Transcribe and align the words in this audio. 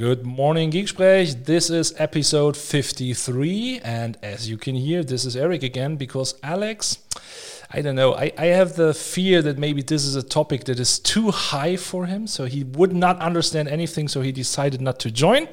Good 0.00 0.24
morning, 0.24 0.70
Geeksprech. 0.70 1.44
This 1.44 1.68
is 1.68 1.92
episode 1.98 2.56
53. 2.56 3.80
And 3.84 4.16
as 4.22 4.48
you 4.48 4.56
can 4.56 4.74
hear, 4.74 5.04
this 5.04 5.26
is 5.26 5.36
Eric 5.36 5.62
again 5.62 5.96
because 5.96 6.36
Alex, 6.42 7.00
I 7.70 7.82
don't 7.82 7.96
know, 7.96 8.14
I, 8.14 8.32
I 8.38 8.46
have 8.46 8.76
the 8.76 8.94
fear 8.94 9.42
that 9.42 9.58
maybe 9.58 9.82
this 9.82 10.06
is 10.06 10.16
a 10.16 10.22
topic 10.22 10.64
that 10.64 10.80
is 10.80 10.98
too 10.98 11.30
high 11.30 11.76
for 11.76 12.06
him. 12.06 12.26
So 12.26 12.46
he 12.46 12.64
would 12.64 12.94
not 12.94 13.18
understand 13.18 13.68
anything. 13.68 14.08
So 14.08 14.22
he 14.22 14.32
decided 14.32 14.80
not 14.80 15.00
to 15.00 15.10
join. 15.10 15.48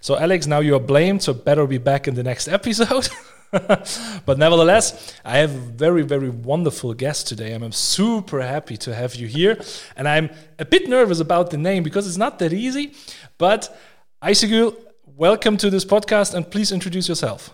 So, 0.00 0.18
Alex, 0.18 0.48
now 0.48 0.58
you 0.58 0.74
are 0.74 0.80
blamed. 0.80 1.22
So, 1.22 1.32
better 1.32 1.64
be 1.64 1.78
back 1.78 2.08
in 2.08 2.14
the 2.16 2.24
next 2.24 2.48
episode. 2.48 3.08
but 4.26 4.36
nevertheless, 4.38 5.14
I 5.24 5.38
have 5.38 5.54
a 5.54 5.58
very, 5.58 6.02
very 6.02 6.28
wonderful 6.28 6.92
guest 6.94 7.28
today. 7.28 7.54
I'm 7.54 7.70
super 7.72 8.42
happy 8.42 8.76
to 8.78 8.94
have 8.94 9.14
you 9.14 9.28
here. 9.28 9.58
And 9.96 10.08
I'm 10.08 10.30
a 10.58 10.64
bit 10.64 10.88
nervous 10.88 11.20
about 11.20 11.50
the 11.50 11.56
name 11.56 11.84
because 11.84 12.06
it's 12.06 12.16
not 12.16 12.38
that 12.40 12.52
easy. 12.52 12.92
But 13.38 13.76
Ayşegül, 14.22 14.72
welcome 15.06 15.56
to 15.56 15.70
this 15.70 15.84
podcast 15.84 16.34
and 16.34 16.48
please 16.50 16.72
introduce 16.72 17.08
yourself. 17.08 17.50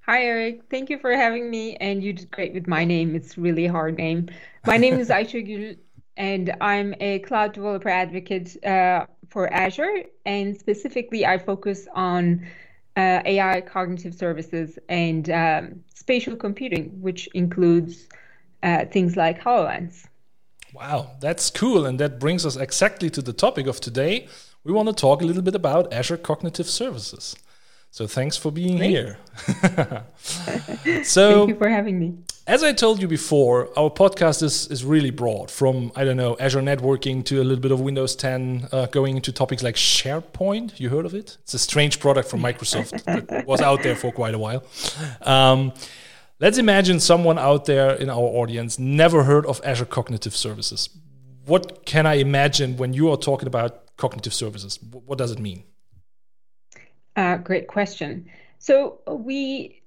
Hi, 0.00 0.24
Eric. 0.24 0.62
Thank 0.70 0.90
you 0.90 0.98
for 0.98 1.12
having 1.12 1.48
me. 1.48 1.76
And 1.76 2.02
you 2.02 2.12
did 2.12 2.30
great 2.30 2.54
with 2.54 2.66
my 2.66 2.84
name. 2.84 3.14
It's 3.14 3.38
really 3.38 3.66
a 3.66 3.72
hard 3.72 3.98
name. 3.98 4.28
My 4.66 4.76
name 4.76 4.98
is 4.98 5.10
Ayşegül, 5.10 5.76
and 6.16 6.56
I'm 6.60 6.94
a 7.00 7.20
cloud 7.20 7.52
developer 7.52 7.88
advocate 7.88 8.56
uh, 8.64 9.06
for 9.28 9.52
Azure. 9.52 10.04
And 10.26 10.58
specifically, 10.58 11.24
I 11.24 11.38
focus 11.38 11.86
on 11.94 12.44
uh, 12.96 13.20
AI 13.24 13.60
cognitive 13.60 14.14
services 14.14 14.76
and 14.88 15.30
um, 15.30 15.84
spatial 15.94 16.34
computing, 16.34 17.00
which 17.00 17.28
includes 17.34 18.08
uh, 18.64 18.86
things 18.86 19.16
like 19.16 19.40
HoloLens. 19.40 20.06
Wow, 20.74 21.12
that's 21.20 21.48
cool. 21.50 21.86
And 21.86 22.00
that 22.00 22.18
brings 22.18 22.44
us 22.44 22.56
exactly 22.56 23.08
to 23.10 23.22
the 23.22 23.32
topic 23.32 23.66
of 23.66 23.80
today. 23.80 24.26
We 24.64 24.72
want 24.72 24.88
to 24.88 24.94
talk 24.94 25.22
a 25.22 25.24
little 25.24 25.42
bit 25.42 25.54
about 25.54 25.92
Azure 25.92 26.16
Cognitive 26.16 26.68
Services. 26.68 27.36
So 27.90 28.06
thanks 28.06 28.36
for 28.36 28.52
being 28.52 28.76
Great. 28.76 28.90
here. 28.90 29.18
so 31.04 31.46
thank 31.46 31.48
you 31.48 31.56
for 31.56 31.68
having 31.68 31.98
me. 31.98 32.18
As 32.46 32.62
I 32.62 32.72
told 32.72 33.00
you 33.00 33.08
before, 33.08 33.68
our 33.78 33.90
podcast 33.90 34.42
is, 34.42 34.68
is 34.68 34.84
really 34.84 35.10
broad 35.10 35.50
from, 35.50 35.92
I 35.94 36.04
don't 36.04 36.16
know, 36.16 36.36
Azure 36.38 36.60
networking 36.60 37.24
to 37.26 37.42
a 37.42 37.44
little 37.44 37.60
bit 37.60 37.72
of 37.72 37.80
Windows 37.80 38.16
10, 38.16 38.68
uh, 38.72 38.86
going 38.86 39.16
into 39.16 39.32
topics 39.32 39.62
like 39.62 39.74
SharePoint. 39.74 40.80
You 40.80 40.88
heard 40.88 41.06
of 41.06 41.14
it? 41.14 41.38
It's 41.42 41.54
a 41.54 41.58
strange 41.58 42.00
product 42.00 42.28
from 42.28 42.40
Microsoft 42.40 43.04
that 43.26 43.46
was 43.46 43.60
out 43.60 43.82
there 43.82 43.96
for 43.96 44.12
quite 44.12 44.34
a 44.34 44.38
while. 44.38 44.64
Um, 45.22 45.72
let's 46.40 46.58
imagine 46.58 47.00
someone 47.00 47.38
out 47.38 47.66
there 47.66 47.92
in 47.92 48.08
our 48.10 48.16
audience 48.16 48.78
never 48.78 49.24
heard 49.24 49.44
of 49.46 49.60
Azure 49.64 49.84
Cognitive 49.84 50.34
Services. 50.34 50.88
What 51.44 51.84
can 51.86 52.06
I 52.06 52.14
imagine 52.14 52.76
when 52.76 52.92
you 52.92 53.10
are 53.10 53.16
talking 53.16 53.46
about 53.46 53.87
cognitive 53.98 54.32
services? 54.32 54.78
What 54.82 55.18
does 55.18 55.30
it 55.30 55.38
mean? 55.38 55.64
Uh, 57.14 57.36
great 57.36 57.66
question. 57.66 58.30
So 58.58 59.00
we 59.06 59.82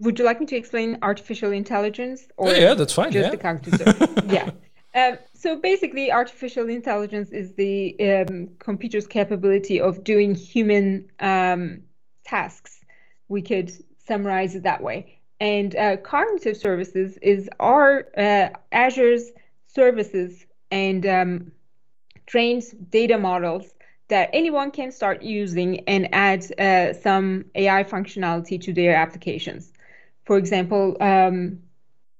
would 0.00 0.18
you 0.18 0.24
like 0.24 0.40
me 0.40 0.46
to 0.46 0.56
explain 0.56 0.98
artificial 1.02 1.50
intelligence 1.50 2.28
or 2.36 2.50
yeah, 2.50 2.58
yeah 2.58 2.74
that's 2.74 2.92
fine 2.92 3.10
just 3.10 3.24
yeah. 3.24 3.30
the 3.30 3.36
cognitive 3.36 4.24
yeah 4.30 4.50
um, 4.94 5.18
so 5.34 5.56
basically 5.56 6.12
artificial 6.12 6.68
intelligence 6.68 7.30
is 7.30 7.54
the 7.54 7.96
um, 8.00 8.48
computer's 8.60 9.08
capability 9.08 9.80
of 9.80 10.04
doing 10.04 10.36
human 10.36 11.10
um, 11.18 11.82
tasks 12.24 12.80
we 13.28 13.42
could 13.42 13.72
summarize 14.06 14.54
it 14.54 14.62
that 14.62 14.82
way 14.82 15.18
and 15.40 15.74
uh, 15.74 15.96
cognitive 15.96 16.56
services 16.56 17.16
is 17.22 17.48
our 17.58 18.06
uh, 18.16 18.50
azure's 18.72 19.30
services 19.66 20.46
and 20.70 21.06
um, 21.06 21.50
trains 22.30 22.70
data 22.70 23.18
models 23.18 23.74
that 24.06 24.30
anyone 24.32 24.70
can 24.70 24.92
start 24.92 25.20
using 25.22 25.80
and 25.88 26.08
add 26.12 26.40
uh, 26.60 26.92
some 26.92 27.44
AI 27.56 27.82
functionality 27.82 28.60
to 28.60 28.72
their 28.72 28.94
applications. 28.94 29.72
For 30.24 30.38
example, 30.38 30.96
um, 31.00 31.58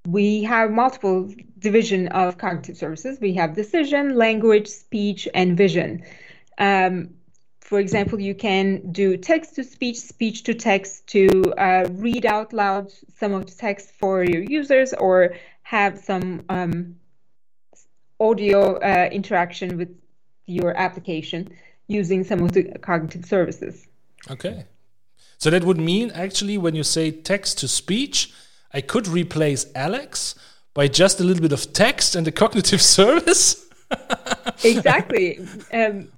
we 0.09 0.43
have 0.43 0.73
multiple 0.73 1.33
division 1.61 2.09
of 2.09 2.39
cognitive 2.39 2.77
services. 2.77 3.21
We 3.21 3.35
have 3.35 3.55
decision, 3.55 4.17
language, 4.17 4.67
speech, 4.67 5.29
and 5.33 5.57
vision. 5.57 6.03
Um, 6.59 7.11
for 7.61 7.79
example, 7.79 8.19
you 8.19 8.35
can 8.35 8.91
do 8.91 9.17
text 9.17 9.55
to 9.57 9.63
speech, 9.63 9.99
speech 10.01 10.43
to 10.45 10.55
text 10.55 11.07
to 11.09 11.55
uh, 11.57 11.87
read 11.93 12.27
out 12.27 12.53
loud 12.53 12.91
some 13.17 13.33
of 13.33 13.47
the 13.47 13.53
text 13.53 13.93
for 13.93 14.25
your 14.25 14.43
users 14.43 14.93
or 14.93 15.35
have 15.63 16.01
some 16.01 16.43
um, 16.49 16.97
audio 18.19 18.77
uh, 18.79 19.09
interaction 19.11 19.79
with 19.79 20.00
your 20.51 20.77
application 20.77 21.49
using 21.87 22.25
some 22.25 22.43
of 22.43 22.53
the 22.53 22.65
cognitive 22.81 23.25
services. 23.25 23.87
Okay. 24.31 24.65
So 25.39 25.51
that 25.51 25.65
would 25.65 25.79
mean 25.79 26.11
actually 26.11 26.59
when 26.59 26.75
you 26.75 26.83
say 26.83 27.11
text 27.11 27.59
to 27.59 27.69
speech, 27.69 28.33
I 28.73 28.81
could 28.81 29.09
replace 29.09 29.67
Alex 29.75 30.35
by 30.75 30.87
just 30.87 31.21
a 31.21 31.25
little 31.25 31.43
bit 31.43 31.53
of 31.53 31.73
text 31.73 32.15
and 32.15 32.27
a 32.29 32.33
cognitive 32.33 32.83
service? 32.99 33.67
exactly. 34.63 35.41
Um, 35.73 36.09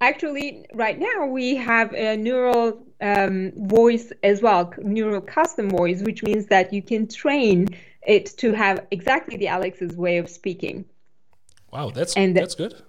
actually, 0.00 0.64
right 0.74 0.98
now 0.98 1.26
we 1.26 1.56
have 1.56 1.92
a 1.92 2.16
neural 2.16 2.86
um, 3.00 3.52
voice 3.56 4.12
as 4.22 4.42
well, 4.42 4.72
neural 4.78 5.20
custom 5.20 5.70
voice, 5.70 6.02
which 6.02 6.22
means 6.22 6.46
that 6.46 6.72
you 6.72 6.82
can 6.82 7.06
train 7.06 7.68
it 8.06 8.26
to 8.38 8.52
have 8.52 8.86
exactly 8.90 9.36
the 9.36 9.48
Alex's 9.48 9.96
way 9.96 10.18
of 10.18 10.28
speaking. 10.30 10.84
Wow, 11.72 11.90
that's 11.90 12.16
and 12.16 12.36
that's 12.36 12.54
good. 12.54 12.82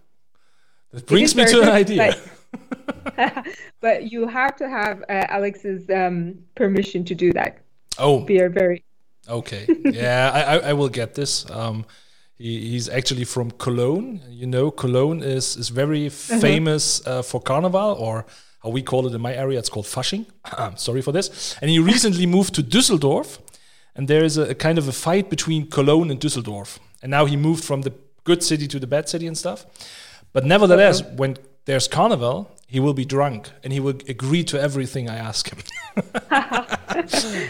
That 0.92 1.06
brings 1.06 1.36
me 1.36 1.46
to 1.46 1.62
an 1.62 1.70
idea. 1.70 2.16
But, 3.16 3.48
but, 3.82 4.12
you 4.12 4.28
have 4.28 4.56
to 4.58 4.70
have 4.70 5.02
uh, 5.04 5.26
Alex's 5.30 5.90
um, 5.90 6.40
permission 6.56 7.06
to 7.06 7.16
do 7.16 7.32
that. 7.34 7.60
Oh, 7.98 8.24
we 8.24 8.40
are 8.40 8.50
very 8.50 8.84
okay. 9.28 9.68
yeah, 9.86 10.32
I, 10.34 10.70
I 10.70 10.74
will 10.74 10.90
get 10.90 11.14
this. 11.14 11.50
Um, 11.52 11.86
he, 12.38 12.72
he's 12.72 12.90
actually 12.90 13.26
from 13.26 13.52
Cologne. 13.52 14.22
You 14.30 14.48
know, 14.48 14.72
Cologne 14.72 15.22
is 15.22 15.58
is 15.58 15.70
very 15.70 16.08
uh-huh. 16.08 16.40
famous 16.40 17.06
uh, 17.06 17.22
for 17.22 17.42
Carnival, 17.42 17.96
or 18.00 18.26
how 18.64 18.70
we 18.70 18.82
call 18.82 19.08
it 19.08 19.14
in 19.14 19.22
my 19.22 19.34
area, 19.34 19.60
it's 19.60 19.70
called 19.70 19.86
Fasching. 19.86 20.26
Sorry 20.78 21.02
for 21.02 21.12
this. 21.12 21.56
And 21.62 21.70
he 21.70 21.80
recently 21.80 22.26
moved 22.36 22.56
to 22.56 22.64
Düsseldorf, 22.64 23.40
and 23.96 24.08
there 24.08 24.24
is 24.24 24.38
a, 24.38 24.50
a 24.50 24.56
kind 24.56 24.78
of 24.78 24.88
a 24.88 24.92
fight 24.92 25.30
between 25.30 25.70
Cologne 25.70 26.12
and 26.12 26.20
Düsseldorf. 26.20 26.80
And 27.02 27.12
now 27.12 27.26
he 27.26 27.38
moved 27.38 27.64
from 27.64 27.84
the 27.84 27.94
good 28.24 28.44
city 28.44 28.68
to 28.68 28.80
the 28.80 28.88
bad 28.88 29.08
city 29.08 29.28
and 29.28 29.38
stuff. 29.38 29.66
But 30.34 30.46
nevertheless, 30.46 31.02
okay. 31.02 31.16
when 31.16 31.38
there's 31.66 31.88
carnival, 31.88 32.50
he 32.68 32.80
will 32.80 32.94
be 32.94 33.06
drunk 33.06 33.50
and 33.64 33.74
he 33.74 33.80
will 33.80 33.98
agree 34.08 34.44
to 34.46 34.62
everything 34.62 35.10
I 35.10 35.18
ask 35.18 35.50
him. 35.50 35.60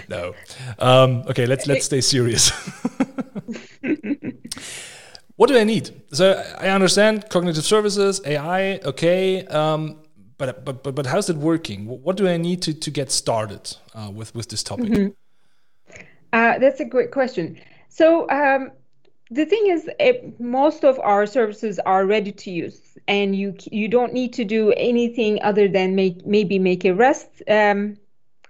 no. 0.09 0.33
Um, 0.79 1.23
okay, 1.27 1.45
let's 1.45 1.67
let's 1.67 1.85
stay 1.85 2.01
serious. 2.01 2.51
what 5.35 5.49
do 5.49 5.57
I 5.57 5.65
need? 5.65 6.01
So 6.13 6.41
I 6.57 6.69
understand 6.69 7.29
cognitive 7.29 7.65
services, 7.65 8.21
AI, 8.25 8.79
okay. 8.85 9.45
Um, 9.47 9.97
but, 10.37 10.63
but 10.63 10.83
but 10.83 10.95
but 10.95 11.05
how's 11.05 11.29
it 11.29 11.35
working? 11.35 11.85
What 11.85 12.15
do 12.15 12.25
I 12.27 12.37
need 12.37 12.61
to, 12.61 12.73
to 12.73 12.91
get 12.91 13.11
started 13.11 13.77
uh, 13.93 14.09
with 14.09 14.33
with 14.33 14.47
this 14.47 14.63
topic? 14.63 14.89
Mm 14.89 14.95
-hmm. 14.95 15.13
uh, 16.33 16.59
that's 16.61 16.79
a 16.81 16.85
great 16.85 17.11
question. 17.11 17.57
So 17.89 18.05
um, 18.29 18.71
the 19.31 19.45
thing 19.45 19.67
is 19.67 19.89
it, 19.99 20.39
most 20.39 20.83
of 20.83 20.99
our 20.99 21.25
services 21.25 21.79
are 21.79 22.05
ready 22.05 22.31
to 22.31 22.51
use 22.51 22.97
and 23.07 23.35
you 23.35 23.55
you 23.71 23.87
don't 23.87 24.13
need 24.13 24.33
to 24.33 24.43
do 24.43 24.71
anything 24.73 25.41
other 25.43 25.67
than 25.67 25.95
make 25.95 26.25
maybe 26.25 26.57
make 26.57 26.83
a 26.85 26.93
rest 26.93 27.43
um, 27.47 27.97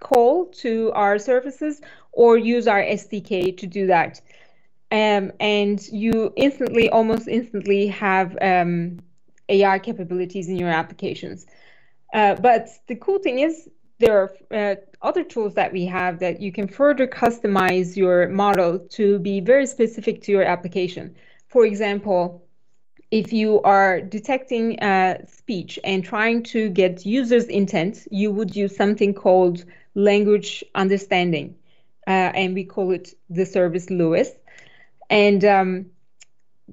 call 0.00 0.46
to 0.46 0.90
our 0.94 1.18
services 1.18 1.80
or 2.12 2.38
use 2.38 2.66
our 2.66 2.82
sdk 2.82 3.56
to 3.58 3.66
do 3.66 3.86
that. 3.86 4.20
Um, 4.92 5.30
and 5.38 5.80
you 5.92 6.32
instantly 6.36 6.88
almost 6.88 7.28
instantly 7.28 7.86
have 7.88 8.36
um, 8.40 8.98
ai 9.48 9.78
capabilities 9.78 10.48
in 10.48 10.56
your 10.56 10.70
applications. 10.70 11.46
Uh, 12.12 12.34
but 12.36 12.68
the 12.88 12.96
cool 12.96 13.18
thing 13.18 13.38
is 13.38 13.68
there 14.00 14.18
are 14.18 14.32
uh, 14.50 14.74
other 15.02 15.22
tools 15.22 15.54
that 15.54 15.72
we 15.72 15.84
have 15.86 16.18
that 16.18 16.40
you 16.40 16.50
can 16.50 16.66
further 16.66 17.06
customize 17.06 17.96
your 17.96 18.28
model 18.28 18.78
to 18.78 19.18
be 19.18 19.40
very 19.40 19.66
specific 19.66 20.22
to 20.22 20.32
your 20.32 20.42
application. 20.42 21.14
For 21.48 21.66
example, 21.66 22.42
if 23.10 23.32
you 23.32 23.60
are 23.62 24.00
detecting 24.00 24.78
uh, 24.80 25.26
speech 25.26 25.78
and 25.84 26.02
trying 26.02 26.42
to 26.44 26.70
get 26.70 27.04
users' 27.04 27.46
intent, 27.46 28.06
you 28.10 28.30
would 28.32 28.56
use 28.56 28.74
something 28.74 29.12
called 29.12 29.64
language 29.94 30.64
understanding, 30.74 31.56
uh, 32.06 32.30
and 32.34 32.54
we 32.54 32.64
call 32.64 32.92
it 32.92 33.14
the 33.28 33.44
service 33.44 33.90
LUIS. 33.90 34.30
And 35.10 35.44
um, 35.44 35.86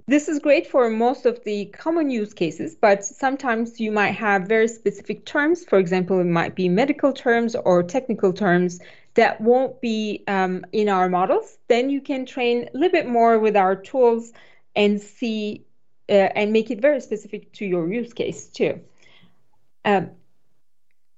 this 0.05 0.27
is 0.27 0.39
great 0.39 0.67
for 0.67 0.89
most 0.89 1.25
of 1.25 1.43
the 1.43 1.65
common 1.65 2.09
use 2.09 2.33
cases, 2.33 2.75
but 2.75 3.03
sometimes 3.03 3.79
you 3.79 3.91
might 3.91 4.11
have 4.11 4.43
very 4.43 4.67
specific 4.67 5.25
terms. 5.25 5.65
For 5.65 5.79
example, 5.79 6.19
it 6.19 6.25
might 6.25 6.55
be 6.55 6.69
medical 6.69 7.11
terms 7.11 7.55
or 7.55 7.83
technical 7.83 8.33
terms 8.33 8.79
that 9.15 9.41
won't 9.41 9.81
be 9.81 10.23
um, 10.27 10.65
in 10.71 10.89
our 10.89 11.09
models. 11.09 11.57
Then 11.67 11.89
you 11.89 12.01
can 12.01 12.25
train 12.25 12.69
a 12.73 12.77
little 12.77 12.91
bit 12.91 13.07
more 13.07 13.39
with 13.39 13.57
our 13.57 13.75
tools 13.75 14.31
and 14.75 15.01
see 15.01 15.65
uh, 16.09 16.13
and 16.13 16.53
make 16.53 16.71
it 16.71 16.81
very 16.81 17.01
specific 17.01 17.51
to 17.53 17.65
your 17.65 17.91
use 17.91 18.13
case 18.13 18.47
too. 18.47 18.79
Um, 19.83 20.11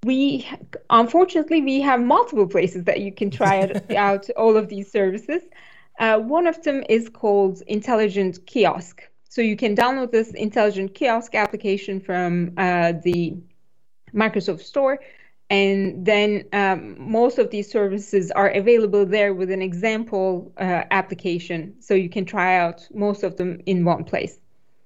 we 0.02 0.48
unfortunately 0.88 1.60
we 1.60 1.82
have 1.82 2.00
multiple 2.00 2.46
places 2.46 2.84
that 2.84 3.00
you 3.00 3.12
can 3.12 3.30
try 3.30 3.70
out 3.96 4.30
all 4.30 4.56
of 4.56 4.68
these 4.68 4.90
services. 4.90 5.42
Uh, 5.98 6.18
one 6.18 6.46
of 6.46 6.62
them 6.62 6.82
is 6.88 7.08
called 7.08 7.62
Intelligent 7.66 8.46
Kiosk. 8.46 9.02
So 9.28 9.42
you 9.42 9.56
can 9.56 9.76
download 9.76 10.10
this 10.10 10.30
Intelligent 10.32 10.94
Kiosk 10.94 11.34
application 11.34 12.00
from 12.00 12.52
uh, 12.56 12.94
the 13.04 13.36
Microsoft 14.12 14.62
Store, 14.62 14.98
and 15.50 16.04
then 16.04 16.44
um, 16.52 16.96
most 16.98 17.38
of 17.38 17.50
these 17.50 17.70
services 17.70 18.30
are 18.32 18.50
available 18.50 19.06
there 19.06 19.34
with 19.34 19.50
an 19.50 19.62
example 19.62 20.52
uh, 20.58 20.82
application, 20.90 21.74
so 21.80 21.94
you 21.94 22.08
can 22.08 22.24
try 22.24 22.56
out 22.56 22.88
most 22.92 23.22
of 23.22 23.36
them 23.36 23.60
in 23.66 23.84
one 23.84 24.04
place. 24.04 24.38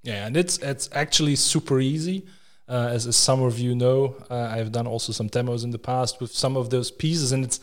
Yeah, 0.03 0.27
and 0.27 0.37
it's 0.37 0.59
it's 0.59 0.91
actually 0.93 1.37
super 1.37 1.81
easy. 1.81 2.27
Uh, 2.67 2.89
as, 2.91 3.07
as 3.07 3.17
some 3.17 3.43
of 3.43 3.59
you 3.59 3.75
know, 3.75 4.17
uh, 4.31 4.49
I've 4.51 4.73
done 4.73 4.87
also 4.87 5.13
some 5.13 5.29
demos 5.29 5.65
in 5.65 5.71
the 5.71 5.79
past 5.79 6.21
with 6.21 6.33
some 6.33 6.57
of 6.57 6.71
those 6.71 6.91
pieces, 6.91 7.33
and 7.33 7.45
it's 7.45 7.61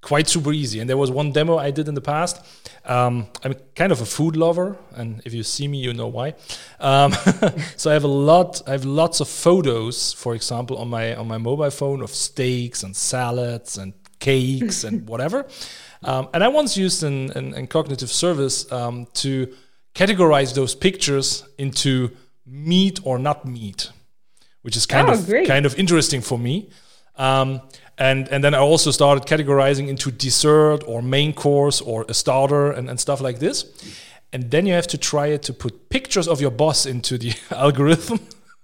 quite 0.00 0.28
super 0.28 0.52
easy. 0.52 0.80
And 0.80 0.88
there 0.88 0.96
was 0.96 1.10
one 1.10 1.32
demo 1.32 1.58
I 1.58 1.70
did 1.70 1.88
in 1.88 1.94
the 1.94 2.00
past. 2.00 2.44
Um, 2.84 3.28
I'm 3.44 3.54
kind 3.74 3.92
of 3.92 4.00
a 4.00 4.06
food 4.06 4.36
lover, 4.36 4.78
and 4.94 5.20
if 5.24 5.34
you 5.34 5.42
see 5.42 5.68
me, 5.68 5.78
you 5.78 5.92
know 5.92 6.08
why. 6.08 6.34
Um, 6.78 7.12
so 7.76 7.90
I 7.90 7.94
have 7.94 8.04
a 8.04 8.08
lot. 8.08 8.62
I 8.66 8.72
have 8.72 8.84
lots 8.84 9.20
of 9.20 9.28
photos, 9.28 10.12
for 10.12 10.34
example, 10.34 10.78
on 10.78 10.88
my 10.88 11.14
on 11.14 11.28
my 11.28 11.38
mobile 11.38 11.70
phone 11.70 12.02
of 12.02 12.10
steaks 12.10 12.82
and 12.82 12.96
salads 12.96 13.76
and 13.76 13.92
cakes 14.18 14.84
and 14.84 15.06
whatever. 15.12 15.46
Um, 16.02 16.28
and 16.32 16.42
I 16.42 16.48
once 16.48 16.76
used 16.76 17.02
an, 17.02 17.30
an, 17.32 17.54
an 17.54 17.66
cognitive 17.66 18.10
service 18.10 18.70
um, 18.72 19.06
to 19.14 19.54
categorize 19.94 20.54
those 20.54 20.74
pictures 20.74 21.44
into 21.58 22.10
meat 22.46 23.00
or 23.04 23.18
not 23.18 23.44
meat, 23.44 23.92
which 24.62 24.76
is 24.76 24.86
kind 24.86 25.10
oh, 25.10 25.12
of 25.12 25.26
great. 25.26 25.46
kind 25.46 25.66
of 25.66 25.78
interesting 25.78 26.22
for 26.22 26.38
me. 26.38 26.70
Um, 27.16 27.60
and 28.00 28.28
and 28.28 28.42
then 28.42 28.54
I 28.54 28.58
also 28.58 28.90
started 28.90 29.26
categorizing 29.26 29.86
into 29.88 30.10
dessert 30.10 30.82
or 30.86 31.02
main 31.02 31.32
course 31.32 31.80
or 31.80 32.06
a 32.08 32.14
starter 32.14 32.72
and, 32.72 32.88
and 32.90 32.98
stuff 32.98 33.20
like 33.20 33.38
this. 33.38 33.66
And 34.32 34.50
then 34.50 34.66
you 34.66 34.74
have 34.74 34.86
to 34.88 34.98
try 34.98 35.26
it 35.26 35.42
to 35.42 35.52
put 35.52 35.90
pictures 35.90 36.26
of 36.26 36.40
your 36.40 36.50
boss 36.50 36.86
into 36.86 37.18
the 37.18 37.34
algorithm 37.50 38.20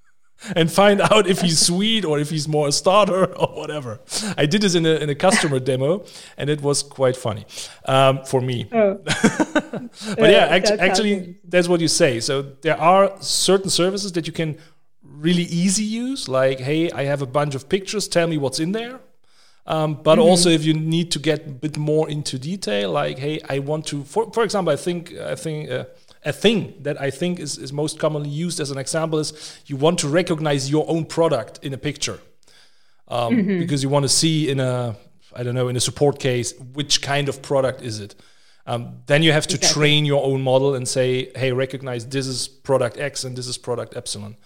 and 0.56 0.72
find 0.72 1.00
out 1.00 1.26
if 1.26 1.40
he's 1.40 1.58
sweet 1.66 2.04
or 2.04 2.18
if 2.18 2.30
he's 2.30 2.48
more 2.48 2.68
a 2.68 2.72
starter 2.72 3.24
or 3.36 3.48
whatever. 3.48 4.00
I 4.38 4.46
did 4.46 4.62
this 4.62 4.74
in 4.74 4.86
a, 4.86 4.94
in 4.94 5.10
a 5.10 5.14
customer 5.14 5.58
demo 5.58 6.04
and 6.38 6.48
it 6.48 6.62
was 6.62 6.82
quite 6.82 7.16
funny 7.16 7.44
um, 7.84 8.24
for 8.24 8.40
me. 8.40 8.68
Oh. 8.72 9.00
but 10.16 10.30
yeah, 10.30 10.46
act- 10.50 10.70
actually, 10.70 11.38
that's 11.44 11.68
what 11.68 11.80
you 11.80 11.88
say. 11.88 12.20
So 12.20 12.42
there 12.62 12.80
are 12.80 13.12
certain 13.20 13.70
services 13.70 14.12
that 14.12 14.26
you 14.26 14.32
can 14.32 14.56
really 15.02 15.44
easy 15.44 15.84
use, 15.84 16.28
like, 16.28 16.60
hey, 16.60 16.90
I 16.90 17.04
have 17.04 17.22
a 17.22 17.26
bunch 17.26 17.54
of 17.54 17.68
pictures, 17.68 18.08
tell 18.08 18.26
me 18.26 18.38
what's 18.38 18.60
in 18.60 18.72
there. 18.72 19.00
Um, 19.66 19.94
but 19.94 20.18
mm-hmm. 20.18 20.28
also, 20.28 20.48
if 20.48 20.64
you 20.64 20.74
need 20.74 21.10
to 21.12 21.18
get 21.18 21.46
a 21.46 21.50
bit 21.50 21.76
more 21.76 22.08
into 22.08 22.38
detail, 22.38 22.92
like, 22.92 23.18
hey, 23.18 23.40
I 23.48 23.58
want 23.58 23.86
to, 23.86 24.04
for, 24.04 24.30
for 24.32 24.44
example, 24.44 24.72
I 24.72 24.76
think, 24.76 25.12
I 25.12 25.34
think, 25.34 25.70
uh, 25.70 25.84
a 26.24 26.32
thing 26.32 26.74
that 26.82 27.00
I 27.00 27.10
think 27.10 27.38
is, 27.38 27.56
is 27.56 27.72
most 27.72 27.98
commonly 27.98 28.28
used 28.28 28.58
as 28.60 28.70
an 28.70 28.78
example 28.78 29.20
is 29.20 29.60
you 29.66 29.76
want 29.76 30.00
to 30.00 30.08
recognize 30.08 30.68
your 30.68 30.84
own 30.88 31.04
product 31.04 31.60
in 31.62 31.72
a 31.72 31.78
picture 31.78 32.18
um, 33.08 33.36
mm-hmm. 33.36 33.58
because 33.60 33.82
you 33.82 33.88
want 33.88 34.02
to 34.02 34.08
see 34.08 34.50
in 34.50 34.58
a 34.58 34.96
I 35.34 35.42
don't 35.42 35.54
know 35.54 35.68
in 35.68 35.76
a 35.76 35.80
support 35.80 36.18
case 36.18 36.52
which 36.74 37.00
kind 37.00 37.28
of 37.28 37.42
product 37.42 37.80
is 37.82 38.00
it. 38.00 38.16
Um, 38.66 39.02
then 39.06 39.22
you 39.22 39.30
have 39.30 39.46
to 39.46 39.54
exactly. 39.54 39.80
train 39.80 40.04
your 40.04 40.24
own 40.24 40.42
model 40.42 40.74
and 40.74 40.88
say, 40.88 41.30
hey, 41.36 41.52
recognize 41.52 42.04
this 42.06 42.26
is 42.26 42.48
product 42.48 42.98
X 42.98 43.22
and 43.22 43.36
this 43.36 43.46
is 43.46 43.56
product 43.56 43.96
Epsilon. 43.96 44.36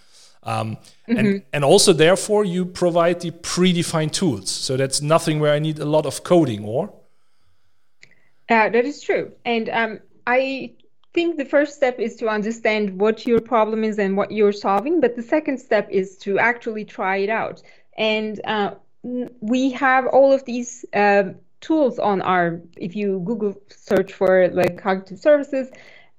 Um, 0.43 0.77
mm-hmm. 1.07 1.17
and, 1.17 1.43
and 1.53 1.63
also, 1.63 1.93
therefore, 1.93 2.45
you 2.45 2.65
provide 2.65 3.19
the 3.21 3.31
predefined 3.31 4.11
tools. 4.11 4.49
So 4.49 4.77
that's 4.77 5.01
nothing 5.01 5.39
where 5.39 5.53
I 5.53 5.59
need 5.59 5.79
a 5.79 5.85
lot 5.85 6.05
of 6.05 6.23
coding, 6.23 6.65
or? 6.65 6.93
Uh, 8.49 8.69
that 8.69 8.85
is 8.85 9.01
true. 9.01 9.31
And 9.45 9.69
um, 9.69 9.99
I 10.27 10.73
think 11.13 11.37
the 11.37 11.45
first 11.45 11.75
step 11.75 11.99
is 11.99 12.15
to 12.17 12.27
understand 12.27 12.99
what 12.99 13.25
your 13.27 13.39
problem 13.39 13.83
is 13.83 13.99
and 13.99 14.17
what 14.17 14.31
you're 14.31 14.51
solving. 14.51 14.99
But 14.99 15.15
the 15.15 15.23
second 15.23 15.59
step 15.59 15.87
is 15.89 16.17
to 16.19 16.39
actually 16.39 16.85
try 16.85 17.17
it 17.17 17.29
out. 17.29 17.61
And 17.97 18.41
uh, 18.45 18.75
we 19.03 19.71
have 19.71 20.07
all 20.07 20.33
of 20.33 20.43
these 20.45 20.85
uh, 20.93 21.23
tools 21.59 21.99
on 21.99 22.21
our, 22.21 22.61
if 22.77 22.95
you 22.95 23.21
Google 23.25 23.55
search 23.67 24.13
for 24.13 24.47
like 24.49 24.81
cognitive 24.81 25.19
services, 25.19 25.69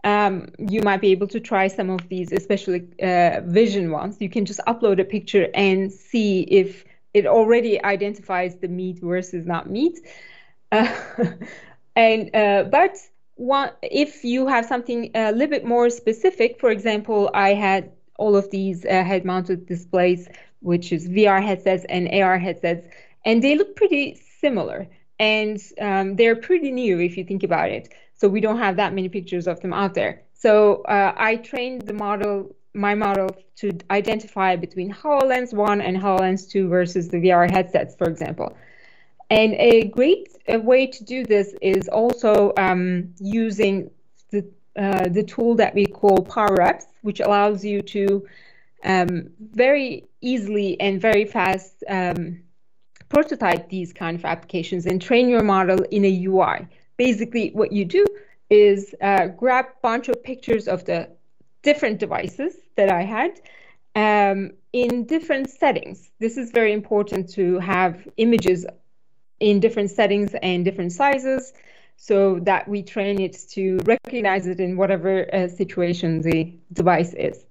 um, 0.05 0.49
you 0.59 0.83
might 0.83 1.01
be 1.01 1.13
able 1.13 1.29
to 1.29 1.41
try 1.41 1.69
some 1.69 1.91
of 1.91 2.09
these, 2.09 2.33
especially 2.33 2.85
uh, 3.03 3.41
vision 3.45 3.91
ones. 3.91 4.17
You 4.21 4.29
can 4.29 4.45
just 4.45 4.61
upload 4.67 5.01
a 5.01 5.05
picture 5.05 5.49
and 5.55 5.93
see 5.93 6.43
if 6.43 6.85
it 7.15 7.27
already 7.27 7.83
identifies 7.85 8.57
the 8.57 8.69
meat 8.69 8.99
versus 9.01 9.47
not 9.47 9.71
meat. 9.71 9.99
Uh, 10.73 10.89
and 11.97 12.35
uh, 12.35 12.65
but 12.65 12.97
one, 13.37 13.71
if 13.83 14.25
you 14.25 14.47
have 14.47 14.67
something 14.67 15.11
a 15.15 15.33
little 15.33 15.49
bit 15.49 15.65
more 15.65 15.89
specific, 15.91 16.59
for 16.59 16.71
example, 16.71 17.31
I 17.35 17.55
had 17.55 17.93
all 18.17 18.37
of 18.37 18.51
these 18.51 18.85
uh, 18.85 19.05
head-mounted 19.05 19.67
displays, 19.67 20.29
which 20.61 20.93
is 20.93 21.09
VR 21.09 21.43
headsets 21.43 21.85
and 21.89 22.09
AR 22.13 22.39
headsets, 22.39 22.87
and 23.25 23.43
they 23.43 23.57
look 23.57 23.77
pretty 23.77 24.21
similar, 24.41 24.87
and 25.19 25.61
um, 25.81 26.17
they're 26.17 26.37
pretty 26.37 26.71
new 26.73 27.01
if 27.01 27.17
you 27.17 27.25
think 27.25 27.43
about 27.43 27.71
it. 27.71 27.93
So 28.23 28.29
we 28.29 28.41
don't 28.41 28.59
have 28.59 28.77
that 28.77 28.95
many 28.95 29.09
pictures 29.09 29.49
of 29.49 29.59
them 29.63 29.73
out 29.73 29.95
there. 29.95 30.23
So 30.33 30.83
uh, 30.83 31.13
I 31.17 31.35
trained 31.35 31.83
the 31.83 31.93
model, 31.93 32.55
my 32.73 32.95
model, 32.95 33.31
to 33.57 33.77
identify 33.91 34.55
between 34.55 34.95
HoloLens 34.95 35.53
1 35.53 35.81
and 35.81 35.97
HoloLens 35.97 36.49
2 36.49 36.69
versus 36.69 37.09
the 37.09 37.17
VR 37.17 37.51
headsets, 37.51 37.97
for 37.97 38.09
example. 38.09 38.57
And 39.29 39.55
a 39.55 39.89
great 39.89 40.29
way 40.47 40.87
to 40.87 41.03
do 41.03 41.25
this 41.25 41.57
is 41.61 41.89
also 41.89 42.53
um, 42.57 43.13
using 43.19 43.91
the, 44.31 44.49
uh, 44.77 45.09
the 45.09 45.25
tool 45.25 45.57
that 45.57 45.75
we 45.75 45.87
call 45.87 46.19
PowerApps, 46.19 46.85
which 47.01 47.19
allows 47.19 47.65
you 47.65 47.83
to 47.83 48.25
um, 48.85 49.31
very 49.41 50.05
easily 50.21 50.81
and 50.81 51.01
very 51.01 51.25
fast 51.25 51.83
um, 51.89 52.41
prototype 53.09 53.69
these 53.69 53.93
kind 53.93 54.17
of 54.17 54.25
applications 54.25 54.87
and 54.87 55.03
train 55.03 55.29
your 55.29 55.43
model 55.43 55.83
in 55.91 56.05
a 56.05 56.25
UI 56.27 56.69
basically 57.07 57.51
what 57.61 57.73
you 57.73 57.85
do 57.85 58.05
is 58.49 58.95
uh, 59.01 59.27
grab 59.27 59.67
a 59.67 59.81
bunch 59.83 60.09
of 60.09 60.23
pictures 60.23 60.69
of 60.69 60.85
the 60.85 61.09
different 61.63 61.99
devices 61.99 62.55
that 62.77 62.91
I 63.01 63.03
had 63.03 63.33
um, 64.05 64.53
in 64.73 65.05
different 65.07 65.51
settings. 65.51 66.11
This 66.21 66.37
is 66.37 66.53
very 66.53 66.73
important 66.73 67.23
to 67.39 67.59
have 67.59 68.07
images 68.19 68.65
in 69.41 69.59
different 69.59 69.91
settings 69.91 70.31
and 70.51 70.65
different 70.65 70.93
sizes 70.93 71.53
so 71.97 72.39
that 72.51 72.69
we 72.69 72.85
train 72.85 73.21
it 73.21 73.37
to 73.55 73.65
recognize 73.85 74.47
it 74.47 74.61
in 74.61 74.77
whatever 74.77 75.13
uh, 75.35 75.49
situation 75.49 76.23
the 76.23 76.53
device 76.73 77.15
is. 77.15 77.45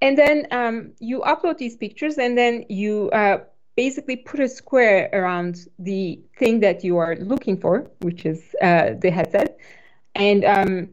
And 0.00 0.16
then 0.16 0.46
um, 0.50 0.92
you 0.98 1.20
upload 1.32 1.58
these 1.58 1.76
pictures 1.76 2.16
and 2.16 2.38
then 2.38 2.64
you 2.70 3.10
uh, 3.10 3.38
basically 3.78 4.16
put 4.16 4.40
a 4.40 4.48
square 4.48 5.08
around 5.12 5.68
the 5.78 6.20
thing 6.36 6.58
that 6.58 6.82
you 6.82 6.96
are 6.96 7.14
looking 7.14 7.56
for, 7.56 7.88
which 8.00 8.26
is 8.26 8.42
uh, 8.60 8.94
the 8.98 9.08
headset. 9.08 9.56
And 10.16 10.44
um, 10.44 10.88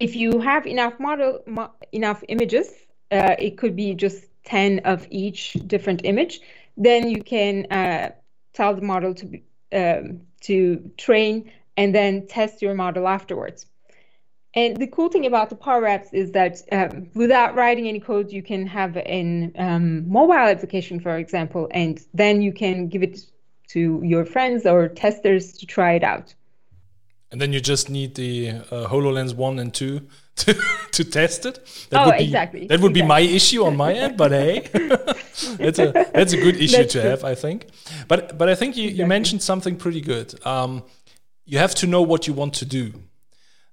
if 0.00 0.16
you 0.16 0.40
have 0.40 0.66
enough 0.66 0.98
model, 0.98 1.44
mo- 1.46 1.70
enough 1.92 2.24
images, 2.26 2.66
uh, 3.12 3.36
it 3.38 3.56
could 3.56 3.76
be 3.76 3.94
just 3.94 4.24
10 4.46 4.80
of 4.80 5.06
each 5.10 5.52
different 5.68 6.00
image, 6.02 6.40
then 6.76 7.08
you 7.08 7.22
can 7.22 7.66
uh, 7.70 8.10
tell 8.52 8.74
the 8.74 8.82
model 8.82 9.14
to, 9.14 9.26
be, 9.26 9.44
um, 9.72 10.22
to 10.40 10.90
train 10.98 11.52
and 11.76 11.94
then 11.94 12.26
test 12.26 12.62
your 12.62 12.74
model 12.74 13.06
afterwards. 13.06 13.66
And 14.56 14.78
the 14.78 14.86
cool 14.86 15.10
thing 15.10 15.26
about 15.26 15.50
the 15.50 15.54
Power 15.54 15.82
Apps 15.82 16.14
is 16.14 16.32
that 16.32 16.62
um, 16.72 17.10
without 17.14 17.54
writing 17.54 17.86
any 17.86 18.00
code, 18.00 18.32
you 18.32 18.42
can 18.42 18.66
have 18.66 18.96
an 18.96 19.52
um, 19.58 20.08
mobile 20.08 20.32
application, 20.32 20.98
for 20.98 21.18
example, 21.18 21.68
and 21.72 22.02
then 22.14 22.40
you 22.40 22.54
can 22.54 22.88
give 22.88 23.02
it 23.02 23.20
to 23.68 24.00
your 24.02 24.24
friends 24.24 24.64
or 24.64 24.88
testers 24.88 25.52
to 25.58 25.66
try 25.66 25.92
it 25.92 26.02
out. 26.02 26.34
And 27.30 27.38
then 27.38 27.52
you 27.52 27.60
just 27.60 27.90
need 27.90 28.14
the 28.14 28.50
uh, 28.70 28.86
HoloLens 28.86 29.34
1 29.34 29.58
and 29.58 29.74
2 29.74 30.00
to, 30.36 30.54
to 30.92 31.04
test 31.04 31.44
it. 31.44 31.86
That 31.90 32.00
oh, 32.02 32.06
would 32.06 32.18
be, 32.18 32.24
exactly. 32.24 32.66
That 32.66 32.80
would 32.80 32.92
exactly. 32.92 33.02
be 33.02 33.06
my 33.06 33.20
issue 33.20 33.64
on 33.64 33.76
my 33.76 33.92
end, 33.92 34.16
but 34.16 34.30
hey, 34.30 34.60
that's, 35.58 35.78
a, 35.78 35.92
that's 36.14 36.32
a 36.32 36.36
good 36.38 36.56
issue 36.56 36.78
that's 36.78 36.92
to 36.94 37.00
true. 37.00 37.10
have, 37.10 37.24
I 37.24 37.34
think. 37.34 37.66
But, 38.08 38.38
but 38.38 38.48
I 38.48 38.54
think 38.54 38.78
you, 38.78 38.84
exactly. 38.84 39.02
you 39.02 39.06
mentioned 39.06 39.42
something 39.42 39.76
pretty 39.76 40.00
good. 40.00 40.34
Um, 40.46 40.84
you 41.44 41.58
have 41.58 41.74
to 41.76 41.86
know 41.86 42.00
what 42.00 42.26
you 42.26 42.32
want 42.32 42.54
to 42.54 42.64
do 42.64 42.94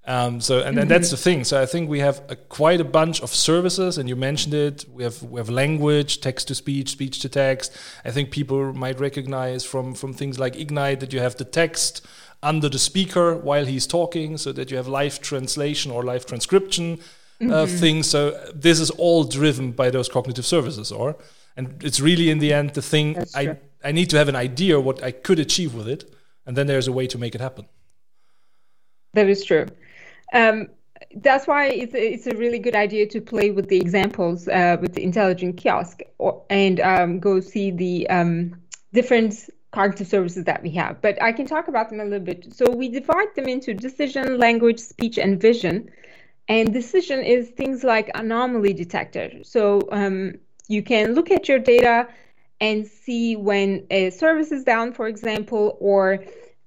um, 0.05 0.41
so 0.41 0.59
and, 0.59 0.77
and 0.77 0.91
that's 0.91 1.11
the 1.11 1.17
thing. 1.17 1.45
So 1.45 1.61
I 1.61 1.65
think 1.65 1.89
we 1.89 1.99
have 1.99 2.21
a, 2.27 2.35
quite 2.35 2.81
a 2.81 2.83
bunch 2.83 3.21
of 3.21 3.33
services, 3.33 3.97
and 3.97 4.09
you 4.09 4.17
mentioned 4.17 4.53
it. 4.53 4.85
We 4.91 5.03
have 5.03 5.23
we 5.23 5.39
have 5.39 5.49
language, 5.49 6.19
text 6.19 6.49
to 6.49 6.55
speech, 6.55 6.89
speech 6.89 7.19
to 7.19 7.29
text. 7.29 7.71
I 8.03 8.11
think 8.11 8.29
people 8.29 8.73
might 8.73 8.99
recognize 8.99 9.63
from 9.63 9.95
from 9.95 10.13
things 10.13 10.37
like 10.37 10.57
Ignite 10.57 10.99
that 10.99 11.13
you 11.13 11.19
have 11.19 11.37
the 11.37 11.45
text 11.45 12.05
under 12.41 12.67
the 12.67 12.79
speaker 12.79 13.37
while 13.37 13.65
he's 13.65 13.87
talking, 13.87 14.37
so 14.37 14.51
that 14.51 14.69
you 14.69 14.75
have 14.75 14.89
live 14.89 15.21
translation 15.21 15.89
or 15.89 16.03
live 16.03 16.25
transcription 16.25 16.99
uh, 17.39 17.45
mm 17.45 17.49
-hmm. 17.49 17.79
things. 17.79 18.09
So 18.09 18.31
this 18.61 18.79
is 18.79 18.91
all 18.91 19.23
driven 19.27 19.71
by 19.71 19.89
those 19.89 20.11
cognitive 20.11 20.45
services, 20.45 20.91
or 20.91 21.15
and 21.55 21.83
it's 21.83 21.99
really 22.01 22.29
in 22.29 22.39
the 22.39 22.53
end 22.53 22.73
the 22.73 22.81
thing 22.81 23.17
I 23.35 23.57
I 23.85 23.91
need 23.91 24.09
to 24.09 24.17
have 24.17 24.29
an 24.29 24.43
idea 24.43 24.81
what 24.81 25.01
I 25.01 25.11
could 25.11 25.39
achieve 25.39 25.77
with 25.77 25.87
it, 25.87 26.05
and 26.45 26.55
then 26.55 26.67
there's 26.67 26.87
a 26.87 26.93
way 26.93 27.07
to 27.07 27.17
make 27.17 27.35
it 27.35 27.41
happen. 27.41 27.65
That 29.13 29.27
is 29.27 29.45
true. 29.45 29.65
Um, 30.33 30.67
that's 31.15 31.47
why 31.47 31.67
it's 31.67 31.93
a, 31.93 32.13
it's 32.13 32.27
a 32.27 32.35
really 32.35 32.59
good 32.59 32.75
idea 32.75 33.07
to 33.07 33.21
play 33.21 33.51
with 33.51 33.69
the 33.69 33.79
examples 33.79 34.47
uh, 34.47 34.77
with 34.81 34.93
the 34.93 35.03
intelligent 35.03 35.57
kiosk 35.57 35.99
or, 36.17 36.43
and 36.49 36.79
um, 36.79 37.19
go 37.19 37.39
see 37.39 37.71
the 37.71 38.09
um, 38.09 38.55
different 38.93 39.49
cognitive 39.71 40.07
services 40.07 40.45
that 40.45 40.63
we 40.63 40.71
have. 40.71 41.01
But 41.01 41.21
I 41.21 41.31
can 41.31 41.45
talk 41.45 41.67
about 41.67 41.89
them 41.89 41.99
a 41.99 42.05
little 42.05 42.25
bit. 42.25 42.53
So 42.53 42.69
we 42.71 42.89
divide 42.89 43.35
them 43.35 43.47
into 43.47 43.73
decision, 43.73 44.37
language, 44.37 44.79
speech, 44.79 45.17
and 45.17 45.39
vision. 45.41 45.89
And 46.47 46.73
decision 46.73 47.21
is 47.21 47.49
things 47.49 47.83
like 47.83 48.11
anomaly 48.13 48.73
detector. 48.73 49.43
So 49.43 49.81
um, 49.91 50.35
you 50.67 50.83
can 50.83 51.13
look 51.13 51.31
at 51.31 51.47
your 51.47 51.59
data 51.59 52.07
and 52.61 52.87
see 52.87 53.35
when 53.35 53.85
a 53.89 54.09
service 54.11 54.51
is 54.51 54.63
down, 54.63 54.93
for 54.93 55.07
example, 55.07 55.77
or 55.79 56.23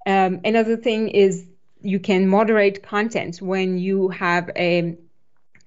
um, 0.07 0.41
another 0.45 0.77
thing 0.77 1.09
is 1.09 1.47
you 1.87 2.01
can 2.01 2.29
moderate 2.29 2.83
content 2.83 3.41
when 3.41 3.79
you 3.79 4.09
have 4.09 4.51
a, 4.57 4.97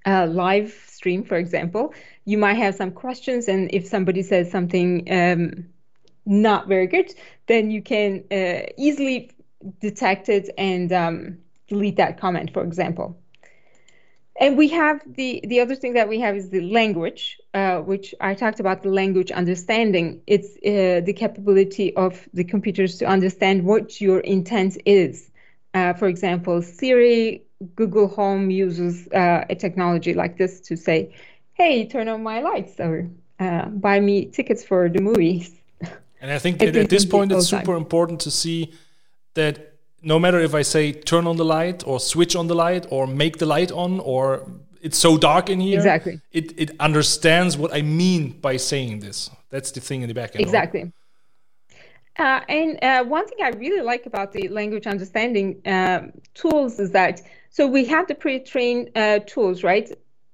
a, 0.06 0.28
live 0.28 0.72
stream, 0.88 1.24
for 1.24 1.38
example. 1.38 1.94
You 2.26 2.38
might 2.38 2.58
have 2.58 2.76
some 2.76 2.92
questions, 2.92 3.48
and 3.48 3.70
if 3.74 3.88
somebody 3.88 4.22
says 4.22 4.52
something 4.52 5.08
um, 5.12 5.66
not 6.26 6.68
very 6.68 6.88
good, 6.88 7.14
then 7.48 7.72
you 7.72 7.82
can 7.82 8.24
uh, 8.32 8.68
easily 8.78 9.32
detect 9.80 10.30
it 10.30 10.50
and 10.58 10.92
um, 10.92 11.38
delete 11.68 11.98
that 11.98 12.20
comment, 12.20 12.54
for 12.54 12.64
example. 12.64 13.18
And 14.40 14.58
we 14.58 14.70
have 14.70 15.02
the 15.06 15.42
the 15.46 15.60
other 15.60 15.76
thing 15.76 15.94
that 15.94 16.08
we 16.08 16.20
have 16.22 16.38
is 16.38 16.50
the 16.50 16.62
language, 16.62 17.38
uh, 17.54 17.80
which 17.80 18.16
I 18.22 18.36
talked 18.36 18.62
about 18.62 18.84
the 18.84 18.90
language 18.90 19.32
understanding. 19.32 20.22
It's 20.28 20.56
uh, 20.66 21.02
the 21.06 21.14
capability 21.14 21.94
of 21.96 22.28
the 22.34 22.46
computers 22.46 22.98
to 23.00 23.06
understand 23.06 23.66
what 23.66 24.00
your 24.00 24.22
intent 24.22 24.78
is. 24.86 25.29
Uh, 25.74 25.94
for 25.94 26.08
example, 26.08 26.62
Siri, 26.62 27.44
Google 27.76 28.08
Home 28.08 28.50
uses 28.50 29.08
uh, 29.10 29.46
a 29.50 29.56
technology 29.56 30.14
like 30.14 30.38
this 30.38 30.60
to 30.62 30.76
say, 30.76 31.14
"Hey, 31.54 31.86
turn 31.86 32.08
on 32.08 32.24
my 32.24 32.42
lights," 32.42 32.80
or 32.80 33.10
uh, 33.40 33.66
"Buy 33.66 34.00
me 34.00 34.26
tickets 34.26 34.64
for 34.64 34.90
the 34.90 35.02
movies." 35.02 35.56
And 36.22 36.30
I 36.32 36.38
think 36.38 36.62
at, 36.62 36.76
at 36.76 36.90
this 36.90 37.06
point, 37.06 37.32
it's 37.32 37.48
super 37.48 37.64
time. 37.64 37.78
important 37.78 38.20
to 38.22 38.32
see 38.32 38.74
that 39.36 39.70
no 40.02 40.20
matter 40.20 40.40
if 40.40 40.54
I 40.54 40.64
say 40.64 40.92
turn 40.92 41.28
on 41.28 41.38
the 41.38 41.46
light 41.46 41.86
or 41.88 42.00
switch 42.00 42.36
on 42.36 42.48
the 42.48 42.56
light 42.56 42.86
or 42.90 43.08
make 43.08 43.38
the 43.38 43.46
light 43.46 43.72
on 43.72 44.00
or 44.02 44.46
it's 44.82 44.98
so 44.98 45.18
dark 45.18 45.50
in 45.50 45.60
here, 45.60 45.78
exactly. 45.78 46.20
it, 46.32 46.58
it 46.58 46.72
understands 46.80 47.58
what 47.58 47.74
I 47.74 47.82
mean 47.82 48.32
by 48.40 48.58
saying 48.58 49.00
this. 49.00 49.30
That's 49.50 49.72
the 49.72 49.82
thing 49.82 50.02
in 50.02 50.08
the 50.08 50.14
back 50.14 50.36
end. 50.36 50.42
Exactly. 50.42 50.92
Uh, 52.20 52.42
and 52.50 52.84
uh, 52.84 53.04
one 53.06 53.26
thing 53.26 53.38
I 53.42 53.50
really 53.50 53.82
like 53.82 54.06
about 54.06 54.34
the 54.34 54.50
language 54.50 54.86
understanding 54.86 55.62
uh, 55.66 56.08
tools 56.34 56.78
is 56.80 56.92
that 56.92 57.22
so 57.50 57.66
we 57.66 57.86
have 57.86 58.08
the 58.08 58.14
pre-trained 58.14 58.92
uh, 58.96 59.20
tools, 59.26 59.64
right? 59.64 59.90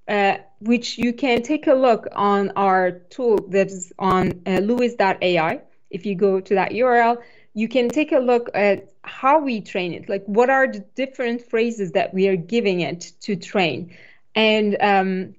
Uh, 0.07 0.37
which 0.59 0.97
you 0.97 1.13
can 1.13 1.41
take 1.43 1.67
a 1.67 1.73
look 1.73 2.07
on 2.11 2.51
our 2.55 2.91
tool 3.09 3.37
that 3.49 3.67
is 3.67 3.93
on 3.97 4.41
uh, 4.45 4.59
LUIS.ai 4.59 5.61
if 5.89 6.05
you 6.05 6.15
go 6.15 6.39
to 6.39 6.55
that 6.55 6.71
URL, 6.71 7.21
you 7.53 7.67
can 7.69 7.87
take 7.87 8.11
a 8.11 8.19
look 8.19 8.49
at 8.53 8.91
how 9.03 9.39
we 9.39 9.61
train 9.61 9.93
it. 9.93 10.09
Like, 10.09 10.25
what 10.25 10.49
are 10.49 10.67
the 10.67 10.79
different 10.95 11.49
phrases 11.49 11.93
that 11.93 12.13
we 12.13 12.27
are 12.27 12.35
giving 12.35 12.81
it 12.81 13.13
to 13.21 13.35
train? 13.35 13.95
And 14.35 14.75
um, 14.81 15.35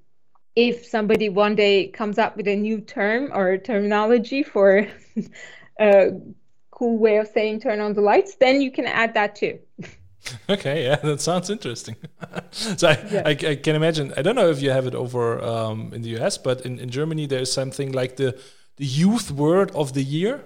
if 0.54 0.86
somebody 0.86 1.28
one 1.28 1.56
day 1.56 1.88
comes 1.88 2.18
up 2.18 2.36
with 2.36 2.48
a 2.48 2.56
new 2.56 2.80
term 2.80 3.30
or 3.34 3.58
terminology 3.58 4.42
for 4.42 4.88
a 5.80 6.12
cool 6.71 6.99
way 6.99 7.16
of 7.18 7.28
saying 7.28 7.61
turn 7.61 7.80
on 7.80 7.95
the 7.95 8.00
lights, 8.00 8.37
then 8.37 8.61
you 8.61 8.71
can 8.71 8.87
add 8.87 9.14
that 9.14 9.37
too. 9.37 9.59
Okay, 10.50 10.85
yeah, 10.85 10.97
that 10.97 11.21
sounds 11.21 11.50
interesting. 11.50 11.95
so 12.50 12.88
I, 12.88 13.06
yeah. 13.12 13.23
I, 13.25 13.30
I, 13.30 13.54
can 13.54 13.76
imagine. 13.76 14.12
I 14.16 14.23
don't 14.23 14.35
know 14.35 14.50
if 14.50 14.61
you 14.61 14.71
have 14.71 14.85
it 14.85 14.95
over 14.95 15.40
um, 15.40 15.92
in 15.95 16.02
the 16.02 16.16
US, 16.18 16.37
but 16.37 16.62
in, 16.62 16.80
in 16.80 16.90
Germany 16.90 17.26
there's 17.26 17.52
something 17.52 17.92
like 17.92 18.16
the 18.16 18.37
the 18.76 18.85
youth 18.85 19.30
word 19.30 19.71
of 19.73 19.92
the 19.92 20.02
year. 20.02 20.45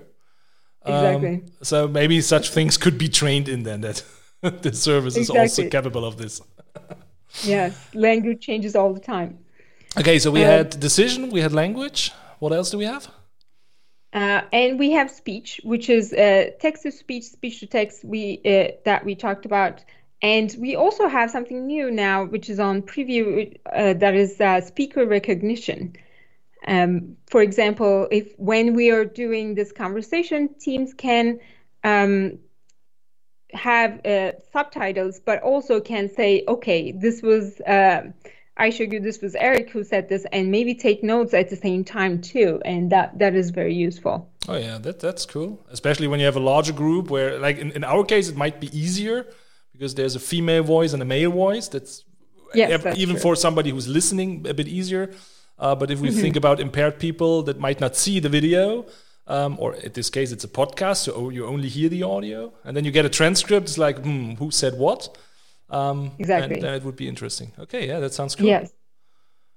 Exactly. 0.84 1.28
Um, 1.28 1.42
so 1.62 1.88
maybe 1.88 2.20
such 2.20 2.50
things 2.50 2.76
could 2.76 2.98
be 2.98 3.08
trained 3.08 3.48
in 3.48 3.62
then 3.62 3.80
that 3.80 4.04
the 4.62 4.72
service 4.72 5.16
is 5.16 5.30
exactly. 5.30 5.40
also 5.40 5.68
capable 5.68 6.04
of 6.04 6.16
this. 6.16 6.40
yes, 7.42 7.88
language 7.94 8.40
changes 8.40 8.76
all 8.76 8.92
the 8.92 9.00
time. 9.00 9.38
Okay, 9.98 10.18
so 10.18 10.30
we 10.30 10.44
uh, 10.44 10.48
had 10.48 10.80
decision, 10.80 11.30
we 11.30 11.40
had 11.40 11.52
language. 11.52 12.12
What 12.38 12.52
else 12.52 12.70
do 12.70 12.78
we 12.78 12.84
have? 12.84 13.08
Uh, 14.12 14.42
and 14.52 14.78
we 14.78 14.90
have 14.90 15.10
speech, 15.10 15.60
which 15.62 15.88
is 15.88 16.12
uh, 16.12 16.50
text 16.60 16.82
to 16.82 16.90
speech, 16.90 17.24
speech 17.24 17.60
to 17.60 17.66
text. 17.66 18.04
We 18.04 18.40
uh, 18.44 18.76
that 18.84 19.04
we 19.04 19.14
talked 19.14 19.46
about, 19.46 19.84
and 20.20 20.54
we 20.58 20.74
also 20.74 21.06
have 21.06 21.30
something 21.30 21.66
new 21.66 21.90
now, 21.92 22.24
which 22.24 22.50
is 22.50 22.58
on 22.58 22.82
preview. 22.82 23.56
Uh, 23.72 23.94
that 23.94 24.14
is 24.14 24.40
uh, 24.40 24.60
speaker 24.62 25.06
recognition. 25.06 25.94
Um, 26.66 27.16
for 27.28 27.40
example, 27.40 28.08
if 28.10 28.34
when 28.36 28.74
we 28.74 28.90
are 28.90 29.04
doing 29.04 29.54
this 29.54 29.70
conversation, 29.70 30.54
teams 30.58 30.92
can 30.92 31.38
um, 31.84 32.40
have 33.52 34.04
uh, 34.04 34.32
subtitles, 34.52 35.20
but 35.20 35.40
also 35.42 35.80
can 35.80 36.08
say, 36.08 36.42
okay, 36.48 36.92
this 36.92 37.22
was 37.22 37.60
I 38.60 38.70
showed 38.70 38.92
you 38.92 39.00
this 39.00 39.20
was 39.20 39.34
Eric 39.34 39.70
who 39.70 39.82
said 39.82 40.08
this, 40.08 40.26
and 40.32 40.50
maybe 40.50 40.74
take 40.74 41.02
notes 41.02 41.34
at 41.34 41.50
the 41.50 41.56
same 41.56 41.82
time 41.84 42.20
too, 42.20 42.60
and 42.64 42.92
that 42.92 43.18
that 43.18 43.34
is 43.34 43.50
very 43.50 43.74
useful. 43.74 44.30
Oh 44.48 44.56
yeah, 44.56 44.78
that 44.78 45.00
that's 45.00 45.26
cool, 45.26 45.58
especially 45.70 46.08
when 46.08 46.20
you 46.20 46.26
have 46.26 46.36
a 46.36 46.46
larger 46.52 46.72
group 46.72 47.10
where, 47.10 47.38
like 47.38 47.58
in, 47.58 47.72
in 47.72 47.84
our 47.84 48.04
case, 48.04 48.28
it 48.28 48.36
might 48.36 48.60
be 48.60 48.68
easier 48.78 49.26
because 49.72 49.94
there's 49.94 50.14
a 50.14 50.20
female 50.20 50.62
voice 50.62 50.92
and 50.92 51.02
a 51.02 51.06
male 51.06 51.32
voice. 51.32 51.68
That's, 51.68 52.04
yes, 52.54 52.82
that's 52.82 52.98
even 52.98 53.16
true. 53.16 53.22
for 53.22 53.36
somebody 53.36 53.70
who's 53.70 53.88
listening 53.88 54.46
a 54.48 54.54
bit 54.54 54.68
easier 54.68 55.10
uh, 55.60 55.74
but 55.74 55.90
if 55.90 56.00
we 56.00 56.08
mm-hmm. 56.08 56.20
think 56.20 56.36
about 56.36 56.58
impaired 56.58 56.98
people 56.98 57.42
that 57.42 57.60
might 57.60 57.80
not 57.80 57.94
see 57.94 58.18
the 58.18 58.30
video, 58.30 58.86
um, 59.26 59.56
or 59.60 59.74
in 59.74 59.92
this 59.92 60.08
case, 60.08 60.32
it's 60.32 60.42
a 60.42 60.48
podcast, 60.48 60.96
so 61.04 61.28
you 61.28 61.46
only 61.46 61.68
hear 61.68 61.90
the 61.90 62.02
audio, 62.02 62.52
and 62.64 62.74
then 62.76 62.84
you 62.84 62.90
get 62.90 63.04
a 63.04 63.10
transcript. 63.10 63.68
It's 63.68 63.78
like, 63.78 63.98
hmm, 64.02 64.32
who 64.34 64.50
said 64.50 64.78
what? 64.78 65.16
Um, 65.70 66.12
exactly. 66.18 66.54
And 66.54 66.64
then 66.64 66.74
it 66.74 66.84
would 66.84 66.96
be 66.96 67.08
interesting. 67.08 67.52
Okay, 67.58 67.86
yeah, 67.86 68.00
that 68.00 68.12
sounds 68.12 68.34
cool. 68.34 68.46
Yes. 68.46 68.72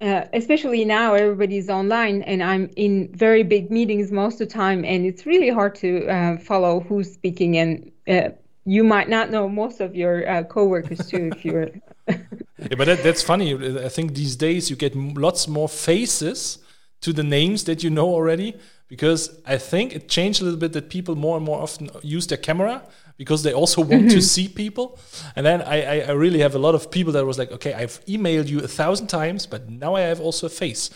Uh, 0.01 0.25
especially 0.33 0.83
now, 0.83 1.13
everybody's 1.13 1.69
online, 1.69 2.23
and 2.23 2.43
I'm 2.43 2.69
in 2.75 3.09
very 3.13 3.43
big 3.43 3.71
meetings 3.71 4.11
most 4.11 4.41
of 4.41 4.49
the 4.49 4.53
time, 4.53 4.83
and 4.83 5.05
it's 5.05 5.25
really 5.25 5.49
hard 5.49 5.75
to 5.75 6.07
uh, 6.07 6.37
follow 6.37 6.81
who's 6.81 7.13
speaking. 7.13 7.57
And 7.57 7.91
uh, 8.07 8.29
you 8.65 8.83
might 8.83 9.07
not 9.07 9.31
know 9.31 9.47
most 9.47 9.79
of 9.79 9.95
your 9.95 10.29
uh, 10.29 10.43
coworkers 10.43 11.07
too 11.07 11.31
if 11.33 11.45
you're 11.45 11.69
yeah, 12.07 12.75
but 12.77 12.85
that, 12.85 13.01
that's 13.01 13.23
funny. 13.23 13.53
I 13.79 13.87
think 13.89 14.13
these 14.13 14.35
days 14.35 14.69
you 14.69 14.75
get 14.75 14.95
lots 14.95 15.47
more 15.47 15.69
faces 15.69 16.59
to 17.01 17.13
the 17.13 17.23
names 17.23 17.63
that 17.65 17.83
you 17.83 17.89
know 17.89 18.09
already 18.09 18.57
because 18.87 19.39
I 19.45 19.57
think 19.57 19.95
it 19.95 20.09
changed 20.09 20.41
a 20.41 20.43
little 20.43 20.59
bit 20.59 20.73
that 20.73 20.89
people 20.89 21.15
more 21.15 21.37
and 21.37 21.45
more 21.45 21.61
often 21.61 21.89
use 22.01 22.27
their 22.27 22.37
camera 22.37 22.83
because 23.17 23.43
they 23.43 23.53
also 23.53 23.81
want 23.93 24.11
to 24.11 24.21
see 24.21 24.47
people. 24.47 24.99
And 25.35 25.45
then 25.45 25.61
I, 25.61 25.81
I, 25.81 25.99
I, 26.07 26.11
really 26.11 26.39
have 26.39 26.55
a 26.55 26.59
lot 26.59 26.75
of 26.75 26.89
people 26.91 27.13
that 27.13 27.25
was 27.25 27.37
like, 27.37 27.51
okay, 27.51 27.73
I've 27.73 28.03
emailed 28.05 28.47
you 28.47 28.59
a 28.59 28.67
thousand 28.67 29.07
times, 29.07 29.45
but 29.45 29.69
now 29.69 29.95
I 29.95 30.01
have 30.01 30.19
also 30.19 30.47
a 30.47 30.49
face, 30.49 30.89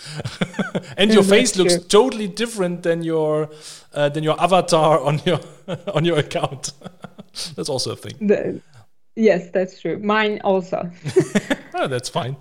and 0.97 1.13
your 1.13 1.23
face 1.23 1.55
looks 1.55 1.75
true. 1.75 1.83
totally 1.83 2.27
different 2.27 2.83
than 2.83 3.03
your 3.03 3.49
uh, 3.93 4.09
than 4.09 4.23
your 4.23 4.39
avatar 4.41 4.99
on 5.09 5.21
your 5.25 5.39
on 5.93 6.05
your 6.05 6.17
account. 6.17 6.73
That's 7.55 7.69
also 7.69 7.91
a 7.91 7.95
thing. 7.95 8.27
The, 8.27 8.61
Yes, 9.19 9.49
that's 9.49 9.81
true. 9.81 9.97
Mine 9.97 10.41
also. 10.43 10.91
oh, 11.73 11.87
that's 11.87 12.07
fine. 12.07 12.37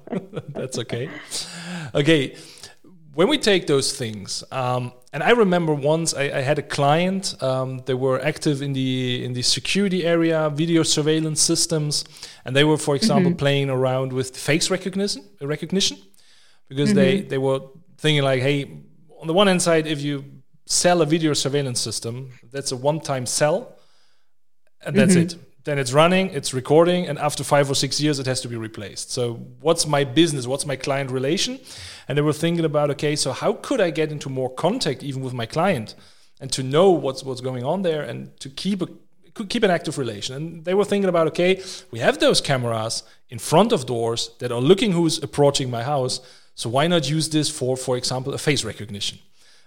that's 0.50 0.78
okay. 0.78 1.08
Okay, 1.94 2.36
when 3.16 3.28
we 3.28 3.38
take 3.38 3.66
those 3.66 3.96
things, 3.96 4.44
um, 4.52 4.92
and 5.10 5.22
I 5.22 5.30
remember 5.30 5.72
once 5.72 6.12
I, 6.12 6.24
I 6.24 6.42
had 6.42 6.58
a 6.58 6.62
client. 6.62 7.34
Um, 7.42 7.78
they 7.86 7.94
were 7.94 8.20
active 8.20 8.60
in 8.60 8.74
the 8.74 9.24
in 9.24 9.32
the 9.32 9.40
security 9.42 10.04
area, 10.04 10.50
video 10.50 10.82
surveillance 10.82 11.40
systems, 11.40 12.04
and 12.44 12.54
they 12.54 12.62
were, 12.62 12.76
for 12.76 12.94
example, 12.94 13.30
mm-hmm. 13.30 13.38
playing 13.38 13.70
around 13.70 14.12
with 14.12 14.36
face 14.36 14.70
recognition. 14.70 15.24
Recognition, 15.40 15.96
because 16.68 16.90
mm-hmm. 16.90 16.98
they 16.98 17.20
they 17.22 17.38
were 17.38 17.60
thinking 17.96 18.22
like, 18.22 18.42
hey, 18.42 18.58
on 19.18 19.26
the 19.26 19.32
one 19.32 19.46
hand 19.46 19.62
side, 19.62 19.86
if 19.86 20.02
you 20.02 20.22
sell 20.66 21.00
a 21.00 21.06
video 21.06 21.32
surveillance 21.32 21.80
system, 21.80 22.32
that's 22.52 22.72
a 22.72 22.76
one-time 22.76 23.24
sell, 23.24 23.78
and 24.84 24.94
that's 24.94 25.14
mm-hmm. 25.14 25.38
it 25.38 25.45
then 25.66 25.78
it's 25.80 25.92
running, 25.92 26.30
it's 26.30 26.54
recording, 26.54 27.08
and 27.08 27.18
after 27.18 27.42
five 27.42 27.68
or 27.68 27.74
six 27.74 28.00
years, 28.00 28.20
it 28.20 28.26
has 28.26 28.40
to 28.42 28.48
be 28.48 28.56
replaced. 28.56 29.10
So, 29.10 29.34
what's 29.60 29.84
my 29.84 30.04
business? 30.04 30.46
What's 30.46 30.64
my 30.64 30.76
client 30.76 31.10
relation? 31.10 31.58
And 32.06 32.16
they 32.16 32.22
were 32.22 32.32
thinking 32.32 32.64
about, 32.64 32.88
okay, 32.90 33.16
so 33.16 33.32
how 33.32 33.54
could 33.54 33.80
I 33.80 33.90
get 33.90 34.12
into 34.12 34.30
more 34.30 34.48
contact 34.48 35.02
even 35.02 35.22
with 35.22 35.34
my 35.34 35.44
client 35.44 35.96
and 36.40 36.52
to 36.52 36.62
know 36.62 36.90
what's 36.90 37.24
what's 37.24 37.40
going 37.40 37.64
on 37.64 37.82
there 37.82 38.02
and 38.02 38.38
to 38.40 38.48
keep 38.48 38.80
a 38.80 38.88
keep 39.44 39.64
an 39.64 39.70
active 39.70 39.98
relation. 39.98 40.34
And 40.36 40.64
they 40.64 40.72
were 40.72 40.84
thinking 40.84 41.08
about, 41.08 41.26
okay, 41.28 41.62
we 41.90 41.98
have 41.98 42.18
those 42.20 42.40
cameras 42.40 43.02
in 43.28 43.38
front 43.38 43.72
of 43.72 43.84
doors 43.84 44.30
that 44.38 44.50
are 44.52 44.60
looking 44.60 44.92
who's 44.92 45.22
approaching 45.22 45.68
my 45.68 45.82
house. 45.82 46.20
So 46.54 46.70
why 46.70 46.86
not 46.86 47.10
use 47.10 47.28
this 47.28 47.50
for, 47.50 47.76
for 47.76 47.98
example, 47.98 48.32
a 48.32 48.38
face 48.38 48.64
recognition? 48.64 49.18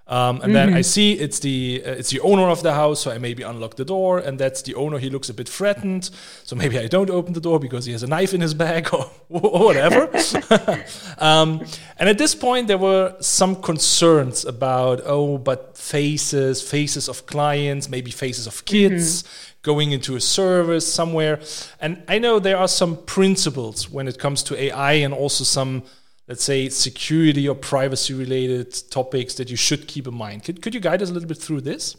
Um, 0.09 0.41
and 0.41 0.55
then 0.55 0.73
I 0.73 0.81
see 0.81 1.13
it's 1.13 1.37
the 1.37 1.83
uh, 1.85 1.91
it's 1.91 2.09
the 2.09 2.19
owner 2.21 2.49
of 2.49 2.63
the 2.63 2.73
house, 2.73 3.01
so 3.01 3.11
I 3.11 3.19
maybe 3.19 3.43
unlock 3.43 3.75
the 3.75 3.85
door, 3.85 4.17
and 4.17 4.39
that's 4.39 4.63
the 4.63 4.73
owner. 4.73 4.97
He 4.97 5.11
looks 5.11 5.29
a 5.29 5.35
bit 5.35 5.47
threatened, 5.47 6.09
so 6.43 6.55
maybe 6.55 6.79
I 6.79 6.87
don't 6.87 7.11
open 7.11 7.33
the 7.33 7.39
door 7.39 7.59
because 7.59 7.85
he 7.85 7.91
has 7.91 8.01
a 8.01 8.07
knife 8.07 8.33
in 8.33 8.41
his 8.41 8.55
bag 8.55 8.91
or, 8.91 9.11
or 9.29 9.65
whatever. 9.65 10.09
um, 11.19 11.63
and 11.97 12.09
at 12.09 12.17
this 12.17 12.33
point, 12.33 12.67
there 12.67 12.79
were 12.79 13.15
some 13.19 13.61
concerns 13.61 14.45
about 14.45 15.01
oh, 15.05 15.37
but 15.37 15.77
faces, 15.77 16.67
faces 16.67 17.07
of 17.07 17.27
clients, 17.27 17.87
maybe 17.87 18.09
faces 18.09 18.47
of 18.47 18.65
kids. 18.65 19.23
Going 19.61 19.91
into 19.91 20.15
a 20.15 20.21
service 20.21 20.91
somewhere. 20.91 21.41
And 21.81 22.01
I 22.07 22.17
know 22.17 22.39
there 22.39 22.55
are 22.55 22.67
some 22.69 22.95
principles 22.95 23.89
when 23.89 24.07
it 24.07 24.17
comes 24.17 24.41
to 24.43 24.55
AI 24.57 24.93
and 24.93 25.13
also 25.13 25.43
some 25.43 25.83
let's 26.29 26.43
say 26.43 26.69
security 26.69 27.49
or 27.49 27.55
privacy 27.55 28.13
related 28.13 28.71
topics 28.91 29.33
that 29.33 29.49
you 29.49 29.57
should 29.57 29.87
keep 29.87 30.07
in 30.07 30.13
mind. 30.13 30.43
Could, 30.43 30.61
could 30.61 30.75
you 30.75 30.79
guide 30.79 31.01
us 31.01 31.09
a 31.09 31.13
little 31.13 31.27
bit 31.27 31.39
through 31.39 31.61
this? 31.61 31.97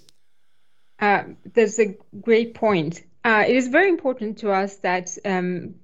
Uh, 1.00 1.24
that's 1.52 1.80
a 1.80 1.96
great 2.20 2.54
point. 2.54 3.02
Uh, 3.24 3.44
it 3.46 3.56
is 3.56 3.68
very 3.68 3.88
important 3.88 4.38
to 4.38 4.52
us 4.52 4.76
that 4.76 5.10
um, 5.24 5.74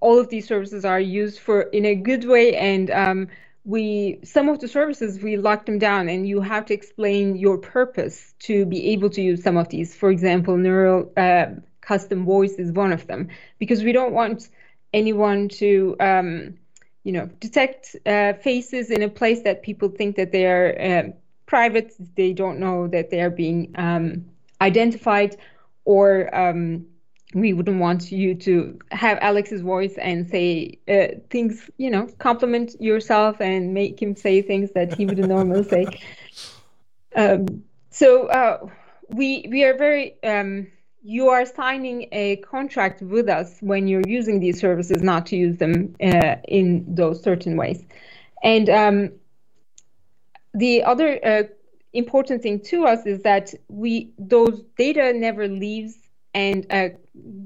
all 0.00 0.18
of 0.18 0.28
these 0.28 0.48
services 0.48 0.84
are 0.84 1.00
used 1.00 1.38
for 1.38 1.62
in 1.62 1.86
a 1.86 1.94
good 1.94 2.24
way 2.24 2.56
and 2.56 2.90
um, 2.90 3.28
we 3.64 4.18
some 4.24 4.48
of 4.48 4.58
the 4.58 4.66
services 4.66 5.22
we 5.22 5.36
lock 5.36 5.64
them 5.66 5.78
down 5.78 6.08
and 6.08 6.26
you 6.26 6.40
have 6.40 6.66
to 6.66 6.74
explain 6.74 7.36
your 7.36 7.56
purpose 7.56 8.34
to 8.40 8.66
be 8.66 8.88
able 8.88 9.08
to 9.10 9.22
use 9.22 9.42
some 9.42 9.56
of 9.56 9.68
these. 9.68 9.94
For 9.94 10.10
example 10.10 10.56
neural 10.56 11.12
uh, 11.16 11.46
custom 11.80 12.24
voice 12.24 12.54
is 12.54 12.72
one 12.72 12.92
of 12.92 13.06
them 13.06 13.28
because 13.58 13.84
we 13.84 13.92
don't 13.92 14.12
want 14.12 14.48
anyone 14.92 15.48
to 15.48 15.96
um, 16.00 16.54
you 17.04 17.12
know, 17.12 17.26
detect 17.40 17.96
uh, 18.06 18.34
faces 18.34 18.90
in 18.90 19.02
a 19.02 19.08
place 19.08 19.42
that 19.42 19.62
people 19.62 19.88
think 19.88 20.16
that 20.16 20.32
they 20.32 20.46
are 20.46 20.76
uh, 20.80 21.10
private. 21.46 21.92
They 22.16 22.32
don't 22.32 22.58
know 22.58 22.88
that 22.88 23.10
they 23.10 23.20
are 23.20 23.30
being 23.30 23.74
um, 23.76 24.24
identified, 24.60 25.36
or 25.84 26.34
um, 26.34 26.86
we 27.34 27.52
wouldn't 27.52 27.80
want 27.80 28.12
you 28.12 28.34
to 28.34 28.78
have 28.90 29.18
Alex's 29.20 29.62
voice 29.62 29.94
and 29.98 30.28
say 30.28 30.78
uh, 30.88 31.18
things, 31.30 31.70
you 31.78 31.90
know, 31.90 32.06
compliment 32.18 32.80
yourself 32.80 33.40
and 33.40 33.74
make 33.74 34.00
him 34.00 34.14
say 34.14 34.42
things 34.42 34.70
that 34.72 34.94
he 34.94 35.06
wouldn't 35.06 35.28
normally 35.28 35.64
say. 35.64 35.86
Um, 37.14 37.62
so 37.90 38.26
uh, 38.28 38.66
we 39.10 39.46
we 39.50 39.64
are 39.64 39.76
very 39.76 40.16
um, 40.24 40.68
you 41.02 41.28
are 41.28 41.44
signing 41.44 42.08
a 42.12 42.36
contract 42.36 43.02
with 43.02 43.28
us 43.28 43.58
when 43.60 43.88
you're 43.88 44.06
using 44.06 44.38
these 44.38 44.60
services 44.60 45.02
not 45.02 45.26
to 45.26 45.36
use 45.36 45.56
them 45.58 45.94
uh, 46.00 46.36
in 46.46 46.84
those 46.94 47.22
certain 47.22 47.56
ways. 47.56 47.84
And 48.42 48.68
um, 48.70 49.12
the 50.54 50.84
other 50.84 51.18
uh, 51.24 51.42
important 51.92 52.42
thing 52.42 52.60
to 52.60 52.86
us 52.86 53.04
is 53.04 53.22
that 53.22 53.52
we 53.68 54.12
those 54.18 54.62
data 54.78 55.12
never 55.12 55.48
leaves 55.48 55.96
and 56.34 56.66
uh, 56.70 56.90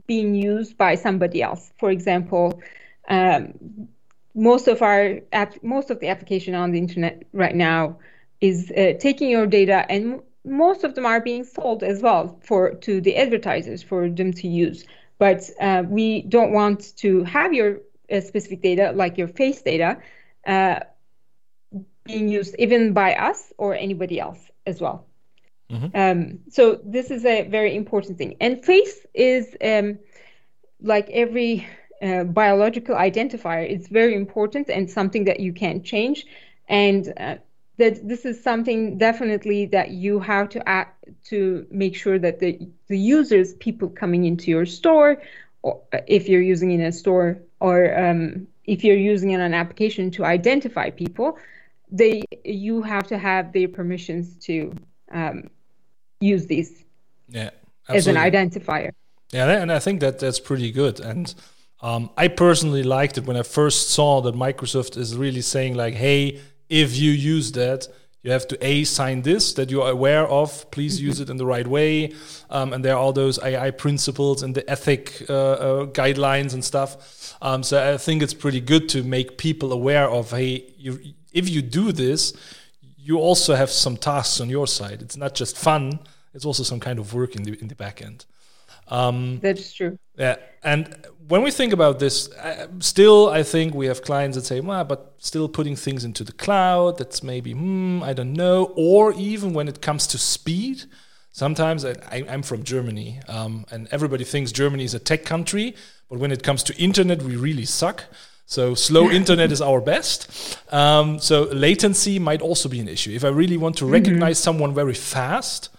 being 0.06 0.34
used 0.34 0.76
by 0.76 0.94
somebody 0.94 1.42
else. 1.42 1.72
For 1.78 1.90
example, 1.90 2.60
um, 3.08 3.88
most 4.34 4.68
of 4.68 4.82
our 4.82 5.20
app, 5.32 5.62
most 5.62 5.90
of 5.90 5.98
the 6.00 6.08
application 6.08 6.54
on 6.54 6.72
the 6.72 6.78
internet 6.78 7.22
right 7.32 7.54
now 7.54 7.98
is 8.40 8.70
uh, 8.70 8.92
taking 9.00 9.30
your 9.30 9.46
data 9.46 9.86
and 9.88 10.20
most 10.46 10.84
of 10.84 10.94
them 10.94 11.04
are 11.04 11.20
being 11.20 11.44
sold 11.44 11.82
as 11.82 12.00
well 12.00 12.38
for 12.42 12.74
to 12.74 13.00
the 13.00 13.16
advertisers 13.16 13.82
for 13.82 14.08
them 14.08 14.32
to 14.32 14.48
use. 14.48 14.84
But 15.18 15.50
uh, 15.60 15.82
we 15.86 16.22
don't 16.22 16.52
want 16.52 16.96
to 16.98 17.24
have 17.24 17.52
your 17.52 17.80
uh, 18.10 18.20
specific 18.20 18.62
data, 18.62 18.92
like 18.94 19.18
your 19.18 19.28
face 19.28 19.62
data, 19.62 19.98
uh, 20.46 20.80
being 22.04 22.28
used 22.28 22.54
even 22.58 22.92
by 22.92 23.14
us 23.14 23.52
or 23.58 23.74
anybody 23.74 24.20
else 24.20 24.38
as 24.66 24.80
well. 24.80 25.06
Mm-hmm. 25.70 25.96
Um, 25.96 26.38
so 26.48 26.80
this 26.84 27.10
is 27.10 27.24
a 27.24 27.42
very 27.48 27.74
important 27.74 28.18
thing. 28.18 28.36
And 28.40 28.64
face 28.64 29.04
is 29.14 29.56
um, 29.62 29.98
like 30.80 31.10
every 31.10 31.66
uh, 32.00 32.24
biological 32.24 32.94
identifier. 32.94 33.68
It's 33.68 33.88
very 33.88 34.14
important 34.14 34.68
and 34.68 34.88
something 34.88 35.24
that 35.24 35.40
you 35.40 35.52
can 35.52 35.82
change. 35.82 36.26
And 36.68 37.12
uh, 37.16 37.36
that 37.78 38.06
this 38.08 38.24
is 38.24 38.42
something 38.42 38.96
definitely 38.98 39.66
that 39.66 39.90
you 39.90 40.18
have 40.20 40.48
to 40.50 40.68
act 40.68 41.04
to 41.24 41.66
make 41.70 41.94
sure 41.94 42.18
that 42.18 42.38
the 42.38 42.58
the 42.88 42.98
users, 42.98 43.54
people 43.54 43.88
coming 43.88 44.24
into 44.24 44.50
your 44.50 44.66
store, 44.66 45.22
or 45.62 45.82
if 46.06 46.28
you're 46.28 46.42
using 46.42 46.70
in 46.70 46.80
a 46.80 46.92
store, 46.92 47.38
or 47.60 47.98
um, 47.98 48.46
if 48.64 48.82
you're 48.84 48.96
using 48.96 49.30
it 49.30 49.36
on 49.36 49.40
an 49.40 49.54
application 49.54 50.10
to 50.12 50.24
identify 50.24 50.90
people, 50.90 51.38
they 51.90 52.22
you 52.44 52.82
have 52.82 53.06
to 53.08 53.18
have 53.18 53.52
their 53.52 53.68
permissions 53.68 54.36
to 54.46 54.74
um, 55.12 55.50
use 56.20 56.46
these 56.46 56.84
yeah, 57.28 57.50
as 57.88 58.06
an 58.06 58.16
identifier. 58.16 58.92
Yeah, 59.32 59.50
and 59.50 59.72
I 59.72 59.80
think 59.80 60.00
that 60.00 60.18
that's 60.18 60.40
pretty 60.40 60.70
good. 60.70 61.00
And 61.00 61.34
um, 61.82 62.10
I 62.16 62.28
personally 62.28 62.84
liked 62.84 63.18
it 63.18 63.26
when 63.26 63.36
I 63.36 63.42
first 63.42 63.90
saw 63.90 64.20
that 64.22 64.34
Microsoft 64.34 64.96
is 64.96 65.16
really 65.16 65.42
saying 65.42 65.74
like, 65.74 65.94
"Hey, 65.94 66.40
if 66.68 66.96
you 66.96 67.10
use 67.10 67.52
that, 67.52 67.88
you 68.26 68.32
have 68.32 68.48
to 68.48 68.58
a 68.66 68.82
sign 68.82 69.22
this 69.22 69.52
that 69.54 69.70
you 69.70 69.82
are 69.82 69.90
aware 69.92 70.26
of. 70.26 70.68
Please 70.72 71.00
use 71.00 71.20
it 71.20 71.30
in 71.30 71.36
the 71.36 71.46
right 71.46 71.66
way, 71.66 72.12
um, 72.50 72.72
and 72.72 72.84
there 72.84 72.94
are 72.94 72.98
all 72.98 73.12
those 73.12 73.38
AI 73.38 73.70
principles 73.70 74.42
and 74.42 74.52
the 74.52 74.68
ethic 74.68 75.24
uh, 75.30 75.32
uh, 75.32 75.86
guidelines 75.86 76.52
and 76.52 76.64
stuff. 76.64 77.36
Um, 77.40 77.62
so 77.62 77.94
I 77.94 77.96
think 77.98 78.24
it's 78.24 78.34
pretty 78.34 78.60
good 78.60 78.88
to 78.88 79.04
make 79.04 79.38
people 79.38 79.72
aware 79.72 80.10
of 80.10 80.32
hey, 80.32 80.74
you, 80.76 80.98
if 81.32 81.48
you 81.48 81.62
do 81.62 81.92
this, 81.92 82.32
you 82.96 83.18
also 83.18 83.54
have 83.54 83.70
some 83.70 83.96
tasks 83.96 84.40
on 84.40 84.50
your 84.50 84.66
side. 84.66 85.02
It's 85.02 85.16
not 85.16 85.36
just 85.36 85.56
fun; 85.56 86.00
it's 86.34 86.44
also 86.44 86.64
some 86.64 86.80
kind 86.80 86.98
of 86.98 87.14
work 87.14 87.36
in 87.36 87.44
the 87.44 87.56
in 87.60 87.68
the 87.68 87.76
back 87.76 88.02
end. 88.02 88.24
Um, 88.88 89.40
That's 89.40 89.72
true. 89.72 89.98
Yeah, 90.16 90.36
and 90.62 90.94
when 91.28 91.42
we 91.42 91.50
think 91.50 91.72
about 91.72 91.98
this, 91.98 92.30
uh, 92.32 92.68
still, 92.78 93.28
I 93.28 93.42
think 93.42 93.74
we 93.74 93.86
have 93.86 94.02
clients 94.02 94.36
that 94.36 94.44
say, 94.44 94.60
well, 94.60 94.84
but 94.84 95.14
still 95.18 95.48
putting 95.48 95.74
things 95.76 96.04
into 96.04 96.22
the 96.22 96.32
cloud, 96.32 96.98
that's 96.98 97.22
maybe, 97.22 97.52
hmm, 97.52 98.02
I 98.02 98.12
don't 98.12 98.32
know. 98.32 98.72
Or 98.76 99.12
even 99.14 99.52
when 99.52 99.66
it 99.68 99.80
comes 99.80 100.06
to 100.08 100.18
speed, 100.18 100.84
sometimes 101.32 101.84
I, 101.84 101.94
am 102.28 102.42
from 102.42 102.62
Germany, 102.62 103.20
um, 103.28 103.66
and 103.70 103.88
everybody 103.90 104.24
thinks 104.24 104.52
Germany 104.52 104.84
is 104.84 104.94
a 104.94 105.00
tech 105.00 105.24
country, 105.24 105.74
but 106.08 106.18
when 106.18 106.30
it 106.30 106.42
comes 106.42 106.62
to 106.64 106.76
internet, 106.76 107.22
we 107.22 107.36
really 107.36 107.64
suck. 107.64 108.04
So 108.46 108.74
slow 108.74 109.10
internet 109.20 109.50
is 109.50 109.60
our 109.60 109.80
best. 109.80 110.58
Um, 110.72 111.18
so 111.18 111.44
latency 111.52 112.20
might 112.20 112.40
also 112.40 112.68
be 112.68 112.78
an 112.78 112.88
issue. 112.88 113.10
If 113.10 113.24
I 113.24 113.28
really 113.28 113.56
want 113.56 113.76
to 113.78 113.84
mm-hmm. 113.84 113.94
recognize 113.94 114.38
someone 114.38 114.72
very 114.74 114.94
fast, 114.94 115.70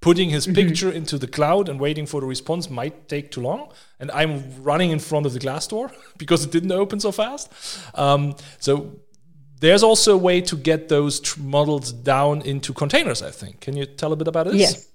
putting 0.00 0.30
his 0.30 0.46
mm-hmm. 0.46 0.54
picture 0.54 0.90
into 0.90 1.18
the 1.18 1.26
cloud 1.26 1.68
and 1.68 1.80
waiting 1.80 2.06
for 2.06 2.20
the 2.20 2.26
response 2.26 2.70
might 2.70 3.08
take 3.08 3.30
too 3.30 3.40
long. 3.40 3.72
And 3.98 4.10
I'm 4.12 4.62
running 4.62 4.90
in 4.90 4.98
front 4.98 5.26
of 5.26 5.32
the 5.32 5.40
glass 5.40 5.66
door 5.66 5.90
because 6.18 6.44
it 6.44 6.52
didn't 6.52 6.72
open 6.72 7.00
so 7.00 7.12
fast. 7.12 7.52
Um, 7.94 8.36
so 8.58 9.00
there's 9.60 9.82
also 9.82 10.14
a 10.14 10.18
way 10.18 10.40
to 10.42 10.56
get 10.56 10.88
those 10.88 11.20
tr- 11.20 11.40
models 11.40 11.92
down 11.92 12.42
into 12.42 12.72
containers, 12.72 13.22
I 13.22 13.30
think. 13.30 13.60
Can 13.60 13.76
you 13.76 13.86
tell 13.86 14.12
a 14.12 14.16
bit 14.16 14.28
about 14.28 14.46
this? 14.46 14.56
Yes. 14.56 14.86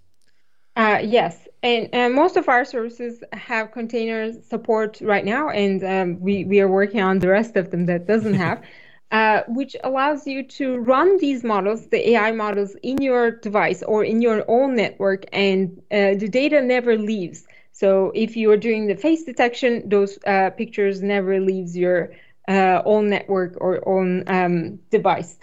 Uh, 0.76 1.00
yes. 1.04 1.48
And 1.62 1.94
uh, 1.94 2.10
most 2.10 2.36
of 2.36 2.50
our 2.50 2.66
services 2.66 3.24
have 3.32 3.72
container 3.72 4.34
support 4.42 5.00
right 5.02 5.24
now, 5.24 5.50
and 5.50 5.84
um, 5.84 6.20
we, 6.20 6.44
we 6.44 6.60
are 6.60 6.68
working 6.68 7.00
on 7.00 7.20
the 7.20 7.30
rest 7.30 7.56
of 7.56 7.72
them 7.72 7.86
that 7.86 8.06
doesn't 8.06 8.34
have. 8.46 8.62
Uh, 9.14 9.44
which 9.48 9.76
allows 9.84 10.26
you 10.26 10.42
to 10.42 10.80
run 10.80 11.18
these 11.18 11.44
models, 11.44 11.86
the 11.90 12.10
AI 12.14 12.32
models, 12.32 12.76
in 12.82 13.00
your 13.00 13.30
device 13.30 13.84
or 13.84 14.04
in 14.04 14.24
your 14.24 14.44
own 14.48 14.76
network, 14.76 15.24
and 15.32 15.84
uh, 15.92 16.16
the 16.16 16.28
data 16.28 16.60
never 16.64 16.98
leaves. 16.98 17.46
So 17.74 18.12
if 18.16 18.36
you 18.36 18.50
are 18.50 18.58
doing 18.58 18.88
the 18.88 18.96
face 18.96 19.24
detection, 19.24 19.88
those 19.88 20.18
uh, 20.26 20.50
pictures 20.50 21.04
never 21.04 21.40
leaves 21.40 21.78
your 21.78 22.14
uh, 22.48 22.82
own 22.86 23.12
network 23.12 23.54
or 23.62 23.88
own 23.88 24.24
um, 24.26 24.80
device. 24.90 25.38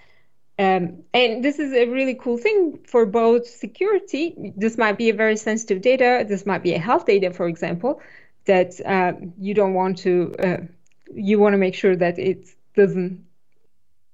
Um, 0.59 1.05
and 1.15 1.45
this 1.45 1.61
is 1.61 1.73
a 1.73 1.87
really 1.87 2.17
cool 2.17 2.39
thing 2.39 2.81
for 2.89 3.07
both 3.07 3.47
security. 3.47 4.53
This 4.57 4.79
might 4.79 4.99
be 4.99 5.11
a 5.11 5.15
very 5.15 5.37
sensitive 5.37 5.81
data. 5.81 6.27
This 6.29 6.45
might 6.45 6.65
be 6.65 6.75
a 6.75 6.81
health 6.81 7.07
data, 7.07 7.33
for 7.33 7.47
example, 7.47 8.01
that 8.47 8.81
uh, 8.85 9.13
you 9.39 9.55
don't 9.55 9.75
want 9.75 9.99
to. 9.99 10.69
You 11.15 11.39
want 11.39 11.53
to 11.53 11.59
make 11.59 11.77
sure 11.77 11.95
that 11.95 12.19
it 12.19 12.49
doesn't 12.75 13.30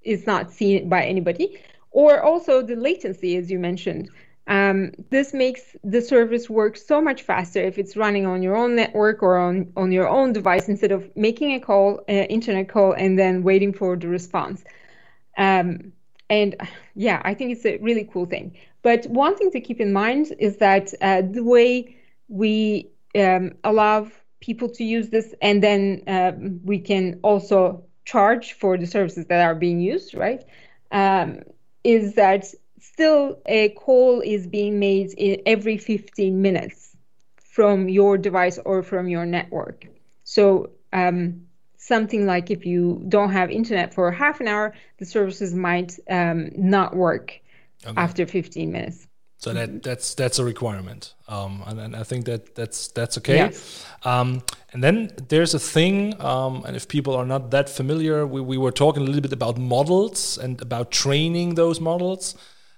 is 0.06 0.26
not 0.26 0.50
seen 0.50 0.88
by 0.88 1.04
anybody, 1.04 1.58
or 1.90 2.22
also 2.22 2.62
the 2.62 2.76
latency, 2.76 3.36
as 3.36 3.50
you 3.50 3.58
mentioned. 3.58 4.08
Um, 4.48 4.92
this 5.10 5.34
makes 5.34 5.76
the 5.82 6.00
service 6.00 6.48
work 6.48 6.76
so 6.76 7.00
much 7.00 7.22
faster 7.22 7.60
if 7.60 7.78
it's 7.78 7.96
running 7.96 8.26
on 8.26 8.42
your 8.42 8.56
own 8.56 8.76
network 8.76 9.22
or 9.22 9.38
on, 9.38 9.72
on 9.76 9.90
your 9.90 10.08
own 10.08 10.32
device 10.32 10.68
instead 10.68 10.92
of 10.92 11.10
making 11.16 11.52
a 11.54 11.60
call, 11.60 12.00
uh, 12.08 12.12
internet 12.12 12.68
call, 12.68 12.92
and 12.92 13.18
then 13.18 13.42
waiting 13.42 13.72
for 13.72 13.96
the 13.96 14.06
response. 14.06 14.62
Um, 15.36 15.92
and 16.30 16.54
yeah, 16.94 17.20
I 17.24 17.34
think 17.34 17.52
it's 17.52 17.66
a 17.66 17.78
really 17.78 18.08
cool 18.12 18.26
thing. 18.26 18.56
But 18.82 19.06
one 19.06 19.36
thing 19.36 19.50
to 19.50 19.60
keep 19.60 19.80
in 19.80 19.92
mind 19.92 20.32
is 20.38 20.58
that 20.58 20.94
uh, 21.00 21.22
the 21.22 21.42
way 21.42 21.96
we 22.28 22.90
um, 23.16 23.56
allow 23.64 24.08
people 24.40 24.68
to 24.68 24.84
use 24.84 25.08
this, 25.08 25.34
and 25.42 25.62
then 25.62 26.02
uh, 26.06 26.32
we 26.64 26.78
can 26.78 27.18
also 27.22 27.85
charge 28.06 28.54
for 28.54 28.78
the 28.78 28.86
services 28.86 29.26
that 29.26 29.44
are 29.44 29.54
being 29.54 29.80
used, 29.80 30.14
right? 30.14 30.42
Um, 30.90 31.40
is 31.84 32.14
that 32.14 32.46
still 32.80 33.38
a 33.46 33.68
call 33.70 34.20
is 34.20 34.46
being 34.46 34.78
made 34.78 35.12
every 35.44 35.76
15 35.76 36.40
minutes 36.40 36.96
from 37.36 37.88
your 37.88 38.16
device 38.16 38.58
or 38.64 38.82
from 38.82 39.08
your 39.08 39.26
network. 39.26 39.86
So 40.24 40.70
um, 40.92 41.46
something 41.76 42.26
like 42.26 42.50
if 42.50 42.64
you 42.64 43.02
don't 43.08 43.32
have 43.32 43.50
internet 43.50 43.92
for 43.92 44.10
half 44.10 44.40
an 44.40 44.48
hour, 44.48 44.74
the 44.98 45.04
services 45.04 45.54
might 45.54 45.98
um, 46.08 46.50
not 46.56 46.96
work 46.96 47.40
okay. 47.84 48.00
after 48.00 48.26
15 48.26 48.72
minutes. 48.72 49.05
So 49.38 49.52
that 49.52 49.82
that's 49.82 50.14
that's 50.14 50.38
a 50.38 50.44
requirement, 50.44 51.12
um, 51.28 51.62
and, 51.66 51.78
and, 51.78 51.94
I 51.94 52.04
think 52.04 52.24
that 52.24 52.54
that's 52.54 52.88
that's 52.88 53.18
okay. 53.18 53.36
Yeah. 53.36 53.50
Um, 54.02 54.42
and 54.72 54.82
then 54.82 55.10
there's 55.28 55.52
a 55.52 55.58
thing, 55.58 56.18
um, 56.22 56.64
and 56.64 56.74
if 56.74 56.88
people 56.88 57.14
are 57.14 57.26
not 57.26 57.50
that 57.50 57.68
familiar, 57.68 58.26
we, 58.26 58.40
we 58.40 58.56
were 58.56 58.72
talking 58.72 59.02
a 59.02 59.06
little 59.06 59.20
bit 59.20 59.34
about 59.34 59.58
models 59.58 60.38
and 60.38 60.60
about 60.62 60.90
training 60.90 61.54
those 61.54 61.80
models. 61.80 62.34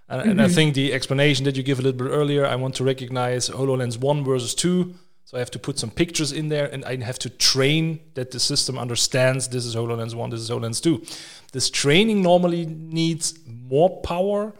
And, 0.08 0.20
mm-hmm. 0.20 0.30
and 0.30 0.40
I 0.40 0.44
mm-hmm. 0.46 0.54
think 0.54 0.74
the 0.74 0.92
explanation 0.92 1.44
that 1.44 1.56
you 1.56 1.62
give 1.62 1.78
a 1.78 1.82
little 1.82 1.98
bit 1.98 2.10
earlier, 2.10 2.44
I 2.44 2.56
want 2.56 2.74
to 2.76 2.84
recognize 2.84 3.48
HoloLens 3.48 3.98
one 3.98 4.24
versus 4.24 4.54
two. 4.54 4.94
So 5.26 5.36
I 5.36 5.40
have 5.40 5.50
to 5.50 5.58
put 5.58 5.78
some 5.78 5.90
pictures 5.90 6.32
in 6.32 6.48
there, 6.48 6.66
and 6.72 6.84
I 6.86 6.96
have 7.04 7.18
to 7.20 7.30
train 7.30 8.00
that 8.14 8.30
the 8.30 8.40
system 8.40 8.78
understands 8.78 9.48
this 9.48 9.66
is 9.66 9.76
HoloLens 9.76 10.14
one, 10.14 10.30
this 10.30 10.40
is 10.40 10.50
HoloLens 10.50 10.82
two. 10.82 11.04
This 11.52 11.70
training 11.70 12.22
normally 12.22 12.64
needs 12.66 13.38
more 13.46 14.00
power 14.00 14.54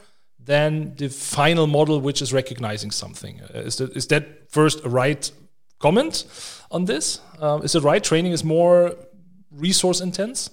than 0.48 0.94
the 0.96 1.08
final 1.08 1.66
model 1.66 2.00
which 2.00 2.22
is 2.22 2.32
recognizing 2.32 2.90
something. 2.90 3.40
Uh, 3.42 3.58
is, 3.68 3.76
that, 3.76 3.94
is 3.94 4.06
that 4.06 4.50
first 4.50 4.82
a 4.82 4.88
right 4.88 5.30
comment 5.78 6.24
on 6.70 6.87
this? 6.87 7.20
Uh, 7.40 7.61
is 7.62 7.74
it 7.74 7.82
right 7.82 8.02
training 8.02 8.32
is 8.32 8.42
more 8.42 8.96
resource 9.52 10.00
intense? 10.00 10.50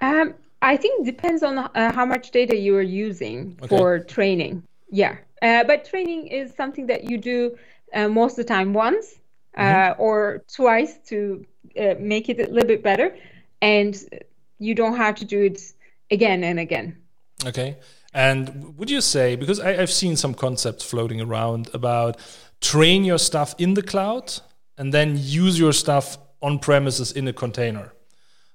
Um, 0.00 0.34
I 0.62 0.76
think 0.76 1.00
it 1.00 1.04
depends 1.04 1.44
on 1.44 1.58
uh, 1.58 1.92
how 1.94 2.04
much 2.04 2.32
data 2.32 2.56
you 2.56 2.76
are 2.76 2.90
using 3.06 3.56
okay. 3.62 3.68
for 3.68 4.00
training. 4.00 4.64
Yeah, 4.90 5.16
uh, 5.42 5.62
but 5.62 5.84
training 5.84 6.26
is 6.26 6.52
something 6.56 6.86
that 6.86 7.04
you 7.04 7.18
do 7.18 7.56
uh, 7.94 8.08
most 8.08 8.32
of 8.32 8.46
the 8.46 8.52
time 8.56 8.72
once 8.72 9.06
uh, 9.56 9.62
mm-hmm. 9.62 10.02
or 10.02 10.42
twice 10.52 10.98
to 11.10 11.46
make 12.00 12.28
it 12.28 12.40
a 12.40 12.50
little 12.50 12.66
bit 12.66 12.82
better, 12.82 13.16
and 13.62 13.94
you 14.58 14.74
don't 14.74 14.96
have 14.96 15.14
to 15.16 15.24
do 15.24 15.42
it 15.42 15.60
again 16.10 16.42
and 16.42 16.58
again. 16.58 16.96
Okay. 17.46 17.76
And 18.18 18.76
would 18.76 18.90
you 18.90 19.00
say, 19.00 19.36
because 19.36 19.60
I, 19.60 19.74
have 19.74 19.92
seen 19.92 20.16
some 20.16 20.34
concepts 20.34 20.82
floating 20.82 21.20
around 21.20 21.70
about 21.72 22.18
train 22.60 23.04
your 23.04 23.16
stuff 23.16 23.54
in 23.58 23.74
the 23.74 23.82
cloud 23.82 24.40
and 24.76 24.92
then 24.92 25.16
use 25.16 25.56
your 25.56 25.72
stuff 25.72 26.18
on 26.42 26.58
premises 26.58 27.12
in 27.12 27.28
a 27.28 27.32
container. 27.32 27.92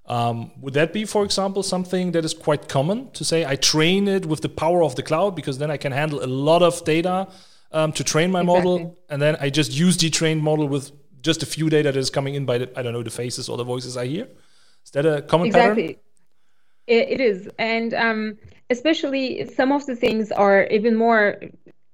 Um, 0.06 0.52
would 0.60 0.74
that 0.74 0.92
be, 0.92 1.06
for 1.06 1.24
example, 1.24 1.64
something 1.64 2.12
that 2.12 2.26
is 2.26 2.34
quite 2.34 2.68
common 2.68 3.10
to 3.12 3.24
say 3.24 3.46
I 3.46 3.56
train 3.56 4.10
it 4.10 4.26
with 4.26 4.42
the 4.42 4.50
power 4.50 4.84
of 4.84 4.98
the 4.98 5.04
cloud 5.04 5.34
because 5.34 5.60
then 5.60 5.72
I 5.72 5.78
can 5.78 5.94
handle 5.94 6.22
a 6.22 6.28
lot 6.28 6.62
of 6.62 6.84
data 6.84 7.30
um, 7.72 7.94
to 7.94 8.04
train 8.04 8.32
my 8.32 8.42
exactly. 8.42 8.70
model, 8.70 9.00
and 9.10 9.22
then 9.22 9.38
I 9.40 9.50
just 9.50 9.72
use 9.72 9.96
the 9.96 10.10
trained 10.10 10.44
model 10.44 10.68
with 10.68 10.92
just 11.22 11.42
a 11.42 11.46
few 11.46 11.70
data 11.70 11.94
that 11.94 11.98
is 11.98 12.10
coming 12.10 12.36
in 12.36 12.46
by 12.46 12.58
the 12.58 12.78
I 12.78 12.84
don't 12.84 12.92
know 12.92 13.02
the 13.02 13.10
faces 13.10 13.48
or 13.48 13.56
the 13.56 13.64
voices 13.64 13.96
I 13.96 14.08
hear. 14.08 14.28
Is 14.84 14.92
that 14.92 15.06
a 15.06 15.22
common 15.22 15.48
exactly. 15.48 15.84
pattern? 15.84 16.03
It 16.86 17.22
is, 17.22 17.48
and 17.58 17.94
um, 17.94 18.38
especially 18.70 19.46
some 19.56 19.72
of 19.72 19.86
the 19.86 19.96
things 19.96 20.34
are 20.34 20.66
even 20.66 20.96
more 20.98 21.40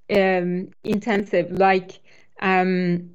um, 0.10 0.69
intensive, 0.84 1.52
like 1.52 1.99
um, 2.41 3.12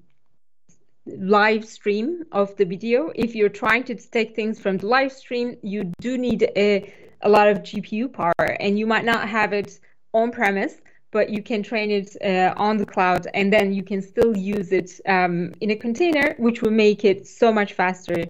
live 1.06 1.64
stream 1.64 2.24
of 2.30 2.56
the 2.56 2.64
video. 2.64 3.10
If 3.16 3.34
you're 3.34 3.48
trying 3.48 3.84
to 3.84 3.96
take 3.96 4.36
things 4.36 4.60
from 4.60 4.78
the 4.78 4.86
live 4.86 5.12
stream, 5.12 5.56
you 5.62 5.92
do 6.00 6.16
need 6.16 6.44
a, 6.56 6.92
a 7.22 7.28
lot 7.28 7.48
of 7.48 7.58
GPU 7.58 8.12
power, 8.12 8.46
and 8.60 8.78
you 8.78 8.86
might 8.86 9.04
not 9.04 9.28
have 9.28 9.52
it 9.52 9.80
on 10.12 10.30
premise, 10.30 10.80
but 11.10 11.28
you 11.28 11.42
can 11.42 11.64
train 11.64 11.90
it 11.90 12.16
uh, 12.24 12.54
on 12.56 12.76
the 12.76 12.86
cloud, 12.86 13.26
and 13.34 13.52
then 13.52 13.72
you 13.72 13.82
can 13.82 14.00
still 14.00 14.36
use 14.36 14.70
it 14.70 15.00
um, 15.06 15.52
in 15.60 15.70
a 15.70 15.76
container, 15.76 16.36
which 16.38 16.62
will 16.62 16.70
make 16.70 17.04
it 17.04 17.26
so 17.26 17.52
much 17.52 17.72
faster 17.72 18.24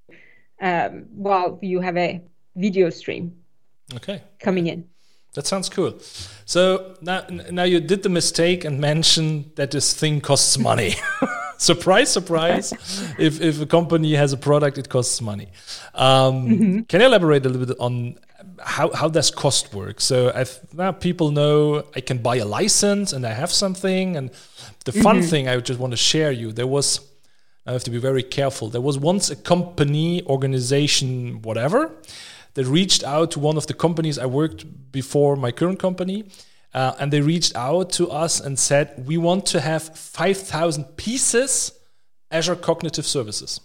um, 0.62 1.04
while 1.12 1.58
you 1.60 1.80
have 1.80 1.98
a 1.98 2.22
video 2.56 2.90
stream. 2.90 3.36
Okay. 3.94 4.22
Coming 4.38 4.66
in. 4.66 4.88
That 5.34 5.46
sounds 5.46 5.68
cool. 5.68 5.98
So 6.44 6.94
now, 7.00 7.26
now 7.28 7.64
you 7.64 7.80
did 7.80 8.02
the 8.02 8.08
mistake 8.08 8.64
and 8.64 8.80
mentioned 8.80 9.50
that 9.56 9.72
this 9.72 9.92
thing 9.92 10.20
costs 10.20 10.56
money. 10.58 10.94
surprise, 11.58 12.10
surprise. 12.10 12.72
if, 13.18 13.40
if 13.40 13.60
a 13.60 13.66
company 13.66 14.14
has 14.14 14.32
a 14.32 14.36
product, 14.36 14.78
it 14.78 14.88
costs 14.88 15.20
money. 15.20 15.48
Um, 15.94 16.48
mm-hmm. 16.48 16.80
Can 16.82 17.00
you 17.00 17.06
elaborate 17.06 17.44
a 17.46 17.48
little 17.48 17.66
bit 17.66 17.76
on 17.80 18.16
how, 18.62 18.92
how 18.92 19.08
does 19.08 19.32
cost 19.32 19.74
work? 19.74 20.00
So 20.00 20.30
I've, 20.32 20.60
now 20.72 20.92
people 20.92 21.32
know 21.32 21.84
I 21.96 22.00
can 22.00 22.18
buy 22.18 22.36
a 22.36 22.44
license 22.44 23.12
and 23.12 23.26
I 23.26 23.32
have 23.32 23.50
something. 23.50 24.16
And 24.16 24.30
the 24.84 24.92
fun 24.92 25.18
mm-hmm. 25.18 25.28
thing 25.28 25.48
I 25.48 25.58
just 25.58 25.80
want 25.80 25.92
to 25.92 25.96
share 25.96 26.30
you, 26.30 26.52
there 26.52 26.68
was, 26.68 27.00
I 27.66 27.72
have 27.72 27.84
to 27.84 27.90
be 27.90 27.98
very 27.98 28.22
careful. 28.22 28.68
There 28.68 28.80
was 28.80 28.98
once 28.98 29.30
a 29.30 29.36
company, 29.36 30.24
organization, 30.26 31.42
whatever, 31.42 31.90
that 32.54 32.66
reached 32.66 33.04
out 33.04 33.30
to 33.32 33.40
one 33.40 33.56
of 33.56 33.66
the 33.66 33.74
companies 33.74 34.18
I 34.18 34.26
worked 34.26 34.92
before 34.92 35.36
my 35.36 35.50
current 35.52 35.78
company. 35.78 36.24
Uh, 36.72 36.92
and 36.98 37.12
they 37.12 37.20
reached 37.20 37.54
out 37.54 37.90
to 37.90 38.10
us 38.10 38.40
and 38.40 38.58
said, 38.58 38.94
We 39.06 39.16
want 39.16 39.46
to 39.46 39.60
have 39.60 39.96
5,000 39.96 40.96
pieces 40.96 41.72
Azure 42.30 42.56
Cognitive 42.56 43.06
Services. 43.06 43.60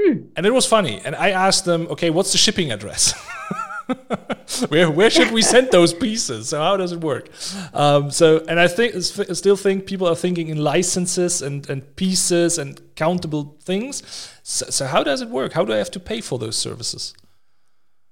Hmm. 0.00 0.22
And 0.34 0.44
it 0.44 0.52
was 0.52 0.66
funny. 0.66 1.00
And 1.04 1.14
I 1.14 1.30
asked 1.30 1.64
them, 1.64 1.86
Okay, 1.88 2.10
what's 2.10 2.32
the 2.32 2.38
shipping 2.38 2.72
address? 2.72 3.14
where, 4.68 4.90
where 4.90 5.10
should 5.10 5.30
we 5.30 5.42
send 5.42 5.70
those 5.70 5.94
pieces? 5.94 6.48
So 6.48 6.58
how 6.58 6.76
does 6.76 6.90
it 6.90 7.00
work? 7.00 7.28
Um, 7.72 8.10
so, 8.10 8.44
and 8.48 8.58
I 8.58 8.66
think 8.66 8.96
I 8.96 9.00
still 9.00 9.56
think 9.56 9.86
people 9.86 10.08
are 10.08 10.16
thinking 10.16 10.48
in 10.48 10.58
licenses 10.58 11.42
and, 11.42 11.68
and 11.70 11.94
pieces 11.96 12.58
and 12.58 12.80
countable 12.96 13.56
things. 13.62 14.02
So, 14.42 14.66
so 14.66 14.86
how 14.86 15.04
does 15.04 15.20
it 15.20 15.28
work? 15.28 15.52
How 15.52 15.64
do 15.64 15.72
I 15.72 15.76
have 15.76 15.90
to 15.92 16.00
pay 16.00 16.20
for 16.20 16.38
those 16.38 16.56
services? 16.56 17.14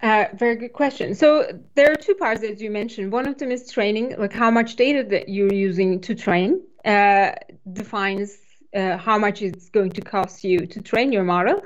Uh, 0.02 0.24
very 0.34 0.56
good 0.56 0.72
question. 0.72 1.14
So 1.14 1.46
there 1.74 1.92
are 1.92 1.96
two 1.96 2.14
parts 2.14 2.42
as 2.42 2.62
you 2.62 2.70
mentioned. 2.70 3.12
One 3.12 3.28
of 3.28 3.36
them 3.36 3.50
is 3.50 3.70
training, 3.70 4.14
like 4.16 4.32
how 4.32 4.50
much 4.50 4.76
data 4.76 5.04
that 5.10 5.28
you're 5.28 5.52
using 5.52 6.00
to 6.00 6.14
train 6.14 6.62
uh, 6.86 7.32
defines 7.70 8.38
uh, 8.74 8.96
how 8.96 9.18
much 9.18 9.42
it's 9.42 9.68
going 9.68 9.90
to 9.92 10.00
cost 10.00 10.42
you 10.42 10.66
to 10.66 10.80
train 10.80 11.12
your 11.12 11.24
model. 11.24 11.62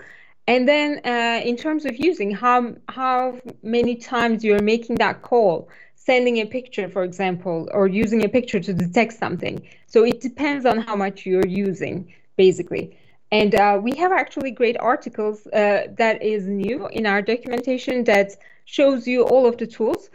And 0.49 0.69
then 0.69 1.01
uh, 1.05 1.41
in 1.45 1.57
terms 1.57 1.85
of 1.85 1.97
using, 1.97 2.33
how 2.33 2.75
how 2.89 3.41
many 3.63 3.95
times 3.97 4.45
you're 4.45 4.63
making 4.63 4.97
that 4.97 5.23
call, 5.23 5.69
sending 5.95 6.39
a 6.39 6.45
picture, 6.45 6.89
for 6.89 7.05
example, 7.05 7.69
or 7.73 7.87
using 7.87 8.25
a 8.25 8.29
picture 8.29 8.61
to 8.61 8.75
detect 8.75 9.13
something. 9.15 9.67
So 9.87 10.05
it 10.05 10.21
depends 10.21 10.67
on 10.67 10.79
how 10.79 10.97
much 10.97 11.25
you're 11.25 11.47
using, 11.47 12.13
basically. 12.37 12.99
And 13.35 13.57
uh, 13.57 13.81
we 13.83 13.97
have 13.97 14.13
actually 14.13 14.53
great 14.53 14.77
articles 14.79 15.45
uh, 15.49 15.89
that 15.99 16.23
is 16.23 16.47
new 16.47 16.87
in 16.87 17.05
our 17.05 17.21
documentation 17.21 18.05
that 18.05 18.31
shows 18.65 19.09
you 19.09 19.25
all 19.25 19.45
of 19.45 19.57
the 19.59 19.67
tools. 19.67 20.09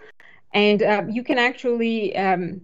And 0.53 0.81
uh, 0.81 1.03
you 1.09 1.21
can 1.21 1.37
actually 1.37 2.15
um, 2.15 2.61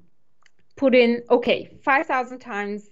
put 0.78 0.96
in, 0.96 1.24
okay, 1.30 1.78
5,000 1.84 2.39
times 2.39 2.89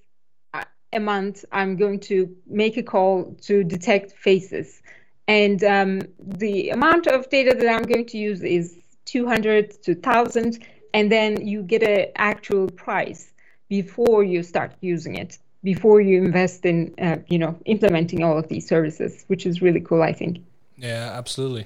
a 0.91 0.99
month, 0.99 1.45
I'm 1.53 1.77
going 1.77 2.01
to 2.01 2.35
make 2.45 2.75
a 2.75 2.83
call 2.83 3.33
to 3.43 3.63
detect 3.63 4.11
faces. 4.11 4.81
And 5.29 5.63
um, 5.63 6.01
the 6.19 6.71
amount 6.71 7.07
of 7.07 7.29
data 7.29 7.55
that 7.57 7.69
I'm 7.73 7.83
going 7.83 8.07
to 8.07 8.17
use 8.17 8.43
is 8.43 8.77
200 9.05 9.81
to 9.83 9.93
1,000. 9.93 10.67
And 10.93 11.09
then 11.09 11.47
you 11.47 11.63
get 11.63 11.81
an 11.81 12.07
actual 12.17 12.67
price 12.71 13.31
before 13.69 14.25
you 14.25 14.43
start 14.43 14.73
using 14.81 15.15
it 15.15 15.37
before 15.63 16.01
you 16.01 16.17
invest 16.17 16.65
in 16.65 16.93
uh, 16.99 17.17
you 17.27 17.37
know 17.37 17.57
implementing 17.65 18.23
all 18.23 18.37
of 18.37 18.47
these 18.47 18.67
services 18.67 19.23
which 19.27 19.45
is 19.45 19.61
really 19.61 19.81
cool 19.81 20.01
i 20.01 20.13
think. 20.13 20.37
Yeah 20.77 21.11
absolutely. 21.13 21.65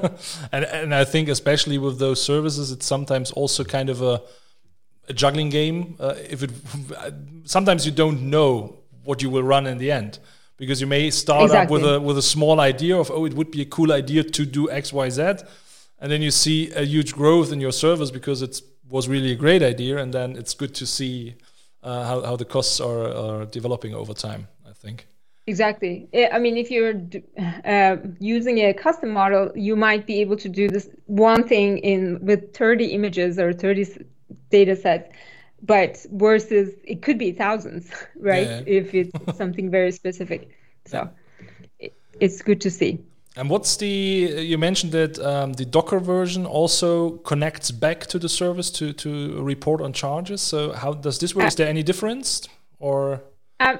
And 0.52 0.64
and 0.64 0.94
i 0.94 1.04
think 1.04 1.28
especially 1.28 1.78
with 1.78 1.98
those 1.98 2.22
services 2.22 2.70
it's 2.70 2.86
sometimes 2.86 3.30
also 3.32 3.64
kind 3.64 3.88
of 3.90 4.02
a, 4.02 4.20
a 5.08 5.12
juggling 5.12 5.48
game. 5.48 5.96
Uh, 5.98 6.14
if 6.28 6.42
it 6.42 6.50
sometimes 7.44 7.86
you 7.86 7.92
don't 7.92 8.20
know 8.22 8.76
what 9.04 9.22
you 9.22 9.30
will 9.30 9.42
run 9.42 9.66
in 9.66 9.78
the 9.78 9.90
end 9.90 10.18
because 10.58 10.80
you 10.80 10.86
may 10.86 11.10
start 11.10 11.44
exactly. 11.44 11.64
up 11.64 11.70
with 11.70 11.92
a 11.92 12.00
with 12.00 12.18
a 12.18 12.22
small 12.22 12.60
idea 12.60 12.96
of 12.96 13.10
oh 13.10 13.24
it 13.24 13.34
would 13.34 13.50
be 13.50 13.62
a 13.62 13.66
cool 13.76 13.90
idea 13.92 14.22
to 14.22 14.44
do 14.44 14.66
xyz 14.68 15.48
and 16.00 16.12
then 16.12 16.20
you 16.20 16.30
see 16.30 16.70
a 16.72 16.82
huge 16.82 17.14
growth 17.14 17.52
in 17.52 17.60
your 17.60 17.72
service 17.72 18.10
because 18.10 18.42
it 18.42 18.60
was 18.90 19.08
really 19.08 19.32
a 19.32 19.36
great 19.36 19.62
idea 19.62 19.96
and 19.96 20.12
then 20.12 20.36
it's 20.36 20.54
good 20.54 20.74
to 20.74 20.86
see 20.86 21.34
uh, 21.82 22.04
how, 22.04 22.20
how 22.22 22.36
the 22.36 22.44
costs 22.44 22.80
are, 22.80 23.08
are 23.08 23.44
developing 23.46 23.94
over 23.94 24.14
time, 24.14 24.48
I 24.68 24.72
think. 24.72 25.06
Exactly. 25.46 26.08
I 26.30 26.38
mean, 26.38 26.58
if 26.58 26.70
you're 26.70 27.00
uh, 27.64 27.96
using 28.20 28.58
a 28.58 28.74
custom 28.74 29.10
model, 29.10 29.50
you 29.54 29.76
might 29.76 30.06
be 30.06 30.20
able 30.20 30.36
to 30.36 30.48
do 30.48 30.68
this 30.68 30.90
one 31.06 31.48
thing 31.48 31.78
in 31.78 32.18
with 32.20 32.54
30 32.54 32.86
images 32.88 33.38
or 33.38 33.54
30 33.54 34.04
data 34.50 34.76
sets, 34.76 35.08
but 35.62 36.04
versus 36.12 36.74
it 36.84 37.00
could 37.00 37.16
be 37.18 37.32
thousands, 37.32 37.90
right? 38.18 38.46
Yeah. 38.46 38.62
If 38.66 38.94
it's 38.94 39.36
something 39.38 39.70
very 39.70 39.90
specific. 39.90 40.50
So 40.84 41.08
it, 41.78 41.94
it's 42.20 42.42
good 42.42 42.60
to 42.60 42.70
see. 42.70 43.00
And 43.38 43.48
what's 43.48 43.76
the? 43.76 43.86
You 43.86 44.58
mentioned 44.58 44.90
that 44.92 45.16
um, 45.20 45.52
the 45.52 45.64
Docker 45.64 46.00
version 46.00 46.44
also 46.44 47.18
connects 47.18 47.70
back 47.70 48.06
to 48.06 48.18
the 48.18 48.28
service 48.28 48.68
to 48.72 48.92
to 48.94 49.40
report 49.40 49.80
on 49.80 49.92
charges. 49.92 50.40
So 50.40 50.72
how 50.72 50.92
does 50.92 51.20
this 51.20 51.36
work? 51.36 51.46
Is 51.46 51.54
there 51.54 51.68
any 51.68 51.84
difference 51.84 52.48
or? 52.80 53.22
Um, 53.60 53.78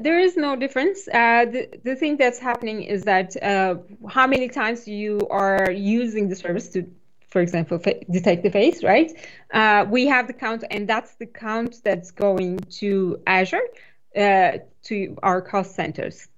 there 0.00 0.18
is 0.18 0.38
no 0.38 0.56
difference. 0.56 1.06
Uh, 1.08 1.44
the, 1.44 1.68
the 1.84 1.94
thing 1.94 2.16
that's 2.16 2.38
happening 2.38 2.84
is 2.84 3.02
that 3.02 3.36
uh, 3.42 3.74
how 4.08 4.26
many 4.26 4.48
times 4.48 4.88
you 4.88 5.20
are 5.30 5.70
using 5.70 6.30
the 6.30 6.34
service 6.34 6.68
to, 6.70 6.90
for 7.28 7.42
example, 7.42 7.78
detect 8.10 8.42
the 8.44 8.50
face, 8.50 8.82
right? 8.82 9.12
Uh, 9.52 9.84
we 9.90 10.06
have 10.06 10.26
the 10.26 10.32
count, 10.32 10.64
and 10.70 10.88
that's 10.88 11.16
the 11.16 11.26
count 11.26 11.82
that's 11.84 12.10
going 12.10 12.60
to 12.80 13.20
Azure 13.26 13.68
uh, 14.16 14.52
to 14.84 15.16
our 15.22 15.42
cost 15.42 15.74
centers 15.74 16.28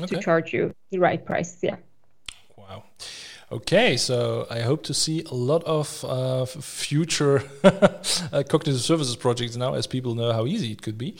okay. 0.00 0.16
to 0.16 0.22
charge 0.22 0.54
you 0.54 0.74
the 0.90 0.98
right 0.98 1.22
price. 1.24 1.58
Yeah. 1.62 1.76
Wow. 2.78 2.84
Okay, 3.50 3.96
so 3.96 4.46
I 4.50 4.60
hope 4.60 4.82
to 4.84 4.94
see 4.94 5.22
a 5.22 5.34
lot 5.34 5.64
of 5.64 6.04
uh, 6.04 6.44
future 6.44 7.42
uh, 7.64 8.42
cognitive 8.46 8.82
services 8.82 9.16
projects 9.16 9.56
now, 9.56 9.72
as 9.72 9.86
people 9.86 10.14
know 10.14 10.32
how 10.32 10.44
easy 10.44 10.70
it 10.70 10.82
could 10.82 10.98
be. 10.98 11.16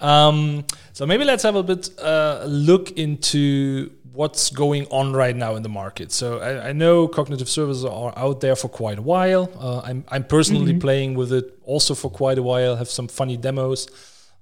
Um, 0.00 0.64
so 0.92 1.06
maybe 1.06 1.24
let's 1.24 1.44
have 1.44 1.54
a 1.54 1.62
bit 1.62 1.90
uh, 2.00 2.44
look 2.46 2.90
into 2.98 3.92
what's 4.12 4.50
going 4.50 4.86
on 4.86 5.12
right 5.12 5.36
now 5.36 5.54
in 5.54 5.62
the 5.62 5.68
market. 5.68 6.10
So 6.10 6.40
I, 6.40 6.70
I, 6.70 6.72
know 6.72 7.06
cognitive 7.06 7.48
services 7.48 7.84
are 7.84 8.12
out 8.16 8.40
there 8.40 8.56
for 8.56 8.68
quite 8.68 8.98
a 8.98 9.02
while. 9.02 9.48
Uh, 9.56 9.82
I'm, 9.84 10.04
I'm 10.08 10.24
personally 10.24 10.72
mm-hmm. 10.72 10.80
playing 10.80 11.14
with 11.14 11.32
it 11.32 11.56
also 11.64 11.94
for 11.94 12.10
quite 12.10 12.36
a 12.38 12.42
while. 12.42 12.74
Have 12.74 12.88
some 12.88 13.06
funny 13.06 13.36
demos. 13.36 13.86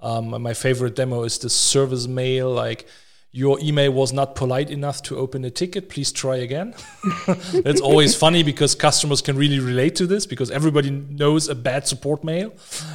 Um, 0.00 0.40
my 0.40 0.54
favorite 0.54 0.96
demo 0.96 1.24
is 1.24 1.38
the 1.38 1.50
service 1.50 2.06
mail, 2.06 2.50
like 2.50 2.88
your 3.30 3.60
email 3.60 3.92
was 3.92 4.12
not 4.12 4.34
polite 4.34 4.70
enough 4.70 5.02
to 5.02 5.16
open 5.16 5.44
a 5.44 5.50
ticket 5.50 5.88
please 5.88 6.10
try 6.10 6.36
again 6.36 6.74
that's 7.52 7.80
always 7.80 8.14
funny 8.14 8.42
because 8.42 8.74
customers 8.74 9.20
can 9.20 9.36
really 9.36 9.60
relate 9.60 9.94
to 9.94 10.06
this 10.06 10.26
because 10.26 10.50
everybody 10.50 10.90
knows 10.90 11.48
a 11.48 11.54
bad 11.54 11.86
support 11.86 12.24
mail 12.24 12.52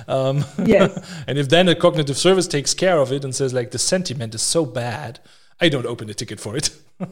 um, 0.08 0.44
yes. 0.66 1.24
and 1.28 1.38
if 1.38 1.50
then 1.50 1.70
a 1.70 1.76
cognitive 1.76 2.18
service 2.18 2.48
takes 2.48 2.74
care 2.74 3.00
of 3.00 3.12
it 3.12 3.24
and 3.24 3.36
says 3.36 3.54
like 3.54 3.72
the 3.72 3.80
sentiment 3.80 4.34
is 4.34 4.42
so 4.42 4.66
bad 4.66 5.20
i 5.62 5.70
don't 5.70 5.86
open 5.86 6.10
a 6.10 6.14
ticket 6.14 6.40
for 6.40 6.58
it 6.58 6.72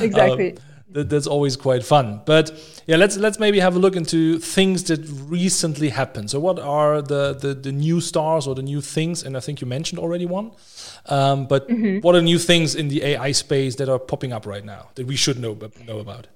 exactly 0.00 0.52
um, 0.52 0.58
that, 0.94 1.10
that's 1.10 1.26
always 1.26 1.56
quite 1.56 1.84
fun. 1.84 2.22
But 2.24 2.52
yeah, 2.86 2.96
let's 2.96 3.16
let's 3.16 3.38
maybe 3.38 3.60
have 3.60 3.76
a 3.76 3.78
look 3.78 3.96
into 3.96 4.38
things 4.38 4.84
that 4.84 5.00
recently 5.28 5.90
happened. 5.90 6.30
So 6.30 6.40
what 6.40 6.58
are 6.58 7.02
the 7.02 7.34
the, 7.34 7.52
the 7.54 7.72
new 7.72 8.00
stars 8.00 8.46
or 8.46 8.54
the 8.54 8.62
new 8.62 8.80
things? 8.80 9.22
And 9.22 9.36
I 9.36 9.40
think 9.40 9.60
you 9.60 9.66
mentioned 9.66 9.98
already 9.98 10.24
one. 10.24 10.52
Um, 11.06 11.46
but 11.46 11.68
mm 11.68 11.82
-hmm. 11.82 12.02
what 12.02 12.14
are 12.14 12.22
new 12.22 12.38
things 12.38 12.74
in 12.74 12.88
the 12.88 13.02
AI 13.02 13.32
space 13.32 13.76
that 13.76 13.88
are 13.88 13.98
popping 13.98 14.32
up 14.32 14.46
right 14.46 14.64
now 14.64 14.90
that 14.94 15.06
we 15.06 15.16
should 15.16 15.38
know 15.38 15.56
know 15.86 16.00
about? 16.00 16.28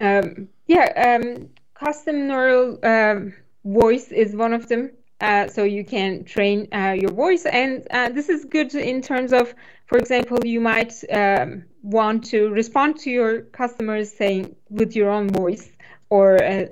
Um, 0.00 0.48
yeah, 0.66 0.86
um, 1.06 1.48
custom 1.74 2.26
neural 2.26 2.78
um, 2.82 3.34
voice 3.64 4.14
is 4.14 4.34
one 4.34 4.54
of 4.54 4.66
them. 4.66 4.90
Uh, 5.20 5.48
so 5.48 5.64
you 5.64 5.84
can 5.84 6.24
train 6.24 6.68
uh, 6.72 6.94
your 6.96 7.10
voice, 7.10 7.44
and 7.44 7.84
uh, 7.90 8.08
this 8.08 8.28
is 8.28 8.44
good 8.44 8.72
in 8.74 9.02
terms 9.02 9.32
of, 9.32 9.52
for 9.86 9.98
example, 9.98 10.38
you 10.44 10.60
might 10.60 10.94
um, 11.12 11.64
want 11.82 12.24
to 12.24 12.50
respond 12.50 12.96
to 13.00 13.10
your 13.10 13.42
customers 13.42 14.12
saying 14.12 14.54
with 14.70 14.94
your 14.94 15.10
own 15.10 15.28
voice 15.28 15.70
or 16.08 16.40
uh, 16.40 16.66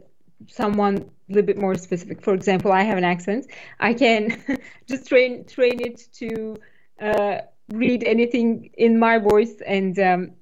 someone 0.49 0.97
a 0.99 1.33
little 1.33 1.47
bit 1.47 1.59
more 1.59 1.75
specific. 1.75 2.23
For 2.23 2.35
example, 2.35 2.71
I 2.71 2.83
have 2.83 2.99
an 2.99 3.05
accent. 3.05 3.47
I 3.81 3.95
can 3.95 4.41
just 4.89 5.09
train 5.09 5.45
train 5.45 5.81
it 5.81 6.07
to 6.19 6.57
uh, 7.01 7.39
read 7.73 8.05
anything 8.05 8.71
in 8.75 8.99
my 8.99 9.19
voice, 9.19 9.61
and 9.67 9.99
um, 9.99 10.33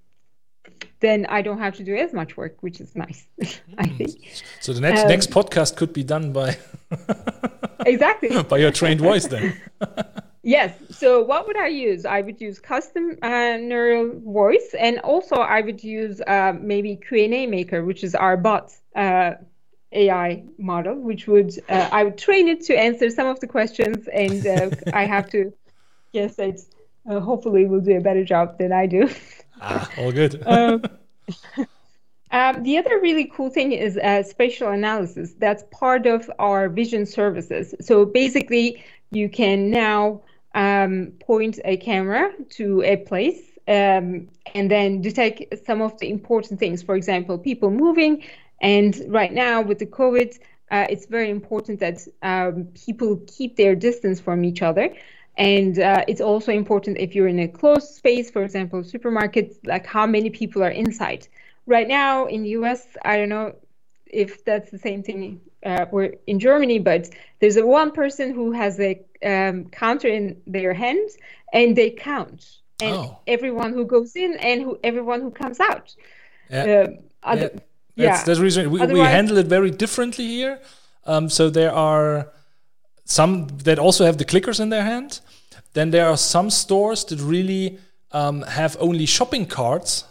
then 1.00 1.26
I 1.28 1.42
don't 1.42 1.58
have 1.58 1.74
to 1.76 1.84
do 1.84 1.94
as 1.94 2.12
much 2.12 2.36
work, 2.36 2.56
which 2.62 2.80
is 2.80 2.94
nice. 2.94 3.26
I 3.78 3.86
hmm. 3.86 3.96
think. 3.96 4.10
So 4.60 4.72
the 4.72 4.80
next 4.80 5.02
um, 5.02 5.08
next 5.08 5.30
podcast 5.30 5.76
could 5.76 5.92
be 5.92 6.04
done 6.04 6.32
by 6.32 6.56
exactly 7.86 8.42
by 8.48 8.58
your 8.58 8.70
trained 8.70 9.00
voice 9.00 9.26
then. 9.26 9.60
Yes. 10.42 10.76
So 10.90 11.22
what 11.22 11.46
would 11.46 11.56
I 11.56 11.68
use? 11.68 12.04
I 12.04 12.20
would 12.20 12.40
use 12.40 12.58
custom 12.58 13.18
uh, 13.22 13.56
neural 13.56 14.20
voice, 14.20 14.74
and 14.78 15.00
also 15.00 15.36
I 15.36 15.62
would 15.62 15.82
use 15.82 16.20
uh, 16.20 16.52
maybe 16.60 16.96
Q&A 16.96 17.46
Maker, 17.46 17.82
which 17.82 18.04
is 18.04 18.14
our 18.14 18.36
bot 18.36 18.72
uh, 18.94 19.32
AI 19.92 20.44
model, 20.58 20.96
which 20.96 21.26
would 21.26 21.58
uh, 21.68 21.88
I 21.90 22.04
would 22.04 22.18
train 22.18 22.48
it 22.48 22.60
to 22.66 22.78
answer 22.78 23.08
some 23.08 23.26
of 23.26 23.40
the 23.40 23.46
questions, 23.46 24.06
and 24.08 24.46
uh, 24.46 24.70
I 24.92 25.06
have 25.06 25.30
to 25.30 25.52
guess 26.14 26.38
it. 26.38 26.60
Uh, 27.08 27.20
hopefully, 27.20 27.66
will 27.66 27.80
do 27.80 27.98
a 27.98 28.00
better 28.00 28.24
job 28.24 28.56
than 28.58 28.72
I 28.72 28.86
do. 28.86 29.10
ah, 29.60 29.90
all 29.98 30.12
good. 30.12 30.42
um, 30.46 30.82
um, 32.30 32.62
the 32.62 32.78
other 32.78 32.98
really 33.00 33.26
cool 33.26 33.50
thing 33.50 33.72
is 33.72 33.98
uh, 33.98 34.22
spatial 34.22 34.70
analysis. 34.70 35.34
That's 35.38 35.64
part 35.70 36.06
of 36.06 36.30
our 36.38 36.70
vision 36.70 37.04
services. 37.04 37.74
So 37.80 38.06
basically, 38.06 38.82
you 39.10 39.28
can 39.28 39.70
now 39.70 40.22
um, 40.54 41.12
point 41.20 41.58
a 41.64 41.76
camera 41.76 42.32
to 42.50 42.82
a 42.82 42.96
place 42.96 43.42
um, 43.68 44.28
and 44.54 44.70
then 44.70 45.02
detect 45.02 45.66
some 45.66 45.82
of 45.82 45.98
the 45.98 46.08
important 46.08 46.58
things. 46.58 46.82
For 46.82 46.96
example, 46.96 47.36
people 47.36 47.70
moving. 47.70 48.22
And 48.60 48.98
right 49.08 49.32
now, 49.32 49.60
with 49.60 49.78
the 49.78 49.86
COVID, 49.86 50.38
uh, 50.70 50.86
it's 50.88 51.06
very 51.06 51.30
important 51.30 51.80
that 51.80 51.98
um, 52.22 52.68
people 52.86 53.20
keep 53.26 53.56
their 53.56 53.74
distance 53.74 54.20
from 54.20 54.44
each 54.44 54.62
other. 54.62 54.94
And 55.36 55.78
uh, 55.78 56.04
it's 56.06 56.20
also 56.20 56.52
important 56.52 56.98
if 56.98 57.14
you're 57.14 57.26
in 57.28 57.40
a 57.40 57.48
closed 57.48 57.88
space, 57.94 58.30
for 58.30 58.42
example, 58.42 58.82
supermarkets, 58.82 59.56
like 59.64 59.84
how 59.86 60.06
many 60.06 60.30
people 60.30 60.62
are 60.62 60.70
inside. 60.70 61.26
Right 61.66 61.88
now 61.88 62.26
in 62.26 62.42
the 62.42 62.50
US, 62.50 62.86
I 63.04 63.16
don't 63.16 63.30
know 63.30 63.54
if 64.06 64.44
that's 64.44 64.70
the 64.70 64.78
same 64.78 65.02
thing 65.02 65.40
uh, 65.64 65.86
we're 65.90 66.14
in 66.26 66.38
Germany, 66.38 66.78
but 66.78 67.08
there's 67.40 67.56
a 67.56 67.66
one 67.66 67.90
person 67.90 68.32
who 68.32 68.52
has 68.52 68.78
a 68.78 69.00
um, 69.24 69.64
counter 69.70 70.08
in 70.08 70.40
their 70.46 70.74
hands 70.74 71.16
and 71.52 71.74
they 71.74 71.90
count 71.90 72.58
and 72.80 72.94
oh. 72.94 73.18
everyone 73.26 73.72
who 73.72 73.84
goes 73.86 74.14
in 74.16 74.36
and 74.36 74.62
who 74.62 74.78
everyone 74.84 75.20
who 75.20 75.30
comes 75.30 75.58
out. 75.60 75.94
Yeah. 76.50 76.62
Um, 76.62 76.98
other, 77.22 77.40
yeah. 77.40 77.48
That's, 77.48 77.62
yeah. 77.96 78.06
that's 78.10 78.24
the 78.24 78.42
reason 78.42 78.70
we, 78.70 78.84
we, 78.86 79.00
handle 79.00 79.38
it 79.38 79.46
very 79.46 79.70
differently 79.70 80.26
here. 80.26 80.60
Um, 81.06 81.28
so 81.28 81.50
there 81.50 81.72
are 81.72 82.28
some 83.04 83.48
that 83.64 83.78
also 83.78 84.04
have 84.04 84.18
the 84.18 84.24
clickers 84.24 84.60
in 84.60 84.70
their 84.70 84.84
hand. 84.84 85.20
Then 85.72 85.90
there 85.90 86.08
are 86.08 86.16
some 86.16 86.50
stores 86.50 87.04
that 87.06 87.20
really 87.20 87.78
um, 88.12 88.42
have 88.42 88.76
only 88.80 89.06
shopping 89.06 89.46
carts 89.46 90.04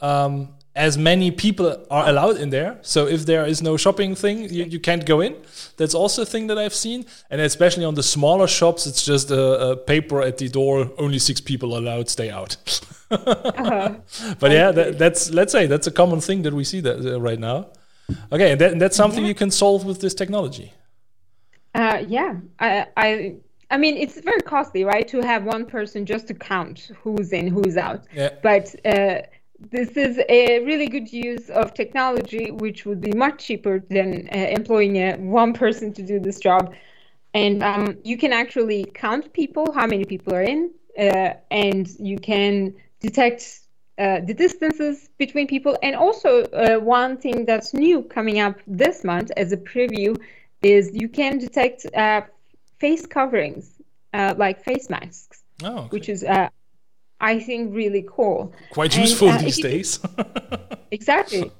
um, 0.00 0.56
as 0.76 0.98
many 0.98 1.30
people 1.30 1.86
are 1.90 2.08
allowed 2.08 2.36
in 2.36 2.50
there. 2.50 2.78
So 2.82 3.06
if 3.06 3.24
there 3.24 3.46
is 3.46 3.62
no 3.62 3.78
shopping 3.78 4.14
thing, 4.14 4.52
you, 4.52 4.64
you 4.64 4.78
can't 4.78 5.06
go 5.06 5.22
in. 5.22 5.34
That's 5.78 5.94
also 5.94 6.22
a 6.22 6.26
thing 6.26 6.48
that 6.48 6.58
I've 6.58 6.74
seen. 6.74 7.06
And 7.30 7.40
especially 7.40 7.84
on 7.84 7.94
the 7.94 8.02
smaller 8.02 8.46
shops, 8.46 8.86
it's 8.86 9.02
just 9.02 9.30
a, 9.30 9.70
a 9.70 9.76
paper 9.76 10.20
at 10.20 10.36
the 10.36 10.48
door. 10.48 10.90
Only 10.98 11.18
six 11.18 11.40
people 11.40 11.78
allowed. 11.78 12.10
Stay 12.10 12.30
out. 12.30 12.56
uh-huh. 13.10 13.94
But 14.38 14.50
yeah, 14.50 14.70
that, 14.72 14.98
that's 14.98 15.30
let's 15.30 15.52
say 15.52 15.66
that's 15.66 15.86
a 15.86 15.92
common 15.92 16.20
thing 16.20 16.42
that 16.42 16.52
we 16.52 16.64
see 16.64 16.80
that 16.80 17.14
uh, 17.14 17.20
right 17.20 17.38
now. 17.38 17.68
Okay, 18.30 18.52
and, 18.52 18.60
that, 18.60 18.72
and 18.72 18.80
that's 18.80 18.96
something 18.96 19.22
yeah. 19.22 19.28
you 19.28 19.34
can 19.34 19.50
solve 19.50 19.84
with 19.84 20.00
this 20.00 20.14
technology. 20.14 20.72
Uh, 21.76 21.98
yeah, 22.08 22.32
I, 22.58 22.86
I 22.96 23.36
I 23.70 23.76
mean, 23.76 23.96
it's 23.96 24.18
very 24.20 24.40
costly, 24.40 24.82
right, 24.84 25.06
to 25.08 25.20
have 25.20 25.44
one 25.44 25.66
person 25.66 26.06
just 26.06 26.28
to 26.28 26.34
count 26.34 26.90
who's 27.02 27.32
in, 27.32 27.48
who's 27.48 27.76
out. 27.76 28.02
Yeah. 28.14 28.30
But 28.42 28.74
uh, 28.84 29.22
this 29.58 29.90
is 30.06 30.20
a 30.28 30.64
really 30.64 30.88
good 30.88 31.12
use 31.12 31.50
of 31.50 31.74
technology, 31.74 32.50
which 32.50 32.86
would 32.86 33.00
be 33.00 33.12
much 33.12 33.44
cheaper 33.46 33.82
than 33.90 34.28
uh, 34.32 34.36
employing 34.58 34.96
a, 34.96 35.16
one 35.16 35.52
person 35.52 35.92
to 35.94 36.02
do 36.02 36.20
this 36.20 36.38
job. 36.38 36.74
And 37.34 37.62
um, 37.62 37.98
you 38.04 38.16
can 38.16 38.32
actually 38.32 38.82
count 38.94 39.32
people, 39.32 39.72
how 39.72 39.86
many 39.86 40.04
people 40.04 40.32
are 40.34 40.42
in, 40.54 40.70
uh, 40.98 41.32
and 41.50 41.88
you 41.98 42.18
can 42.18 42.74
detect 43.00 43.60
uh, 43.98 44.20
the 44.20 44.34
distances 44.34 45.10
between 45.18 45.46
people. 45.46 45.76
And 45.82 45.96
also, 45.96 46.44
uh, 46.44 46.78
one 46.78 47.18
thing 47.18 47.44
that's 47.44 47.74
new 47.74 48.02
coming 48.02 48.38
up 48.38 48.56
this 48.66 49.04
month 49.04 49.30
as 49.36 49.52
a 49.52 49.56
preview 49.56 50.16
is 50.74 50.90
you 50.92 51.08
can 51.08 51.38
detect 51.38 51.86
uh, 51.94 52.22
face 52.78 53.04
coverings, 53.06 53.64
uh, 54.12 54.34
like 54.36 54.56
face 54.62 54.88
masks, 54.90 55.42
oh, 55.62 55.78
okay. 55.78 55.88
which 55.94 56.08
is 56.08 56.24
I 57.20 57.38
think 57.38 57.74
really 57.74 58.04
cool. 58.08 58.52
Quite 58.70 58.96
and, 58.96 59.08
useful 59.08 59.28
uh, 59.28 59.38
these 59.38 59.60
days. 59.60 60.00
exactly. 60.90 61.50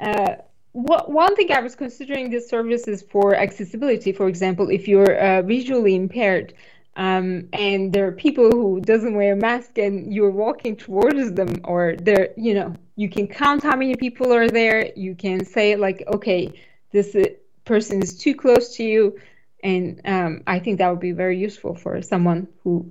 Uh, 0.00 0.36
what, 0.72 1.10
one 1.10 1.36
thing 1.36 1.52
I 1.52 1.60
was 1.60 1.76
considering 1.76 2.30
this 2.30 2.48
service 2.48 2.88
is 2.88 3.02
for 3.02 3.34
accessibility. 3.34 4.12
For 4.12 4.28
example, 4.28 4.70
if 4.70 4.88
you're 4.88 5.16
uh, 5.16 5.42
visually 5.42 5.94
impaired 5.94 6.54
um, 6.96 7.48
and 7.52 7.92
there 7.92 8.06
are 8.06 8.12
people 8.12 8.50
who 8.50 8.80
doesn't 8.80 9.14
wear 9.14 9.34
a 9.34 9.36
mask 9.36 9.78
and 9.78 10.12
you're 10.12 10.30
walking 10.30 10.76
towards 10.76 11.32
them, 11.32 11.52
or 11.64 11.96
they're 12.00 12.30
you 12.36 12.54
know, 12.54 12.74
you 12.96 13.08
can 13.08 13.26
count 13.26 13.62
how 13.62 13.76
many 13.76 13.96
people 13.96 14.32
are 14.32 14.48
there. 14.48 14.90
You 14.96 15.14
can 15.14 15.44
say 15.44 15.76
like, 15.76 16.04
okay, 16.14 16.52
this 16.92 17.14
uh, 17.14 17.24
person 17.64 18.02
is 18.02 18.16
too 18.16 18.34
close 18.34 18.76
to 18.76 18.84
you, 18.84 19.18
and 19.62 20.00
um, 20.04 20.42
I 20.46 20.58
think 20.58 20.78
that 20.78 20.90
would 20.90 21.00
be 21.00 21.12
very 21.12 21.38
useful 21.38 21.74
for 21.74 22.00
someone 22.02 22.48
who 22.62 22.86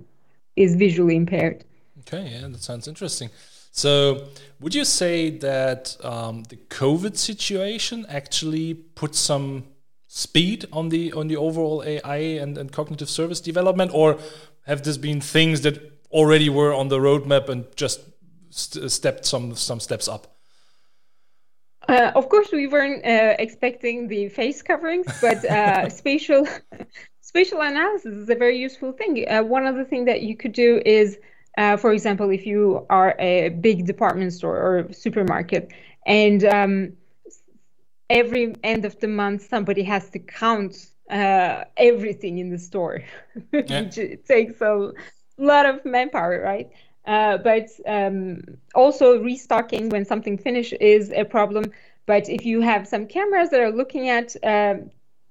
is 0.55 0.75
visually 0.75 1.15
impaired. 1.15 1.63
Okay, 2.01 2.29
yeah, 2.31 2.47
that 2.47 2.62
sounds 2.62 2.88
interesting. 2.88 3.29
So, 3.71 4.27
would 4.59 4.75
you 4.75 4.86
say 4.86 5.31
that 5.31 5.97
um, 6.03 6.43
the 6.43 6.57
COVID 6.57 7.17
situation 7.17 8.05
actually 8.07 8.73
put 8.73 9.15
some 9.15 9.65
speed 10.07 10.65
on 10.71 10.89
the 10.89 11.12
on 11.13 11.27
the 11.27 11.38
overall 11.38 11.83
AI 11.83 12.17
and, 12.17 12.55
and 12.57 12.71
cognitive 12.71 13.09
service 13.09 13.41
development, 13.41 13.91
or 13.93 14.19
have 14.67 14.83
this 14.83 14.97
been 14.97 15.21
things 15.21 15.62
that 15.62 15.91
already 16.12 16.49
were 16.49 16.73
on 16.73 16.89
the 16.89 16.99
roadmap 16.99 17.49
and 17.49 17.65
just 17.75 18.01
st 18.51 18.91
stepped 18.91 19.25
some 19.25 19.55
some 19.55 19.79
steps 19.79 20.07
up? 20.07 20.33
Uh, 21.88 22.12
of 22.15 22.30
course, 22.30 22.52
we 22.52 22.67
weren't 22.67 23.06
uh, 23.06 23.36
expecting 23.39 24.08
the 24.08 24.30
face 24.30 24.62
coverings, 24.62 25.08
but 25.22 25.43
uh, 25.46 25.89
spatial 26.02 26.48
spatial 27.22 27.62
analysis 27.62 28.13
is 28.15 28.30
a 28.30 28.36
very 28.36 28.58
useful 28.58 28.91
thing. 28.93 29.26
Uh, 29.28 29.43
one 29.43 29.65
other 29.65 29.84
thing 29.84 30.06
that 30.06 30.22
you 30.22 30.36
could 30.36 30.54
do 30.54 30.82
is, 30.86 31.17
uh, 31.58 31.76
for 31.78 31.91
example, 31.91 32.30
if 32.30 32.46
you 32.46 32.86
are 32.89 33.15
a 33.19 33.50
big 33.50 33.86
department 33.86 34.32
store 34.34 34.58
or 34.58 34.93
supermarket, 34.93 35.72
and 36.06 36.43
um, 36.46 36.93
every 38.10 38.56
end 38.63 38.86
of 38.86 39.00
the 39.00 39.08
month 39.08 39.48
somebody 39.48 39.84
has 39.84 40.10
to 40.12 40.19
count 40.19 40.88
uh, 41.10 41.63
everything 41.78 42.38
in 42.38 42.50
the 42.50 42.58
store, 42.58 43.04
yeah. 43.52 43.82
which 43.82 43.96
takes 44.26 44.62
a 44.62 44.91
lot 45.38 45.65
of 45.65 45.84
manpower, 45.86 46.41
right? 46.41 46.69
Uh, 47.06 47.38
but 47.38 47.70
um, 47.86 48.42
also 48.76 49.22
restocking 49.22 49.89
when 49.89 50.06
something 50.06 50.38
finished 50.38 50.74
is 50.80 51.12
a 51.12 51.24
problem. 51.26 51.72
But 52.06 52.30
if 52.30 52.46
you 52.46 52.62
have 52.62 52.88
some 52.88 53.08
cameras 53.08 53.50
that 53.50 53.60
are 53.60 53.72
looking 53.72 54.10
at 54.10 54.36
uh, 54.44 54.76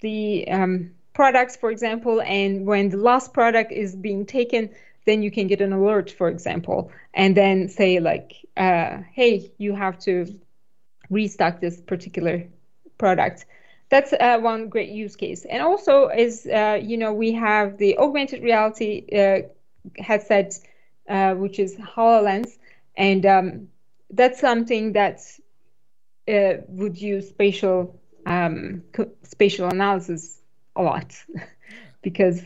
the 0.01 0.49
um, 0.49 0.91
products, 1.15 1.57
for 1.57 1.71
example, 1.71 2.21
and 2.23 2.67
when 2.67 2.91
the 2.91 2.99
last 2.99 3.33
product 3.33 3.73
is 3.73 3.95
being 3.95 4.27
taken, 4.27 4.71
then 5.05 5.23
you 5.23 5.31
can 5.31 5.47
get 5.47 5.61
an 5.61 5.73
alert, 5.73 6.11
for 6.11 6.29
example, 6.29 6.91
and 7.15 7.37
then 7.37 7.69
say 7.69 8.01
like, 8.01 8.37
uh, 8.57 8.99
"Hey, 9.13 9.51
you 9.59 9.75
have 9.75 9.99
to 10.01 10.27
restock 11.11 11.61
this 11.61 11.81
particular 11.81 12.47
product." 12.99 13.47
That's 13.89 14.13
uh, 14.13 14.39
one 14.39 14.69
great 14.69 14.91
use 14.91 15.17
case. 15.17 15.45
And 15.45 15.61
also, 15.61 16.09
is 16.09 16.47
uh, 16.47 16.81
you 16.83 16.97
know, 16.97 17.13
we 17.13 17.33
have 17.33 17.79
the 17.79 17.99
augmented 17.99 18.43
reality 18.43 19.05
headset 19.99 20.59
uh, 21.09 21.35
which 21.35 21.59
is 21.59 21.77
HoloLens. 21.77 22.59
And 22.97 23.25
um, 23.27 23.69
that's 24.11 24.41
something 24.41 24.93
that 24.93 25.21
uh, 26.29 26.55
would 26.69 27.01
use 27.01 27.29
spatial 27.29 27.99
um, 28.27 28.83
spatial 29.23 29.69
analysis 29.69 30.41
a 30.77 30.83
lot. 30.83 31.15
Because 32.03 32.43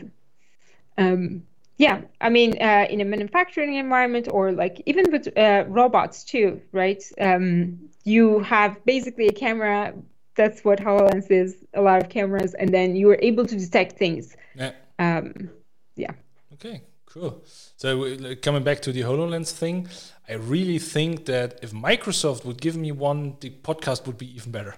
um, 0.99 1.41
yeah 1.77 2.01
i 2.21 2.29
mean 2.29 2.61
uh, 2.61 2.85
in 2.91 3.01
a 3.01 3.05
manufacturing 3.05 3.73
environment 3.73 4.27
or 4.31 4.51
like 4.51 4.83
even 4.85 5.11
with 5.11 5.35
uh, 5.35 5.63
robots 5.67 6.23
too 6.23 6.61
right? 6.71 7.03
Um, 7.19 7.89
you 8.03 8.39
have 8.39 8.83
basically 8.85 9.27
a 9.27 9.33
camera. 9.33 9.93
That's 10.35 10.63
what 10.63 10.79
hololens 10.79 11.29
is 11.29 11.57
a 11.73 11.81
lot 11.81 12.01
of 12.01 12.09
cameras. 12.09 12.53
And 12.53 12.73
then 12.73 12.95
you 12.95 13.09
are 13.09 13.19
able 13.21 13.45
to 13.45 13.57
detect 13.57 13.97
things. 13.97 14.37
Yeah. 14.55 14.71
Um, 14.97 15.49
yeah. 15.95 16.11
Okay 16.53 16.83
Cool. 17.19 17.43
So 17.77 18.05
uh, 18.05 18.35
coming 18.41 18.63
back 18.63 18.81
to 18.83 18.91
the 18.91 19.01
Hololens 19.01 19.51
thing, 19.51 19.87
I 20.29 20.33
really 20.33 20.77
think 20.77 21.25
that 21.25 21.59
if 21.61 21.71
Microsoft 21.71 22.45
would 22.45 22.61
give 22.61 22.75
me 22.75 22.91
one, 22.91 23.37
the 23.39 23.49
podcast 23.49 24.05
would 24.05 24.17
be 24.17 24.35
even 24.35 24.51
better. 24.51 24.75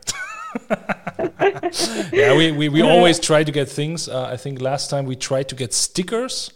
yeah, 2.14 2.36
we, 2.36 2.52
we, 2.52 2.70
we 2.70 2.82
always 2.82 3.20
try 3.20 3.44
to 3.44 3.52
get 3.52 3.68
things. 3.68 4.08
Uh, 4.08 4.24
I 4.24 4.38
think 4.38 4.62
last 4.62 4.90
time 4.90 5.06
we 5.06 5.16
tried 5.16 5.50
to 5.50 5.56
get 5.56 5.74
stickers 5.74 6.52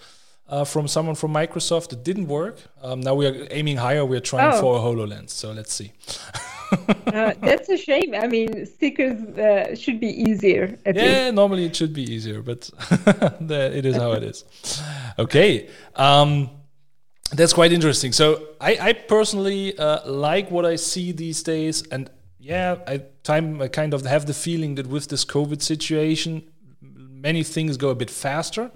uh, 0.48 0.64
from 0.64 0.88
someone 0.88 1.16
from 1.16 1.34
Microsoft. 1.34 1.92
It 1.92 2.04
didn't 2.04 2.28
work. 2.28 2.60
Um, 2.82 3.02
now 3.02 3.16
we 3.16 3.28
are 3.28 3.48
aiming 3.52 3.78
higher. 3.78 4.06
We're 4.06 4.20
trying 4.20 4.54
oh. 4.54 4.62
for 4.62 4.78
a 4.78 4.80
HoloLens. 4.80 5.32
So 5.32 5.52
let's 5.52 5.74
see. 5.74 5.92
uh, 7.08 7.34
that's 7.42 7.70
a 7.70 7.78
shame. 7.78 8.14
I 8.14 8.28
mean, 8.28 8.66
stickers 8.66 9.22
uh, 9.38 9.76
should 9.76 10.00
be 10.00 10.08
easier. 10.08 10.78
yeah, 10.86 10.92
least. 10.92 11.36
normally 11.36 11.66
it 11.66 11.76
should 11.76 11.94
be 11.94 12.04
easier, 12.04 12.42
but 12.42 12.70
it 13.42 13.86
is 13.86 13.96
how 13.96 14.14
it 14.14 14.24
is. 14.24 14.46
Okay. 15.20 15.70
Um, 15.96 16.50
that's 17.32 17.54
quite 17.54 17.72
interesting. 17.72 18.12
So 18.12 18.48
I, 18.62 18.78
I 18.90 18.94
personally 18.94 19.78
uh, 19.78 20.10
like 20.10 20.52
what 20.52 20.66
I 20.66 20.76
see 20.76 21.12
these 21.12 21.44
days, 21.44 21.84
and 21.88 22.10
yeah, 22.40 22.78
I 22.88 23.04
time 23.24 23.62
I 23.62 23.68
kind 23.68 23.94
of 23.94 24.06
have 24.06 24.26
the 24.26 24.34
feeling 24.34 24.76
that 24.76 24.88
with 24.88 25.08
this 25.08 25.26
COVID 25.26 25.62
situation, 25.62 26.44
many 26.82 27.44
things 27.44 27.78
go 27.78 27.90
a 27.90 27.96
bit 27.96 28.10
faster 28.10 28.72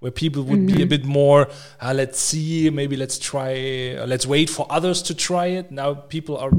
where 0.00 0.10
people 0.10 0.42
would 0.42 0.58
mm-hmm. 0.58 0.66
be 0.66 0.82
a 0.82 0.86
mm-hmm. 0.86 0.88
bit 0.88 1.04
more 1.04 1.48
uh, 1.80 1.92
let's 1.94 2.18
see 2.18 2.68
maybe 2.70 2.96
let's 2.96 3.18
try 3.20 3.94
uh, 3.94 4.04
let's 4.04 4.26
wait 4.26 4.50
for 4.50 4.66
others 4.68 5.00
to 5.00 5.14
try 5.14 5.46
it 5.46 5.70
now 5.70 5.94
people 5.94 6.36
are 6.36 6.50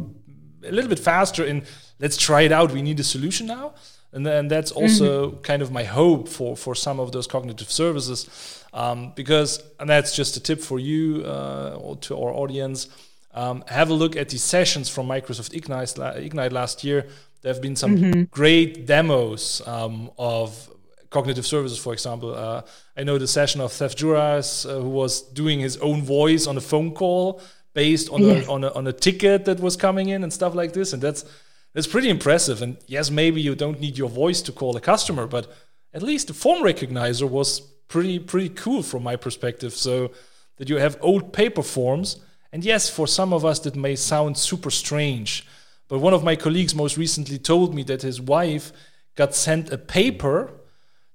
a 0.65 0.71
little 0.71 0.89
bit 0.89 0.99
faster 0.99 1.43
in 1.43 1.63
let's 1.99 2.17
try 2.17 2.41
it 2.41 2.51
out 2.51 2.71
we 2.71 2.81
need 2.81 2.99
a 2.99 3.03
solution 3.03 3.47
now 3.47 3.73
and 4.11 4.25
then 4.25 4.47
that's 4.47 4.71
also 4.71 5.31
mm-hmm. 5.31 5.41
kind 5.41 5.61
of 5.61 5.71
my 5.71 5.83
hope 5.83 6.27
for 6.27 6.55
for 6.55 6.75
some 6.75 6.99
of 6.99 7.11
those 7.11 7.27
cognitive 7.27 7.71
services 7.71 8.63
um, 8.73 9.11
because 9.15 9.63
and 9.79 9.89
that's 9.89 10.15
just 10.15 10.37
a 10.37 10.39
tip 10.39 10.59
for 10.59 10.79
you 10.79 11.23
uh, 11.25 11.77
or 11.81 11.95
to 11.97 12.15
our 12.15 12.33
audience 12.33 12.87
um, 13.33 13.63
have 13.67 13.89
a 13.89 13.93
look 13.93 14.15
at 14.15 14.29
the 14.29 14.37
sessions 14.37 14.89
from 14.89 15.07
microsoft 15.07 15.53
ignite, 15.53 15.97
ignite 16.17 16.51
last 16.51 16.83
year 16.83 17.07
there 17.41 17.53
have 17.53 17.61
been 17.61 17.75
some 17.75 17.97
mm-hmm. 17.97 18.21
great 18.31 18.85
demos 18.85 19.61
um, 19.67 20.09
of 20.17 20.69
cognitive 21.13 21.45
services, 21.45 21.77
for 21.77 21.93
example. 21.93 22.33
Uh, 22.33 22.63
I 22.97 23.03
know 23.03 23.17
the 23.17 23.27
session 23.27 23.61
of 23.61 23.71
Seth 23.71 24.01
Juarez, 24.01 24.65
uh, 24.65 24.79
who 24.79 24.89
was 24.89 25.21
doing 25.21 25.59
his 25.59 25.77
own 25.77 26.01
voice 26.01 26.47
on 26.47 26.57
a 26.57 26.61
phone 26.61 26.91
call 26.93 27.39
based 27.73 28.09
on, 28.09 28.21
yes. 28.21 28.47
a, 28.47 28.51
on, 28.51 28.63
a, 28.63 28.71
on 28.73 28.87
a 28.87 28.93
ticket 28.93 29.45
that 29.45 29.59
was 29.59 29.75
coming 29.75 30.09
in 30.09 30.23
and 30.23 30.31
stuff 30.31 30.55
like 30.55 30.73
this. 30.73 30.93
And 30.93 31.01
that's, 31.01 31.25
that's 31.73 31.87
pretty 31.87 32.09
impressive. 32.09 32.61
And 32.61 32.77
yes, 32.87 33.09
maybe 33.09 33.41
you 33.41 33.55
don't 33.55 33.79
need 33.79 33.97
your 33.97 34.09
voice 34.09 34.41
to 34.43 34.51
call 34.51 34.75
a 34.77 34.81
customer, 34.81 35.27
but 35.27 35.51
at 35.93 36.03
least 36.03 36.27
the 36.27 36.33
form 36.33 36.63
recognizer 36.63 37.29
was 37.29 37.59
pretty, 37.87 38.19
pretty 38.19 38.49
cool 38.49 38.83
from 38.83 39.03
my 39.03 39.15
perspective. 39.15 39.73
So 39.73 40.11
that 40.57 40.69
you 40.69 40.77
have 40.77 40.97
old 41.01 41.33
paper 41.33 41.63
forms. 41.63 42.17
And 42.51 42.63
yes, 42.63 42.89
for 42.89 43.07
some 43.07 43.33
of 43.33 43.43
us, 43.43 43.59
that 43.59 43.75
may 43.75 43.95
sound 43.95 44.37
super 44.37 44.69
strange. 44.69 45.47
But 45.87 45.99
one 45.99 46.13
of 46.13 46.23
my 46.23 46.35
colleagues 46.35 46.75
most 46.75 46.97
recently 46.97 47.37
told 47.37 47.73
me 47.73 47.83
that 47.83 48.03
his 48.03 48.21
wife 48.21 48.71
got 49.15 49.35
sent 49.35 49.71
a 49.71 49.77
paper 49.77 50.51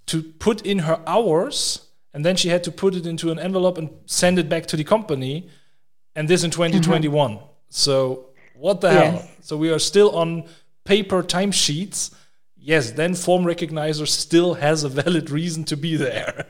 to 0.06 0.22
put 0.22 0.62
in 0.66 0.80
her 0.80 1.00
hours 1.06 1.88
and 2.14 2.24
then 2.24 2.36
she 2.36 2.48
had 2.48 2.64
to 2.64 2.72
put 2.72 2.94
it 2.94 3.06
into 3.06 3.30
an 3.30 3.38
envelope 3.38 3.78
and 3.78 3.90
send 4.06 4.38
it 4.38 4.48
back 4.48 4.66
to 4.66 4.76
the 4.76 4.84
company 4.84 5.48
and 6.18 6.28
this 6.28 6.42
in 6.42 6.50
2021 6.50 7.30
mm-hmm. 7.30 7.44
so 7.68 8.26
what 8.54 8.80
the 8.80 8.88
yes. 8.88 9.22
hell 9.22 9.30
so 9.40 9.56
we 9.56 9.70
are 9.70 9.78
still 9.78 10.10
on 10.16 10.44
paper 10.84 11.22
timesheets 11.22 12.12
yes 12.56 12.90
then 12.90 13.14
form 13.14 13.44
recognizer 13.44 14.06
still 14.06 14.54
has 14.54 14.82
a 14.82 14.88
valid 14.88 15.30
reason 15.30 15.64
to 15.64 15.76
be 15.76 15.96
there 15.96 16.46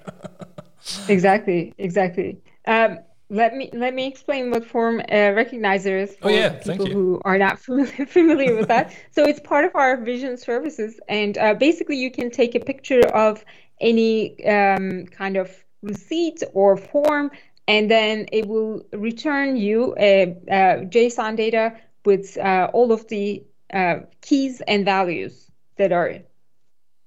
exactly 1.09 1.75
exactly 1.79 2.41
um, 2.67 2.99
let 3.31 3.55
me 3.55 3.69
let 3.75 3.95
me 3.95 4.07
explain 4.07 4.51
what 4.51 4.65
form 4.65 5.01
uh, 5.01 5.33
recognizer 5.43 6.03
is 6.03 6.17
for 6.17 6.29
oh, 6.29 6.33
yeah. 6.33 6.49
people 6.49 6.87
who 6.87 7.21
are 7.27 7.37
not 7.37 7.59
familiar, 7.67 8.07
familiar 8.07 8.57
with 8.57 8.69
that. 8.69 8.95
So 9.11 9.27
it's 9.27 9.41
part 9.41 9.67
of 9.67 9.73
our 9.75 9.99
vision 9.99 10.39
services, 10.39 10.99
and 11.09 11.37
uh, 11.37 11.53
basically 11.53 11.97
you 11.97 12.11
can 12.11 12.31
take 12.31 12.55
a 12.55 12.61
picture 12.61 13.07
of 13.09 13.45
any 13.81 14.43
um, 14.47 15.07
kind 15.07 15.37
of 15.37 15.51
receipt 15.83 16.43
or 16.55 16.77
form, 16.77 17.31
and 17.69 17.91
then 17.91 18.27
it 18.33 18.49
will 18.49 18.85
return 18.93 19.57
you 19.57 19.95
a, 19.99 20.37
a 20.49 20.87
JSON 20.87 21.37
data 21.37 21.77
with 22.05 22.37
uh, 22.39 22.71
all 22.73 22.91
of 22.91 23.07
the 23.09 23.45
uh, 23.73 24.01
keys 24.23 24.61
and 24.63 24.85
values 24.85 25.51
that 25.77 25.93
are 25.93 26.19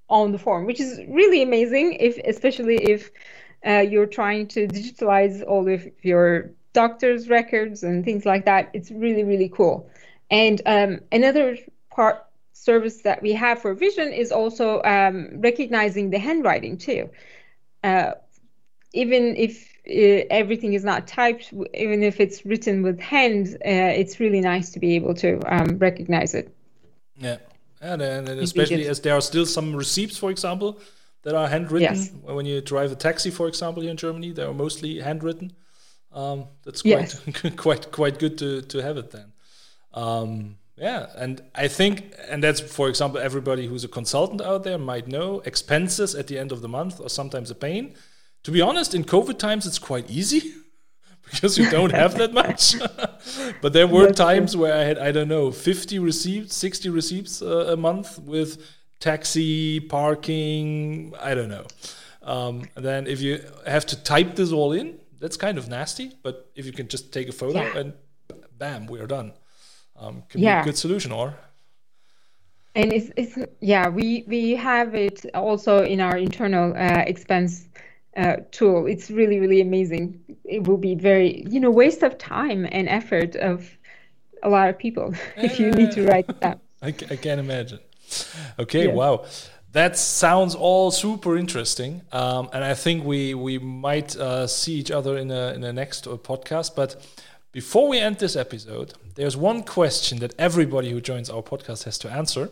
on 0.08 0.32
the 0.32 0.38
form, 0.38 0.64
which 0.64 0.80
is 0.80 1.00
really 1.08 1.42
amazing. 1.42 1.94
If 1.94 2.16
especially 2.18 2.76
if 2.76 3.10
uh, 3.66 3.80
you're 3.80 4.06
trying 4.06 4.46
to 4.48 4.66
digitalize 4.68 5.44
all 5.46 5.68
of 5.68 5.86
your 6.02 6.52
doctor's 6.72 7.28
records 7.28 7.82
and 7.82 8.04
things 8.04 8.24
like 8.24 8.44
that. 8.44 8.70
It's 8.72 8.90
really, 8.90 9.24
really 9.24 9.48
cool. 9.48 9.90
And 10.30 10.62
um, 10.66 11.00
another 11.10 11.58
part 11.90 12.24
service 12.52 13.02
that 13.02 13.22
we 13.22 13.32
have 13.32 13.60
for 13.60 13.74
vision 13.74 14.12
is 14.12 14.32
also 14.32 14.82
um, 14.82 15.40
recognizing 15.40 16.10
the 16.10 16.18
handwriting 16.18 16.78
too. 16.78 17.10
Uh, 17.84 18.12
even 18.94 19.36
if 19.36 19.71
uh, 19.88 20.24
everything 20.30 20.74
is 20.74 20.84
not 20.84 21.06
typed, 21.06 21.52
even 21.74 22.02
if 22.02 22.20
it's 22.20 22.44
written 22.46 22.82
with 22.82 23.00
hand, 23.00 23.56
uh, 23.66 24.00
it's 24.00 24.20
really 24.20 24.40
nice 24.40 24.70
to 24.70 24.78
be 24.78 24.94
able 24.94 25.14
to 25.14 25.40
um, 25.52 25.78
recognize 25.78 26.34
it. 26.34 26.54
Yeah, 27.16 27.38
and, 27.80 28.00
and 28.00 28.28
especially 28.28 28.86
as 28.86 29.00
there 29.00 29.14
are 29.14 29.20
still 29.20 29.46
some 29.46 29.74
receipts, 29.74 30.16
for 30.16 30.30
example, 30.30 30.78
that 31.22 31.34
are 31.34 31.48
handwritten. 31.48 31.96
Yes. 31.96 32.12
When 32.22 32.46
you 32.46 32.60
drive 32.60 32.92
a 32.92 32.94
taxi, 32.94 33.30
for 33.30 33.48
example, 33.48 33.82
here 33.82 33.90
in 33.90 33.96
Germany, 33.96 34.32
they 34.32 34.42
are 34.42 34.54
mostly 34.54 35.00
handwritten. 35.00 35.52
Um, 36.12 36.44
that's 36.64 36.82
quite 36.82 37.18
yes. 37.26 37.54
quite 37.56 37.90
quite 37.90 38.18
good 38.18 38.38
to 38.38 38.62
to 38.62 38.82
have 38.82 38.98
it 38.98 39.10
then. 39.10 39.32
Um, 39.94 40.56
yeah, 40.76 41.06
and 41.16 41.42
I 41.54 41.68
think, 41.68 42.14
and 42.28 42.42
that's 42.42 42.60
for 42.60 42.88
example, 42.88 43.20
everybody 43.20 43.66
who's 43.66 43.84
a 43.84 43.88
consultant 43.88 44.40
out 44.40 44.64
there 44.64 44.78
might 44.78 45.06
know 45.06 45.40
expenses 45.44 46.14
at 46.14 46.26
the 46.26 46.38
end 46.38 46.52
of 46.52 46.60
the 46.60 46.68
month 46.68 47.00
are 47.00 47.08
sometimes 47.08 47.50
a 47.50 47.54
pain. 47.54 47.94
To 48.44 48.50
be 48.50 48.60
honest, 48.60 48.94
in 48.94 49.04
COVID 49.04 49.38
times, 49.38 49.66
it's 49.66 49.78
quite 49.78 50.10
easy 50.10 50.52
because 51.30 51.56
you 51.58 51.70
don't 51.70 51.92
have 51.92 52.16
that 52.18 52.32
much. 52.32 52.74
but 53.62 53.72
there 53.72 53.86
were 53.86 54.06
That's 54.06 54.18
times 54.18 54.56
where 54.56 54.74
I 54.74 54.84
had 54.84 54.98
I 54.98 55.12
don't 55.12 55.28
know 55.28 55.50
50 55.52 55.98
receipts, 55.98 56.56
60 56.56 56.88
receipts 56.90 57.42
uh, 57.42 57.72
a 57.72 57.76
month 57.76 58.18
with 58.18 58.58
taxi, 59.00 59.80
parking, 59.80 61.12
I 61.20 61.34
don't 61.34 61.48
know. 61.48 61.66
Um, 62.22 62.68
then 62.76 63.06
if 63.06 63.20
you 63.20 63.40
have 63.66 63.84
to 63.86 63.96
type 64.02 64.36
this 64.36 64.52
all 64.52 64.72
in, 64.72 64.98
that's 65.20 65.36
kind 65.36 65.58
of 65.58 65.68
nasty. 65.68 66.12
But 66.22 66.50
if 66.54 66.66
you 66.66 66.72
can 66.72 66.88
just 66.88 67.12
take 67.12 67.28
a 67.28 67.32
photo 67.32 67.60
Yeah. 67.62 67.78
and 67.78 67.92
bam, 68.58 68.86
we 68.86 69.00
are 69.00 69.06
done. 69.08 69.32
Um, 69.96 70.22
can 70.28 70.40
be 70.40 70.46
Yeah. 70.46 70.62
a 70.62 70.64
good 70.64 70.76
solution, 70.76 71.12
or 71.12 71.34
And 72.74 72.92
it's, 72.92 73.10
it's 73.16 73.36
yeah, 73.60 73.88
we 73.88 74.24
we 74.26 74.56
have 74.56 74.94
it 74.94 75.26
also 75.34 75.82
in 75.84 76.00
our 76.00 76.16
internal 76.16 76.72
uh, 76.74 77.04
expense 77.06 77.68
uh, 78.16 78.36
tool. 78.50 78.86
It's 78.86 79.10
really 79.10 79.40
really 79.40 79.60
amazing. 79.60 80.20
It 80.44 80.66
will 80.66 80.78
be 80.78 80.94
very 80.94 81.44
you 81.48 81.60
know 81.60 81.70
waste 81.70 82.02
of 82.02 82.18
time 82.18 82.66
and 82.70 82.88
effort 82.88 83.36
of 83.36 83.70
a 84.42 84.48
lot 84.48 84.68
of 84.68 84.78
people 84.78 85.14
if 85.36 85.58
you 85.60 85.70
need 85.70 85.92
to 85.92 86.06
write 86.06 86.26
that. 86.40 86.58
I, 86.82 86.88
I 86.88 87.16
can 87.16 87.38
imagine. 87.38 87.78
Okay, 88.58 88.86
Yeah. 88.88 88.94
wow. 88.94 89.24
That 89.72 89.96
sounds 89.96 90.54
all 90.54 90.90
super 90.90 91.38
interesting, 91.38 92.02
um, 92.12 92.50
and 92.52 92.62
I 92.62 92.74
think 92.74 93.04
we 93.06 93.32
we 93.32 93.58
might 93.58 94.14
uh, 94.16 94.46
see 94.46 94.74
each 94.74 94.90
other 94.90 95.16
in 95.16 95.30
a 95.30 95.54
in 95.54 95.64
a 95.64 95.72
next 95.72 96.06
uh, 96.06 96.18
podcast. 96.18 96.74
But 96.76 96.96
before 97.52 97.88
we 97.88 97.98
end 97.98 98.18
this 98.18 98.36
episode, 98.36 98.92
there's 99.14 99.34
one 99.34 99.62
question 99.62 100.18
that 100.18 100.34
everybody 100.38 100.90
who 100.90 101.00
joins 101.00 101.30
our 101.30 101.42
podcast 101.42 101.84
has 101.84 101.96
to 101.98 102.10
answer, 102.10 102.50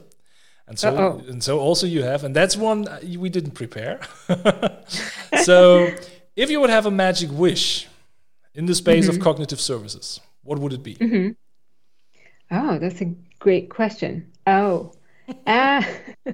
and 0.70 0.78
so 0.78 0.96
Uh-oh. 0.96 1.22
and 1.28 1.42
so 1.42 1.58
also 1.58 1.86
you 1.86 2.02
have, 2.04 2.22
and 2.24 2.34
that's 2.34 2.56
one 2.56 2.88
uh, 2.88 3.00
we 3.18 3.28
didn't 3.28 3.54
prepare. 3.62 4.00
so, 5.42 5.92
if 6.36 6.48
you 6.48 6.60
would 6.60 6.70
have 6.70 6.86
a 6.86 6.90
magic 6.90 7.28
wish 7.32 7.88
in 8.54 8.66
the 8.66 8.74
space 8.74 9.06
Mm-hmm. 9.06 9.16
of 9.16 9.22
cognitive 9.22 9.60
services, 9.60 10.20
what 10.42 10.58
would 10.60 10.72
it 10.72 10.82
be? 10.82 10.96
Oh, 12.52 12.78
that's 12.78 13.00
a 13.02 13.12
great 13.40 13.68
question. 13.68 14.30
Oh, 14.46 14.92
uh, 15.46 15.82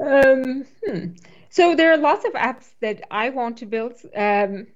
um, 0.00 0.64
hmm. 0.84 1.06
So 1.48 1.74
there 1.74 1.90
are 1.92 1.96
lots 1.96 2.26
of 2.26 2.32
apps 2.34 2.72
that 2.80 3.00
I 3.10 3.30
want 3.30 3.56
to 3.58 3.66
build. 3.66 3.94
Um, 4.14 4.66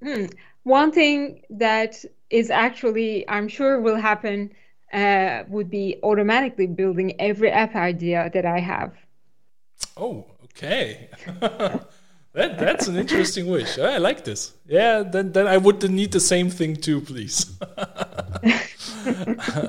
hmm. 0.00 0.26
One 0.62 0.92
thing 0.92 1.42
that 1.50 2.04
is 2.30 2.50
actually, 2.50 3.28
I'm 3.28 3.48
sure 3.48 3.80
will 3.80 3.96
happen, 3.96 4.52
uh, 4.92 5.44
would 5.48 5.70
be 5.70 5.98
automatically 6.02 6.66
building 6.66 7.20
every 7.20 7.50
app 7.50 7.74
idea 7.76 8.30
that 8.32 8.44
I 8.46 8.60
have. 8.60 8.92
Oh, 9.96 10.26
okay. 10.44 11.08
that 12.32 12.58
that's 12.58 12.88
an 12.88 12.96
interesting 12.96 13.46
wish. 13.46 13.78
I 13.78 13.98
like 13.98 14.24
this. 14.24 14.52
Yeah, 14.66 15.02
then 15.02 15.32
then 15.32 15.46
I 15.46 15.56
would 15.58 15.82
need 15.90 16.12
the 16.12 16.20
same 16.20 16.50
thing 16.50 16.76
too, 16.76 17.00
please. 17.00 17.58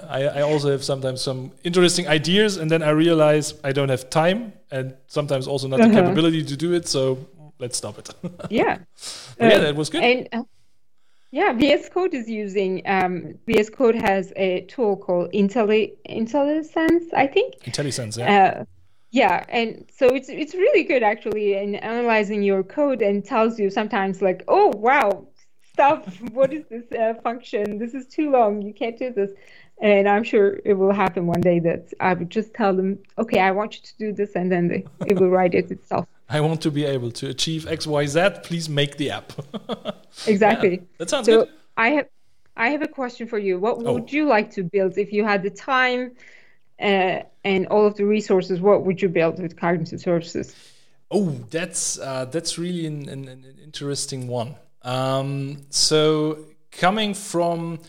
I, 0.09 0.24
I 0.36 0.41
also 0.41 0.72
have 0.72 0.84
sometimes 0.84 1.22
some 1.22 1.51
interesting 1.63 2.07
ideas, 2.07 2.57
and 2.57 2.70
then 2.70 2.82
I 2.84 2.89
realize 2.91 3.53
I 3.63 3.72
don't 3.72 3.89
have 3.89 4.09
time, 4.09 4.53
and 4.72 4.95
sometimes 5.07 5.47
also 5.47 5.67
not 5.67 5.82
the 5.82 5.89
Uh-huh. 5.89 6.01
capability 6.03 6.43
to 6.43 6.55
do 6.57 6.74
it. 6.74 6.88
So 6.88 7.17
let's 7.59 7.78
stop 7.78 7.97
it. 7.99 8.09
Yeah. 8.49 8.78
Yeah, 9.39 9.57
Uh, 9.57 9.59
that 9.59 9.76
was 9.76 9.89
good. 9.89 10.03
And 10.03 10.28
uh, 10.32 10.43
yeah, 11.32 11.53
VS 11.53 11.89
Code 11.89 12.13
is 12.13 12.30
using 12.30 12.82
um, 12.86 13.36
VS 13.45 13.69
Code 13.69 13.95
has 13.95 14.34
a 14.36 14.61
tool 14.61 14.97
called 14.97 15.32
Intelli 15.32 15.95
IntelliSense, 16.09 17.13
I 17.13 17.27
think. 17.27 17.59
IntelliSense, 17.61 18.17
yeah. 18.17 18.59
Uh, 18.59 18.65
yeah, 19.11 19.43
and 19.49 19.89
so 19.95 20.07
it's 20.07 20.30
it's 20.30 20.53
really 20.53 20.84
good 20.84 21.03
actually 21.03 21.55
in 21.55 21.75
analyzing 21.75 22.43
your 22.43 22.63
code 22.63 23.01
and 23.01 23.25
tells 23.25 23.59
you 23.59 23.69
sometimes 23.69 24.21
like, 24.21 24.43
oh 24.47 24.67
wow, 24.75 25.27
stop! 25.71 26.07
What 26.32 26.53
is 26.53 26.65
this 26.69 26.91
uh, 26.91 27.13
function? 27.21 27.77
This 27.77 27.93
is 27.93 28.07
too 28.07 28.32
long. 28.32 28.61
You 28.61 28.73
can't 28.73 28.97
do 28.97 29.11
this. 29.11 29.32
And 29.82 30.09
I'm 30.09 30.25
sure 30.25 30.59
it 30.65 30.73
will 30.73 30.91
happen 30.91 31.25
one 31.25 31.39
day 31.39 31.59
that 31.59 31.93
I 32.01 32.13
would 32.13 32.30
just 32.30 32.53
tell 32.53 32.75
them, 32.75 32.99
okay, 33.17 33.39
I 33.39 33.51
want 33.51 33.75
you 33.75 33.82
to 33.82 33.93
do 33.97 34.11
this, 34.11 34.36
and 34.36 34.51
then 34.51 34.67
they, 34.67 34.86
it 35.07 35.17
will 35.17 35.30
write 35.30 35.55
it 35.55 35.71
itself. 35.71 36.05
I 36.30 36.41
want 36.41 36.61
to 36.61 36.71
be 36.71 36.86
able 36.86 37.11
to 37.11 37.27
achieve 37.30 37.67
X, 37.67 37.88
Y, 37.88 38.05
Z. 38.05 38.30
Please 38.43 38.69
make 38.69 38.97
the 38.97 39.11
app. 39.11 39.34
Exactly. 40.27 40.71
Yeah, 40.71 40.86
that 40.97 41.09
sounds 41.09 41.25
So 41.25 41.45
good. 41.45 41.49
I 41.77 41.89
have 41.89 42.07
I 42.57 42.69
have 42.69 42.82
a 42.82 42.88
question 42.88 43.27
for 43.27 43.39
you. 43.39 43.59
What 43.59 43.77
Oh. 43.86 43.93
would 43.93 44.11
you 44.11 44.25
like 44.25 44.51
to 44.51 44.63
build 44.63 44.97
if 44.97 45.13
you 45.13 45.23
had 45.23 45.43
the 45.43 45.49
time 45.49 46.11
uh, 46.82 47.23
and 47.45 47.67
all 47.67 47.86
of 47.86 47.95
the 47.95 48.05
resources? 48.05 48.59
What 48.59 48.86
would 48.86 49.01
you 49.01 49.09
build 49.09 49.41
with 49.41 49.55
cognitive 49.57 50.01
services? 50.01 50.55
Oh, 51.11 51.32
that's 51.49 51.97
uh, 51.99 52.25
that's 52.25 52.57
really 52.57 52.86
an, 52.86 53.09
an, 53.09 53.27
an 53.27 53.57
interesting 53.63 54.27
one. 54.27 54.55
Um, 54.84 55.65
so 55.69 56.45
coming 56.71 57.13
from 57.13 57.80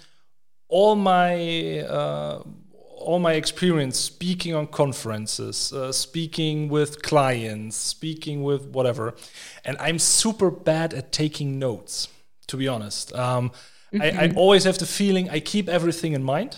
all 0.68 0.95
my 0.97 1.80
uh, 1.80 2.43
all 3.01 3.18
my 3.18 3.32
experience 3.32 3.98
speaking 3.98 4.55
on 4.55 4.66
conferences, 4.66 5.72
uh, 5.72 5.92
speaking 5.92 6.68
with 6.68 7.03
clients, 7.03 7.76
speaking 7.76 8.42
with 8.42 8.66
whatever, 8.74 9.14
and 9.64 9.76
I'm 9.78 9.98
super 9.98 10.51
bad 10.51 10.94
at 10.94 11.12
taking 11.12 11.59
notes. 11.59 12.09
To 12.46 12.57
be 12.57 12.68
honest, 12.68 13.12
um, 13.14 13.53
I, 14.01 14.11
I 14.11 14.32
always 14.36 14.64
have 14.64 14.78
the 14.78 14.86
feeling 14.86 15.30
I 15.30 15.40
keep 15.40 15.68
everything 15.68 16.14
in 16.14 16.22
mind. 16.22 16.57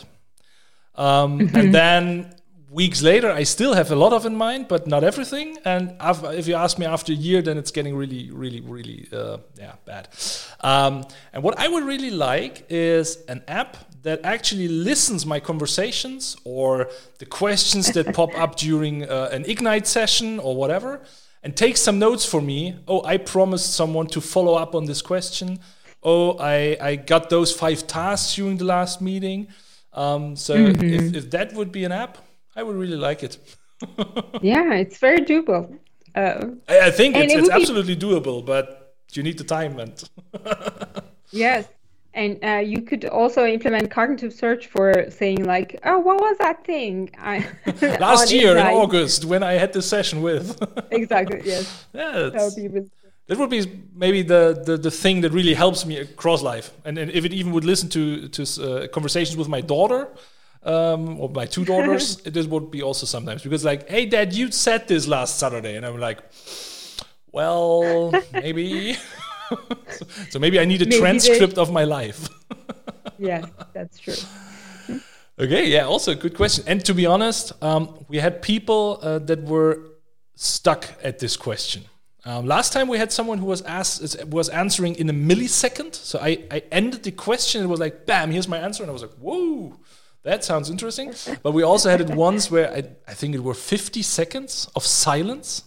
Um, 0.94 1.40
And 1.54 1.74
then 1.74 2.34
weeks 2.72 3.02
later, 3.02 3.30
I 3.30 3.42
still 3.42 3.74
have 3.74 3.90
a 3.90 3.96
lot 3.96 4.12
of 4.12 4.24
in 4.24 4.34
mind, 4.34 4.66
but 4.66 4.86
not 4.86 5.04
everything. 5.04 5.58
And 5.64 5.94
if 6.00 6.48
you 6.48 6.54
ask 6.54 6.78
me 6.78 6.86
after 6.86 7.12
a 7.12 7.16
year, 7.16 7.42
then 7.42 7.58
it's 7.58 7.70
getting 7.70 7.94
really, 7.94 8.30
really, 8.30 8.60
really, 8.60 9.08
uh, 9.12 9.38
yeah, 9.58 9.74
bad. 9.84 10.08
Um, 10.60 11.04
and 11.32 11.42
what 11.42 11.58
I 11.58 11.68
would 11.68 11.84
really 11.84 12.10
like 12.10 12.64
is 12.70 13.18
an 13.28 13.42
app 13.46 13.76
that 14.02 14.20
actually 14.24 14.68
listens 14.68 15.26
my 15.26 15.38
conversations 15.38 16.36
or 16.44 16.88
the 17.18 17.26
questions 17.26 17.92
that 17.92 18.14
pop 18.14 18.36
up 18.38 18.56
during 18.56 19.08
uh, 19.08 19.28
an 19.32 19.44
Ignite 19.44 19.86
session 19.86 20.38
or 20.38 20.56
whatever, 20.56 21.02
and 21.42 21.56
takes 21.56 21.80
some 21.80 21.98
notes 21.98 22.24
for 22.24 22.40
me. 22.40 22.76
Oh, 22.88 23.04
I 23.04 23.18
promised 23.18 23.74
someone 23.74 24.06
to 24.08 24.20
follow 24.20 24.54
up 24.54 24.74
on 24.74 24.86
this 24.86 25.02
question. 25.02 25.58
Oh, 26.02 26.38
I, 26.38 26.76
I 26.80 26.96
got 26.96 27.30
those 27.30 27.52
five 27.52 27.86
tasks 27.86 28.34
during 28.34 28.56
the 28.56 28.64
last 28.64 29.00
meeting. 29.00 29.48
Um, 29.92 30.36
so 30.36 30.54
if, 30.54 30.82
if 30.82 31.30
that 31.32 31.52
would 31.52 31.70
be 31.70 31.84
an 31.84 31.92
app, 31.92 32.18
I 32.56 32.62
would 32.62 32.76
really 32.76 32.96
like 32.96 33.22
it. 33.22 33.38
Yeah, 34.42 34.74
it's 34.74 34.98
very 34.98 35.18
doable. 35.20 35.76
Uh, 36.14 36.46
I, 36.68 36.86
I 36.86 36.90
think 36.90 37.16
it's, 37.16 37.32
it 37.32 37.38
it's 37.38 37.48
would 37.48 37.54
be- 37.56 37.60
absolutely 37.62 37.96
doable, 37.96 38.44
but 38.44 38.94
you 39.12 39.22
need 39.22 39.38
the 39.38 39.44
time 39.44 39.78
and 39.78 40.08
yes, 41.30 41.68
and 42.14 42.38
uh, 42.44 42.62
you 42.64 42.82
could 42.82 43.04
also 43.06 43.44
implement 43.44 43.90
cognitive 43.90 44.32
search 44.32 44.66
for 44.68 45.10
saying 45.10 45.44
like, 45.44 45.80
oh, 45.84 45.98
what 45.98 46.20
was 46.20 46.36
that 46.38 46.64
thing? 46.64 47.10
I, 47.18 47.46
last 47.98 48.30
year 48.32 48.56
in 48.56 48.66
August 48.66 49.24
when 49.24 49.42
I 49.42 49.52
had 49.54 49.72
this 49.72 49.88
session 49.88 50.22
with. 50.22 50.62
Exactly. 50.90 51.40
Yes, 51.44 51.86
yeah, 51.92 52.30
that 52.32 52.42
would 52.42 52.56
be 52.56 52.90
that 53.26 53.38
would 53.38 53.50
be 53.50 53.64
maybe 53.94 54.22
the, 54.22 54.62
the, 54.64 54.76
the 54.76 54.90
thing 54.90 55.22
that 55.22 55.32
really 55.32 55.54
helps 55.54 55.86
me 55.86 55.98
across 55.98 56.42
life. 56.42 56.72
And, 56.84 56.98
and 56.98 57.10
if 57.10 57.24
it 57.24 57.32
even 57.32 57.52
would 57.52 57.64
listen 57.64 57.88
to 57.90 58.28
to 58.28 58.42
uh, 58.42 58.88
conversations 58.88 59.36
with 59.36 59.48
my 59.48 59.60
daughter 59.60 60.08
um, 60.64 61.20
or 61.20 61.28
my 61.28 61.46
two 61.46 61.64
daughters, 61.64 62.16
this 62.24 62.46
would 62.46 62.70
be 62.70 62.82
also 62.82 63.06
sometimes 63.06 63.42
because 63.42 63.64
like, 63.64 63.88
hey, 63.88 64.06
Dad, 64.06 64.32
you 64.32 64.50
said 64.52 64.88
this 64.88 65.06
last 65.08 65.38
Saturday, 65.38 65.76
and 65.76 65.84
I'm 65.86 65.98
like, 65.98 66.18
well, 67.32 68.12
maybe. 68.32 68.94
so, 68.94 69.58
so 70.30 70.38
maybe 70.38 70.58
I 70.60 70.64
need 70.64 70.82
a 70.82 70.84
Maybe 70.84 70.96
they- 70.96 71.00
transcript 71.00 71.58
of 71.58 71.72
my 71.72 71.84
life. 71.84 72.28
yeah, 73.18 73.46
that's 73.72 73.98
true. 73.98 74.14
Okay, 75.38 75.68
yeah, 75.68 75.84
also 75.86 76.12
a 76.12 76.14
good 76.14 76.36
question. 76.36 76.64
And 76.66 76.84
to 76.84 76.94
be 76.94 77.06
honest, 77.06 77.52
um, 77.62 78.04
we 78.08 78.18
had 78.18 78.42
people 78.42 78.98
uh, 79.02 79.18
that 79.20 79.42
were 79.44 79.78
stuck 80.36 80.86
at 81.02 81.18
this 81.18 81.36
question. 81.36 81.84
Um, 82.24 82.46
last 82.46 82.72
time 82.72 82.86
we 82.86 82.98
had 82.98 83.10
someone 83.10 83.38
who 83.38 83.46
was 83.46 83.62
asked 83.62 84.24
was 84.26 84.48
answering 84.50 84.94
in 84.94 85.08
a 85.10 85.12
millisecond. 85.12 85.94
So 85.94 86.20
I, 86.20 86.44
I 86.50 86.62
ended 86.70 87.02
the 87.02 87.10
question 87.10 87.64
it 87.64 87.66
was 87.66 87.80
like, 87.80 88.06
bam, 88.06 88.30
here's 88.30 88.46
my 88.46 88.58
answer. 88.58 88.84
And 88.84 88.90
I 88.90 88.92
was 88.92 89.02
like, 89.02 89.14
whoa, 89.14 89.80
that 90.24 90.44
sounds 90.44 90.70
interesting. 90.70 91.14
But 91.42 91.52
we 91.52 91.62
also 91.62 91.90
had 91.90 92.00
it 92.00 92.10
once 92.10 92.50
where 92.50 92.72
I, 92.72 92.84
I 93.08 93.14
think 93.14 93.34
it 93.34 93.42
were 93.42 93.54
50 93.54 94.02
seconds 94.02 94.70
of 94.76 94.84
silence. 94.84 95.64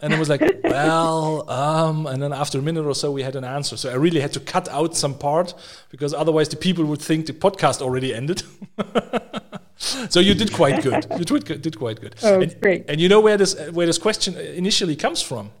And 0.00 0.14
I 0.14 0.18
was 0.18 0.28
like, 0.28 0.42
well, 0.64 1.48
um, 1.48 2.06
and 2.06 2.22
then 2.22 2.32
after 2.32 2.58
a 2.58 2.62
minute 2.62 2.84
or 2.84 2.94
so, 2.94 3.12
we 3.12 3.22
had 3.22 3.36
an 3.36 3.44
answer. 3.44 3.76
So 3.76 3.90
I 3.90 3.94
really 3.94 4.20
had 4.20 4.32
to 4.32 4.40
cut 4.40 4.68
out 4.68 4.96
some 4.96 5.14
part 5.14 5.54
because 5.90 6.12
otherwise 6.12 6.48
the 6.48 6.56
people 6.56 6.84
would 6.86 7.00
think 7.00 7.26
the 7.26 7.32
podcast 7.32 7.80
already 7.80 8.12
ended. 8.12 8.42
so 9.76 10.18
you 10.18 10.34
did 10.34 10.52
quite 10.52 10.82
good. 10.82 11.06
You 11.16 11.24
did, 11.24 11.62
did 11.62 11.78
quite 11.78 12.00
good. 12.00 12.16
Oh, 12.22 12.40
and, 12.40 12.60
great. 12.60 12.86
And 12.88 13.00
you 13.00 13.08
know 13.08 13.20
where 13.20 13.36
this 13.36 13.54
where 13.70 13.86
this 13.86 13.98
question 13.98 14.36
initially 14.36 14.96
comes 14.96 15.22
from. 15.22 15.52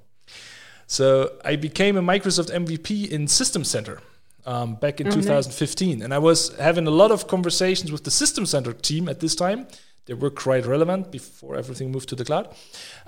So 0.86 1.38
I 1.44 1.54
became 1.54 1.96
a 1.96 2.02
Microsoft 2.02 2.50
MVP 2.50 3.08
in 3.08 3.28
System 3.28 3.62
Center 3.62 4.00
um, 4.46 4.74
back 4.74 5.00
in 5.00 5.06
Oh, 5.06 5.10
nice. 5.10 5.24
2015, 5.24 6.02
and 6.02 6.12
I 6.12 6.18
was 6.18 6.56
having 6.56 6.86
a 6.86 6.90
lot 6.90 7.10
of 7.10 7.26
conversations 7.26 7.90
with 7.92 8.04
the 8.04 8.10
System 8.10 8.46
Center 8.46 8.72
team 8.72 9.08
at 9.08 9.20
this 9.20 9.34
time. 9.34 9.66
They 10.06 10.14
were 10.14 10.30
quite 10.30 10.66
relevant 10.66 11.10
before 11.12 11.56
everything 11.56 11.92
moved 11.92 12.08
to 12.08 12.16
the 12.16 12.24
cloud. 12.24 12.48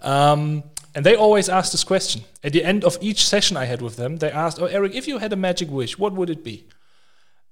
Um, 0.00 0.62
and 0.94 1.04
they 1.06 1.16
always 1.16 1.48
asked 1.48 1.72
this 1.72 1.84
question. 1.84 2.22
At 2.44 2.52
the 2.52 2.62
end 2.62 2.84
of 2.84 2.98
each 3.00 3.26
session 3.26 3.56
I 3.56 3.64
had 3.64 3.80
with 3.82 3.96
them, 3.96 4.18
they 4.18 4.30
asked, 4.30 4.60
Oh, 4.60 4.66
Eric, 4.66 4.94
if 4.94 5.08
you 5.08 5.18
had 5.18 5.32
a 5.32 5.36
magic 5.36 5.70
wish, 5.70 5.98
what 5.98 6.12
would 6.12 6.30
it 6.30 6.44
be? 6.44 6.66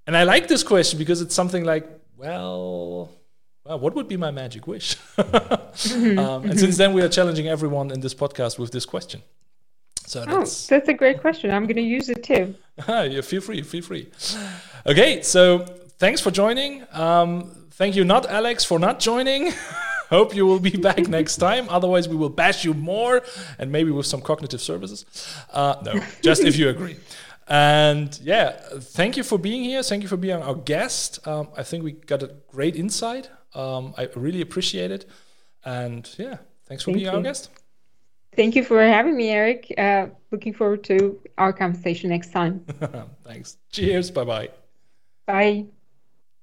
And 0.07 0.17
I 0.17 0.25
like 0.25 0.49
this 0.49 0.63
question 0.63 0.99
because 0.99 1.21
it's 1.21 1.35
something 1.35 1.65
like, 1.65 1.89
well, 2.17 3.11
well 3.65 3.79
what 3.79 3.95
would 3.95 4.09
be 4.09 4.17
my 4.17 4.31
magic 4.31 4.67
wish? 4.67 4.97
um, 5.19 6.45
and 6.45 6.59
since 6.59 6.77
then, 6.77 6.93
we 6.93 7.03
are 7.03 7.09
challenging 7.09 7.49
everyone 7.49 7.91
in 7.91 8.01
this 8.01 8.15
podcast 8.15 8.59
with 8.59 8.73
this 8.73 8.85
question. 8.85 9.23
So 10.11 10.25
oh, 10.27 10.41
that's, 10.41 10.67
that's 10.67 10.89
a 10.89 10.93
great 10.93 11.21
question. 11.21 11.53
I'm 11.53 11.67
going 11.67 11.77
to 11.77 11.83
use 11.83 12.09
it 12.09 12.25
too. 12.25 12.57
yeah, 12.89 13.21
feel 13.21 13.41
free, 13.41 13.63
feel 13.63 13.83
free. 13.83 14.11
Okay, 14.85 15.23
so 15.23 15.59
thanks 15.99 16.21
for 16.21 16.33
joining. 16.33 16.85
Um, 16.91 17.69
thank 17.71 17.95
you, 17.95 18.03
not 18.03 18.29
Alex, 18.29 18.65
for 18.65 18.81
not 18.81 18.99
joining. 18.99 19.53
Hope 20.11 20.35
you 20.35 20.47
will 20.47 20.59
be 20.59 20.77
back 20.77 20.99
next 21.19 21.37
time. 21.37 21.69
Otherwise, 21.69 22.09
we 22.09 22.17
will 22.17 22.29
bash 22.29 22.65
you 22.65 22.75
more 22.75 23.23
and 23.57 23.71
maybe 23.71 23.93
with 23.93 24.07
some 24.07 24.21
cognitive 24.21 24.61
services. 24.61 25.07
Uh, 25.53 25.77
no, 25.85 26.01
just 26.23 26.43
if 26.43 26.57
you 26.57 26.71
agree. 26.71 26.97
And 27.47 28.19
yeah, 28.21 28.51
thank 28.81 29.17
you 29.17 29.23
for 29.23 29.39
being 29.39 29.63
here. 29.63 29.81
Thank 29.85 30.03
you 30.03 30.09
for 30.09 30.17
being 30.17 30.43
our 30.43 30.57
guest. 30.57 31.25
Um, 31.25 31.51
I 31.57 31.63
think 31.63 31.85
we 31.85 31.93
got 31.93 32.25
a 32.25 32.35
great 32.49 32.75
insight. 32.75 33.31
Um, 33.55 33.95
I 33.97 34.09
really 34.17 34.41
appreciate 34.41 34.91
it. 34.91 35.09
And 35.65 36.13
yeah, 36.19 36.39
thanks 36.67 36.83
for 36.83 36.91
thank 36.91 36.97
being 36.97 37.13
you. 37.13 37.17
our 37.17 37.23
guest. 37.23 37.51
Thank 38.37 38.55
you 38.55 38.65
for 38.65 38.81
having 38.81 39.17
me, 39.17 39.31
Eric. 39.31 39.73
Uh, 39.77 40.09
looking 40.31 40.53
forward 40.53 40.85
to 40.85 41.21
our 41.37 41.53
conversation 41.53 42.11
next 42.11 42.33
time. 42.33 42.65
thanks. 43.25 43.59
Cheers. 43.73 44.11
Bye-bye. 44.11 44.49
Bye. 45.27 45.67